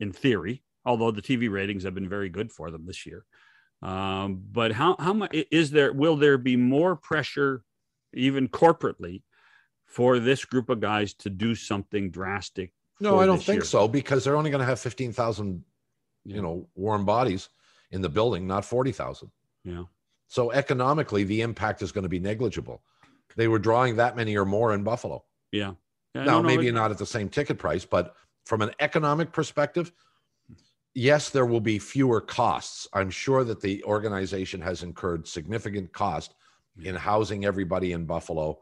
in 0.00 0.10
theory, 0.10 0.62
although 0.86 1.10
the 1.10 1.20
TV 1.20 1.50
ratings 1.50 1.82
have 1.84 1.94
been 1.94 2.08
very 2.08 2.30
good 2.30 2.50
for 2.50 2.70
them 2.70 2.86
this 2.86 3.04
year. 3.04 3.26
Um, 3.82 4.40
but 4.50 4.72
how 4.72 4.96
how 4.98 5.12
much 5.12 5.34
is 5.50 5.70
there? 5.70 5.92
Will 5.92 6.16
there 6.16 6.38
be 6.38 6.56
more 6.56 6.96
pressure, 6.96 7.62
even 8.14 8.48
corporately, 8.48 9.22
for 9.86 10.18
this 10.18 10.44
group 10.44 10.68
of 10.68 10.80
guys 10.80 11.14
to 11.14 11.30
do 11.30 11.54
something 11.54 12.10
drastic? 12.10 12.72
No, 13.00 13.18
I 13.18 13.26
don't 13.26 13.42
think 13.42 13.58
year? 13.58 13.64
so 13.64 13.88
because 13.88 14.24
they're 14.24 14.36
only 14.36 14.50
going 14.50 14.60
to 14.60 14.66
have 14.66 14.80
15,000, 14.80 15.64
you 16.24 16.42
know, 16.42 16.68
warm 16.74 17.04
bodies 17.04 17.48
in 17.90 18.00
the 18.02 18.08
building, 18.08 18.46
not 18.46 18.64
40,000. 18.64 19.30
Yeah, 19.64 19.84
So 20.26 20.50
economically, 20.52 21.24
the 21.24 21.40
impact 21.42 21.82
is 21.82 21.92
going 21.92 22.02
to 22.02 22.08
be 22.08 22.18
negligible. 22.18 22.82
They 23.36 23.48
were 23.48 23.58
drawing 23.58 23.96
that 23.96 24.16
many 24.16 24.36
or 24.36 24.44
more 24.44 24.74
in 24.74 24.82
Buffalo. 24.82 25.24
yeah. 25.52 25.74
Yeah, 26.14 26.24
now, 26.24 26.40
no, 26.40 26.42
no, 26.42 26.48
maybe 26.48 26.70
not 26.70 26.90
at 26.90 26.96
the 26.96 27.04
same 27.06 27.28
ticket 27.28 27.58
price, 27.58 27.84
but 27.84 28.16
from 28.46 28.62
an 28.62 28.70
economic 28.80 29.30
perspective, 29.30 29.92
yes, 30.94 31.28
there 31.28 31.44
will 31.44 31.60
be 31.60 31.78
fewer 31.78 32.20
costs. 32.20 32.88
I'm 32.94 33.10
sure 33.10 33.44
that 33.44 33.60
the 33.60 33.84
organization 33.84 34.60
has 34.62 34.82
incurred 34.82 35.28
significant 35.28 35.92
cost 35.92 36.34
in 36.82 36.94
housing 36.94 37.44
everybody 37.44 37.92
in 37.92 38.04
Buffalo 38.04 38.58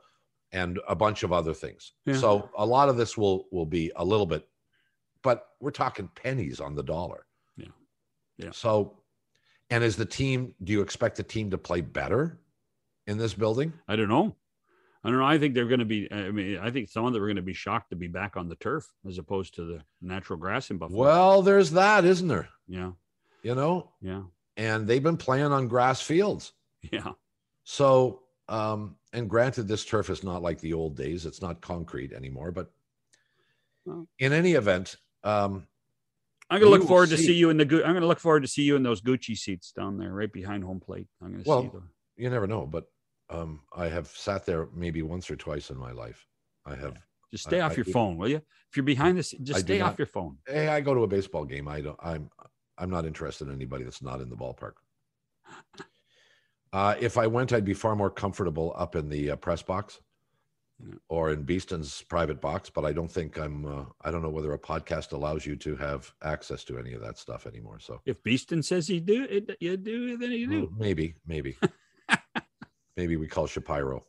and 0.53 0.79
a 0.89 0.95
bunch 0.95 1.23
of 1.23 1.33
other 1.33 1.53
things. 1.55 1.93
Yeah. 2.05 2.14
So 2.17 2.51
a 2.57 2.64
lot 2.64 2.89
of 2.89 2.97
this 2.97 3.17
will 3.17 3.47
will 3.51 3.67
be 3.67 3.93
a 3.97 4.05
little 4.05 4.27
bit, 4.27 4.47
but 5.23 5.47
we're 5.61 5.71
talking 5.71 6.09
pennies 6.14 6.61
on 6.61 6.75
the 6.75 6.83
dollar. 6.83 7.27
Yeah. 7.57 7.67
Yeah. 8.39 8.51
So, 8.53 8.99
and 9.71 9.83
is 9.83 9.97
the 9.97 10.07
team? 10.07 10.55
Do 10.62 10.73
you 10.73 10.83
expect 10.83 11.17
the 11.17 11.23
team 11.23 11.51
to 11.51 11.59
play 11.59 11.81
better 11.81 12.39
in 13.07 13.19
this 13.19 13.35
building? 13.35 13.73
I 13.89 13.97
don't 13.97 14.09
know. 14.09 14.37
I 15.05 15.11
don't 15.11 15.19
know. 15.19 15.25
I 15.27 15.39
think 15.39 15.55
they're 15.55 15.67
going 15.67 15.79
to 15.81 15.85
be. 15.85 16.09
I 16.11 16.31
mean, 16.33 16.59
I 16.59 16.71
think 16.71 16.89
some 16.89 17.05
of 17.05 17.12
them 17.12 17.23
are 17.23 17.27
going 17.27 17.37
to 17.37 17.43
be 17.43 17.53
shocked 17.53 17.91
to 17.91 17.97
be 17.97 18.09
back 18.09 18.37
on 18.37 18.49
the 18.49 18.57
turf 18.57 18.89
as 19.07 19.19
opposed 19.19 19.55
to 19.55 19.64
the 19.64 19.83
natural 20.03 20.37
grass 20.39 20.71
in 20.71 20.79
Buffalo. 20.79 21.01
Well, 21.01 21.43
there's 21.43 21.71
that, 21.73 22.05
isn't 22.05 22.27
there? 22.27 22.49
yeah, 22.67 22.91
You 23.45 23.55
know, 23.55 23.91
yeah, 24.01 24.23
and 24.57 24.87
they've 24.89 25.03
been 25.03 25.17
playing 25.17 25.53
on 25.53 25.69
grass 25.69 26.01
fields. 26.01 26.53
yeah, 26.83 27.12
So, 27.69 28.21
um, 28.49 28.95
and 29.12 29.29
granted, 29.29 29.67
this 29.67 29.85
turf 29.85 30.09
is 30.09 30.23
not 30.23 30.41
like 30.41 30.61
the 30.61 30.73
old 30.73 30.97
days; 30.97 31.27
it's 31.27 31.43
not 31.43 31.61
concrete 31.61 32.12
anymore. 32.12 32.53
But 32.53 32.71
Well. 33.85 34.07
in 34.21 34.33
any 34.33 34.53
event, 34.53 34.95
um, 35.25 35.67
I'm 36.49 36.61
going 36.61 36.69
to 36.69 36.71
look 36.71 36.81
will 36.83 36.87
forward 36.87 37.09
to 37.09 37.17
see. 37.19 37.27
see 37.27 37.35
you 37.35 37.51
in 37.51 37.57
the. 37.57 37.64
I'm 37.64 37.93
going 37.93 38.03
to 38.03 38.07
look 38.07 38.21
forward 38.21 38.43
to 38.43 38.49
see 38.49 38.62
you 38.62 38.77
in 38.77 38.85
those 38.85 39.01
Gucci 39.03 39.37
seats 39.37 39.73
down 39.73 39.99
there, 39.99 40.12
right 40.12 40.33
behind 40.33 40.62
home 40.62 40.79
plate. 40.79 41.09
I'm 41.21 41.33
going 41.33 41.43
to 41.43 41.49
Well, 41.51 41.62
see 41.62 41.69
the. 41.71 41.83
you 42.23 42.31
never 42.31 42.47
know. 42.47 42.67
But 42.67 42.85
um, 43.31 43.62
I 43.75 43.89
have 43.89 44.07
sat 44.07 44.47
there 44.47 44.69
maybe 44.73 45.03
once 45.03 45.29
or 45.29 45.35
twice 45.35 45.71
in 45.71 45.77
my 45.77 45.91
life. 45.91 46.25
I 46.64 46.77
have. 46.77 46.95
Just 47.33 47.43
stay 47.45 47.61
I- 47.61 47.67
off 47.67 47.73
I 47.73 47.77
your 47.77 47.85
do- 47.85 47.93
phone, 47.93 48.17
will 48.17 48.29
you? 48.29 48.37
If 48.71 48.77
you're 48.77 48.85
behind 48.85 49.19
this, 49.19 49.35
I 49.35 49.39
just 49.43 49.67
do 49.67 49.75
stay 49.75 49.81
off 49.81 49.93
not- 49.95 49.99
your 49.99 50.07
phone. 50.07 50.39
Hey, 50.47 50.69
I 50.69 50.81
go 50.81 50.95
to 50.95 51.03
a 51.03 51.09
baseball 51.09 51.45
game. 51.45 51.67
I 51.67 51.81
don't. 51.81 51.99
I'm. 52.01 52.31
I'm 52.79 52.91
not 52.91 53.07
interested 53.07 53.49
in 53.49 53.55
anybody 53.55 53.83
that's 53.83 54.03
not 54.03 54.21
in 54.21 54.29
the 54.31 54.37
ballpark. 54.37 54.75
Uh, 56.77 56.95
if 57.01 57.16
I 57.16 57.27
went, 57.27 57.55
I'd 57.55 57.64
be 57.64 57.72
far 57.72 57.97
more 57.97 58.11
comfortable 58.11 58.74
up 58.77 58.97
in 58.97 59.09
the 59.09 59.31
uh, 59.31 59.37
press 59.37 59.62
box 59.62 60.01
Yeah. 60.79 60.97
or 61.09 61.33
in 61.33 61.43
Beeston's 61.45 62.03
private 62.03 62.39
box. 62.39 62.68
But 62.68 62.85
I 62.85 62.93
don't 62.93 63.11
think 63.11 63.39
I'm. 63.39 63.64
Uh, 63.64 63.85
I 64.05 64.11
don't 64.11 64.20
know 64.20 64.29
whether 64.29 64.53
a 64.53 64.59
podcast 64.59 65.12
allows 65.12 65.47
you 65.47 65.57
to 65.57 65.74
have 65.77 66.12
access 66.22 66.64
to 66.64 66.79
any 66.79 66.93
of 66.93 67.01
that 67.01 67.16
stuff 67.16 67.47
anymore. 67.47 67.79
So 67.81 68.03
If 68.05 68.22
Beeston 68.22 68.62
says 68.62 68.87
he 68.89 69.01
do, 69.01 69.24
it, 69.31 69.57
you 69.59 69.79
do, 69.79 70.18
then 70.18 70.33
you 70.33 70.47
do. 70.49 70.72
maybe, 70.77 71.14
maybe, 71.27 71.57
maybe 72.99 73.16
we 73.16 73.27
call 73.27 73.47
Shapiro, 73.47 74.05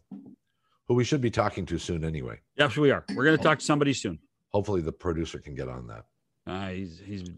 who 0.89 0.93
we 0.93 1.05
should 1.05 1.21
be 1.21 1.31
talking 1.31 1.65
to 1.67 1.77
soon 1.77 2.03
anyway. 2.03 2.37
Yes, 2.57 2.75
we 2.75 2.91
are. 2.91 3.05
We're 3.15 3.23
going 3.23 3.37
to 3.37 3.43
talk 3.43 3.59
to 3.59 3.65
somebody 3.65 3.93
soon. 3.93 4.19
Hopefully, 4.49 4.81
the 4.81 4.91
producer 4.91 5.39
can 5.39 5.55
get 5.55 5.69
on 5.69 5.87
that. 5.87 6.03
Uh, 6.45 6.69
he's 6.71 6.99
he's 6.99 7.29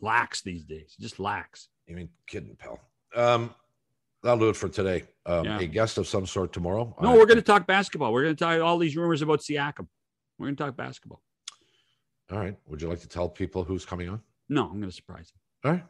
lax 0.00 0.42
these 0.42 0.64
days, 0.64 0.96
just 0.98 1.20
lax. 1.20 1.68
You 1.86 1.94
mean 1.94 2.08
kidding, 2.26 2.56
pal? 2.56 2.80
Um, 3.14 3.54
that'll 4.22 4.38
do 4.38 4.48
it 4.48 4.56
for 4.56 4.68
today. 4.68 5.04
Um, 5.24 5.44
Yeah. 5.44 5.58
A 5.60 5.66
guest 5.66 5.98
of 5.98 6.06
some 6.06 6.26
sort 6.26 6.52
tomorrow. 6.52 6.94
No, 7.00 7.12
I- 7.12 7.16
we're 7.16 7.26
going 7.26 7.36
to 7.38 7.42
talk 7.42 7.66
basketball. 7.66 8.12
We're 8.12 8.22
going 8.24 8.36
to 8.36 8.44
talk 8.44 8.60
all 8.60 8.78
these 8.78 8.96
rumors 8.96 9.22
about 9.22 9.40
Siakam. 9.40 9.86
We're 10.38 10.46
going 10.46 10.56
to 10.56 10.64
talk 10.64 10.76
basketball. 10.76 11.22
All 12.30 12.38
right. 12.38 12.56
Would 12.66 12.82
you 12.82 12.88
like 12.88 13.00
to 13.00 13.08
tell 13.08 13.28
people 13.28 13.64
who's 13.64 13.84
coming 13.84 14.08
on? 14.08 14.20
No, 14.48 14.64
I'm 14.64 14.78
going 14.78 14.90
to 14.90 14.92
surprise 14.92 15.32
him. 15.32 15.40
All 15.64 15.72
right. 15.72 15.84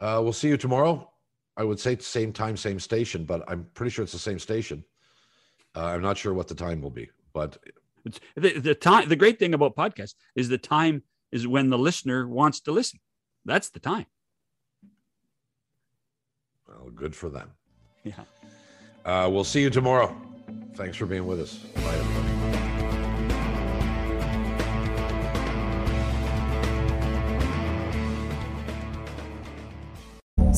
Uh, 0.00 0.20
we'll 0.22 0.32
see 0.32 0.48
you 0.48 0.56
tomorrow. 0.56 1.10
I 1.56 1.62
would 1.64 1.78
say 1.78 1.96
same 1.98 2.32
time, 2.32 2.56
same 2.56 2.80
station, 2.80 3.24
but 3.24 3.44
I'm 3.48 3.66
pretty 3.74 3.90
sure 3.90 4.02
it's 4.02 4.12
the 4.12 4.18
same 4.18 4.38
station. 4.38 4.84
Uh, 5.76 5.84
I'm 5.86 6.02
not 6.02 6.18
sure 6.18 6.34
what 6.34 6.48
the 6.48 6.54
time 6.54 6.80
will 6.80 6.90
be, 6.90 7.08
but 7.32 7.56
It's, 8.04 8.20
the, 8.36 8.58
the 8.58 8.74
time. 8.74 9.08
The 9.08 9.16
great 9.16 9.38
thing 9.38 9.54
about 9.54 9.76
podcasts 9.76 10.14
is 10.34 10.48
the 10.48 10.58
time 10.58 11.02
is 11.30 11.46
when 11.46 11.70
the 11.70 11.78
listener 11.78 12.26
wants 12.28 12.60
to 12.62 12.72
listen. 12.72 12.98
That's 13.44 13.68
the 13.70 13.80
time. 13.80 14.06
Well, 16.80 16.90
good 16.90 17.14
for 17.14 17.28
them. 17.28 17.50
Yeah. 18.02 18.20
Uh, 19.04 19.28
we'll 19.30 19.44
see 19.44 19.60
you 19.62 19.70
tomorrow. 19.70 20.14
Thanks 20.76 20.96
for 20.96 21.06
being 21.06 21.26
with 21.26 21.40
us. 21.40 21.54
Bye, 21.56 21.98